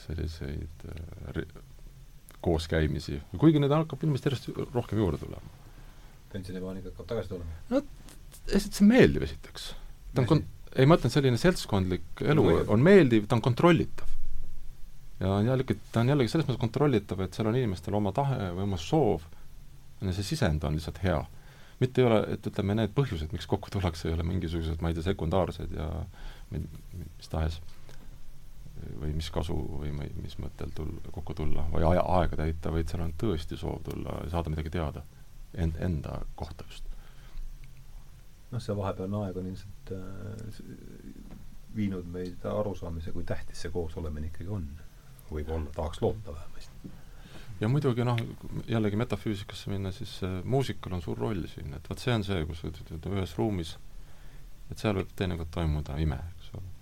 [0.06, 1.44] selliseid äh,
[2.42, 5.60] kooskäimisi, kuigi neid hakkab ilmselt järjest rohkem juurde tulema.
[6.34, 7.60] pensionipaanika hakkab tagasi tulema?
[7.70, 7.84] no
[8.48, 9.70] lihtsalt see on meeldiv esiteks.
[10.16, 14.10] ta on kon-, ei, ma ütlen, selline seltskondlik elu No, on meeldiv, ta on kontrollitav.
[15.22, 18.50] Ja on jällegi, ta on jällegi selles mõttes kontrollitav, et seal on inimestel oma tahe
[18.56, 19.28] või oma soov,
[20.02, 21.20] ja see sisend on lihtsalt hea.
[21.82, 24.98] mitte ei ole, et ütleme, need põhjused, miks kokku tullakse, ei ole mingisugused, ma ei
[24.98, 25.88] tea, sekundaarsed ja
[26.52, 27.58] mi-, mis tahes
[29.02, 32.74] või mis kasu või ma ei, mis mõttel tul-, kokku tulla või aja, aega täita,
[32.74, 35.04] vaid seal on tõesti soov tulla ja saada midagi teada
[35.54, 36.86] end-, enda kohta just.
[38.52, 41.36] noh, see vahepealne aeg on ilmselt äh,
[41.76, 44.68] viinud meid arusaamise, kui tähtis see koosolemine ikkagi on.
[45.32, 46.92] Võib-olla, tahaks loota vähemasti.
[47.62, 48.20] ja muidugi noh,
[48.68, 52.46] jällegi metafüüsikasse minna, siis äh, muusikal on suur roll siin, et vot see on see,
[52.50, 53.76] kus ühes ruumis,
[54.72, 56.74] et seal võib teinekord toimuda ime, eks ole.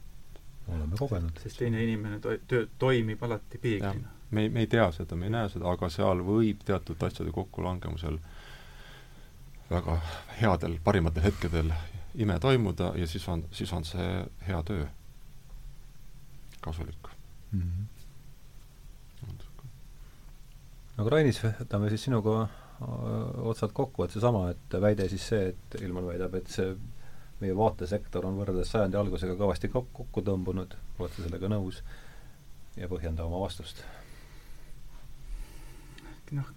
[0.75, 1.43] oleme kogenud.
[1.43, 4.15] sest teine inimene to-, töö, toimib alati peeglina.
[4.31, 7.31] me ei, me ei tea seda, me ei näe seda, aga seal võib teatud asjade
[7.35, 8.19] kokkulangemusel
[9.69, 9.99] väga
[10.39, 11.73] headel, parimatel hetkedel
[12.15, 14.07] ime toimuda ja siis on, siis on see
[14.47, 14.87] hea töö
[16.61, 17.07] kasulik
[17.51, 17.61] mm.
[17.61, 17.98] -hmm.
[20.99, 22.43] Aga Rainis, võtame siis sinuga
[23.49, 26.71] otsad kokku, et seesama, et väide siis see, et Ilmar väidab, et see
[27.39, 31.83] meie vaatesektor on võrreldes sajandi algusega kõvasti kokku tõmbunud, oled sa sellega nõus?
[32.79, 33.81] ja põhjenda oma vastust.
[36.31, 36.49] noh,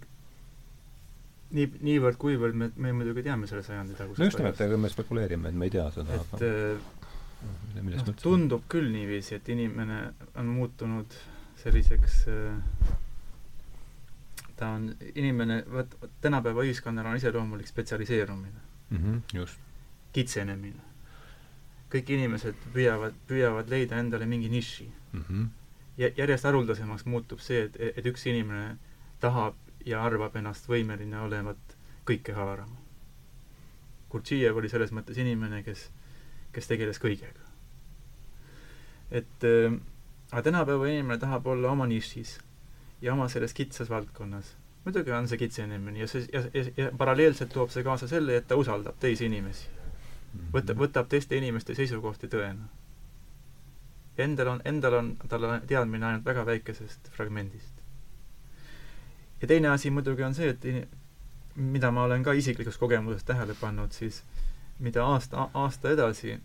[1.57, 5.51] nii, niivõrd-kuivõrd me, me muidugi teame selle sajandi tagusest no just nimelt, ega me spekuleerime,
[5.51, 10.03] et me ei tea seda, et aga noh, tundub küll niiviisi, et inimene
[10.39, 11.17] on muutunud
[11.63, 12.93] selliseks äh,
[14.63, 14.85] ta on,
[15.15, 18.61] inimene, vot, tänapäeva ühiskonnal on iseloomulik spetsialiseerumine
[18.91, 18.99] mm.
[18.99, 19.59] -hmm, just.
[20.13, 20.83] kitsenemine.
[21.93, 25.25] kõik inimesed püüavad, püüavad leida endale mingi niši mm.
[25.29, 25.49] -hmm.
[25.99, 28.77] ja järjest haruldasemaks muutub see, et, et üks inimene
[29.21, 31.77] tahab ja arvab ennast võimeline olevat
[32.07, 32.79] kõike haarama.
[34.11, 35.91] Gurdjiev oli selles mõttes inimene, kes,
[36.53, 37.51] kes tegeles kõigega.
[39.11, 39.75] et äh,
[40.31, 42.39] aga tänapäeva inimene tahab olla oma nišis
[43.03, 44.57] ja oma selles kitsas valdkonnas.
[44.85, 48.47] muidugi on see kitsenemine ja see, ja, ja, ja paralleelselt toob see kaasa selle, et
[48.49, 49.69] ta usaldab teisi inimesi.
[50.55, 52.71] võtab, võtab teiste inimeste seisukohti tõena.
[54.19, 57.75] Endal on, endal on tal on teadmine ainult väga väikesest fragmendist.
[59.43, 60.89] ja teine asi muidugi on see, et
[61.57, 64.23] mida ma olen ka isiklikust kogemusest tähele pannud, siis
[64.79, 66.39] mida aasta, aasta edasi,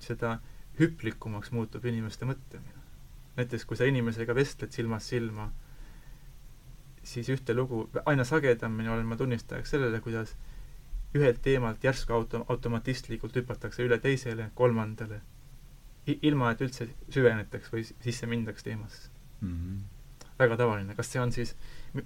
[0.00, 0.38] seda
[0.78, 2.80] hüplikumaks muutub inimeste mõtlemine.
[3.36, 5.50] näiteks kui sa inimesega vestled silmast silma,
[7.04, 10.34] siis ühte lugu, aina sagedamini olen ma tunnistajaks sellele, kuidas
[11.14, 15.20] ühelt teemalt järsku auto-, automatistlikult hüpatakse üle teisele, kolmandale,
[16.14, 19.10] ilma et üldse süvenetaks või sisse mindaks teemasse.
[19.40, 19.54] Mm.
[19.54, 20.30] -hmm.
[20.38, 21.54] väga tavaline, kas see on siis,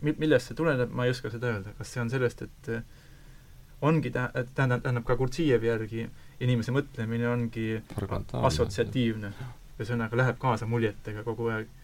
[0.02, 2.82] millest see tuleneb, ma ei oska seda öelda, kas see on sellest, et äh,
[3.80, 6.08] ongi tä-, tähendab, tähendab ka Gurdžijevi järgi
[6.40, 7.82] inimese mõtlemine ongi
[8.42, 9.32] assotsiatiivne,
[9.78, 11.77] ühesõnaga läheb kaasa muljetega kogu aeg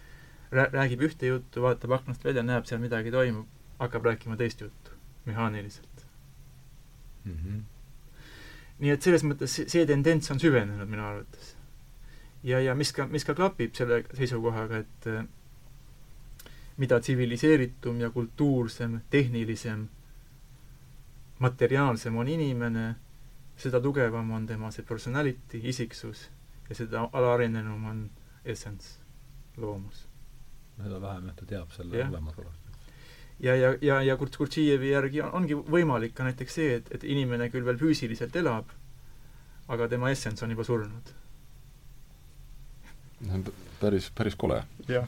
[0.55, 3.47] räägib ühte juttu, vaatab aknast välja, näeb seal midagi toimub,
[3.79, 4.91] hakkab rääkima teist juttu,
[5.25, 6.07] mehaaniliselt
[7.25, 7.33] mm.
[7.33, 7.63] -hmm.
[8.79, 11.57] nii et selles mõttes see, tendents on süvenenud minu arvates.
[12.43, 15.25] ja, ja mis ka, mis ka klapib selle seisukohaga, et äh,
[16.77, 19.89] mida tsiviliseeritum ja kultuursem, tehnilisem,
[21.39, 22.95] materiaalsem on inimene,
[23.57, 26.31] seda tugevam on tema see personality, isiksus
[26.69, 28.11] ja seda alaarenenum on
[28.45, 28.99] essence,
[29.57, 30.14] loomus
[30.83, 32.79] seda vähem jah ta teab selle olemasolust.
[33.41, 37.05] ja, ja, ja, ja Kurt Gurdžijevi järgi on, ongi võimalik ka näiteks see, et, et
[37.05, 38.73] inimene küll veel füüsiliselt elab,
[39.69, 41.13] aga tema essents on juba surnud.
[43.81, 44.63] päris, päris kole.
[44.89, 45.07] jah.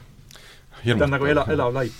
[0.83, 1.93] ta on nagu ela, elav laip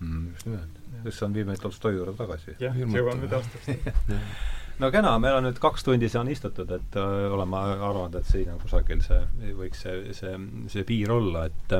[0.00, 0.28] mm,.
[0.32, 0.78] just nimelt.
[1.02, 2.56] sest see on viimane Tolstoi juurde tagasi.
[2.60, 4.16] jah, jõuame nüüd aastast
[4.82, 8.50] no kena, meil on nüüd kaks tundi siin istutud, et äh, oleme arvanud, et siin
[8.52, 9.22] on kusagil see,
[9.58, 10.36] võiks see, see,
[10.72, 11.78] see piir olla, et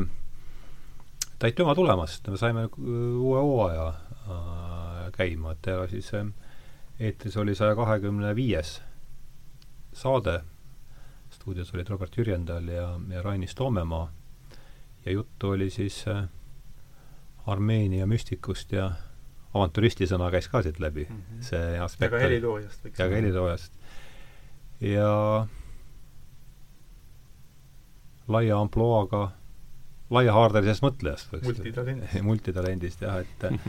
[1.43, 6.27] äh, aitüma tulemast, me saime uue hooaja äh, käima, et ja siis äh,
[7.01, 8.79] eetris oli saja kahekümne viies
[9.93, 10.41] saade,
[11.31, 14.13] stuudios olid Robert Jürjendal ja, ja Rainis Toomemaa
[15.05, 16.25] ja juttu oli siis äh,
[17.47, 18.91] Armeenia müstikust ja
[19.55, 21.43] avantüristi sõna käis ka siit läbi mm, -hmm.
[21.43, 23.73] see aspekt ja ka heliloojast võiks ja ka heliloojast.
[24.81, 25.47] ja
[28.29, 29.31] laia ampluaaga
[30.11, 31.37] laiahaardelisest mõtlejast.
[31.43, 32.21] multitalendist.
[32.31, 33.69] multitalendist jah, et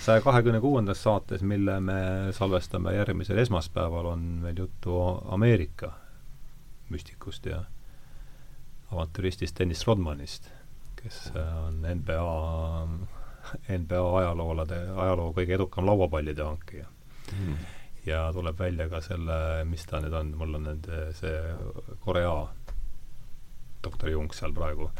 [0.00, 1.98] saja kahekümne kuuendas saates, mille me
[2.36, 5.92] salvestame järgmisel esmaspäeval, on meil juttu Ameerika
[6.90, 7.64] müstikust ja
[8.90, 10.48] avantüristist Dennis Rodmanist,
[11.02, 11.32] kes
[11.66, 12.22] on NBA,
[13.78, 16.88] NBA ajaloolade, ajaloo kõige edukam lauapallide hankija
[17.32, 17.54] mm..
[18.06, 19.38] ja tuleb välja ka selle,
[19.70, 21.38] mis ta nüüd on, mul on nüüd see
[22.04, 22.34] Korea
[23.84, 24.90] doktor Jung seal praegu.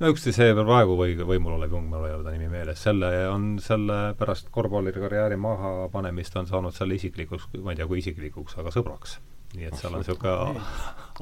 [0.00, 3.52] No üksteise praegu või võimul olev Jung, mul ei ole ta nimi meeles, selle on,
[3.62, 8.72] selle pärast korvpalluri karjääri mahapanemist on saanud selle isiklikuks, ma ei tea, kui isiklikuks, aga
[8.74, 9.18] sõbraks.
[9.54, 10.66] nii et seal on niisugune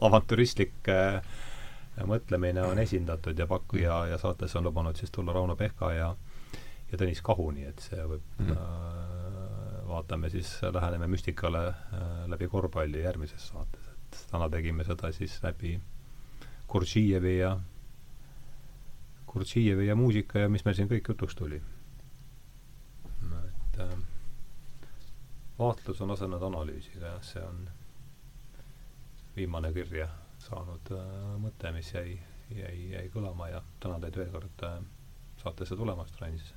[0.09, 1.23] avantüristlik äh,
[2.07, 6.15] mõtlemine on esindatud ja pakku- ja, ja saates on lubanud siis tulla Rauno Pehka ja
[6.89, 8.53] ja Tõnis Kahu, nii et see võib mm.
[8.55, 15.37] äh, vaatame siis, läheneme müstikale äh, läbi korvpalli järgmises saates, et täna tegime seda siis
[15.45, 15.79] läbi
[16.69, 17.57] Kurtšijevi ja
[19.39, 21.63] Kurtšijevi ja muusika ja mis meil siin kõik jutuks tuli.
[23.39, 23.97] et äh,
[25.59, 27.65] vaatlus on asenenud analüüsiga, jah, see on
[29.37, 30.09] viimane kirja
[30.43, 32.19] saanud äh, mõte, mis jäi,
[32.51, 34.81] jäi, jäi kõlama ja tänan teid veel kord äh,
[35.43, 36.53] saatesse tulemast, Rainis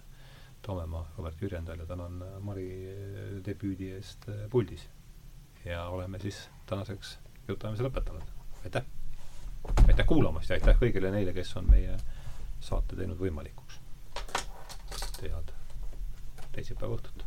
[0.62, 4.90] Toomemaa, Robert Jürjendal ja tänan äh, Mari äh, debüüdi eest äh, puldis.
[5.66, 8.24] ja oleme siis tänaseks jutuajamise lõpetanud.
[8.66, 8.84] aitäh!
[9.88, 11.98] aitäh kuulamast ja aitäh kõigile neile, kes on meie
[12.62, 13.80] saate teinud võimalikuks.
[15.22, 15.52] head
[16.56, 17.26] teisipäeva õhtut!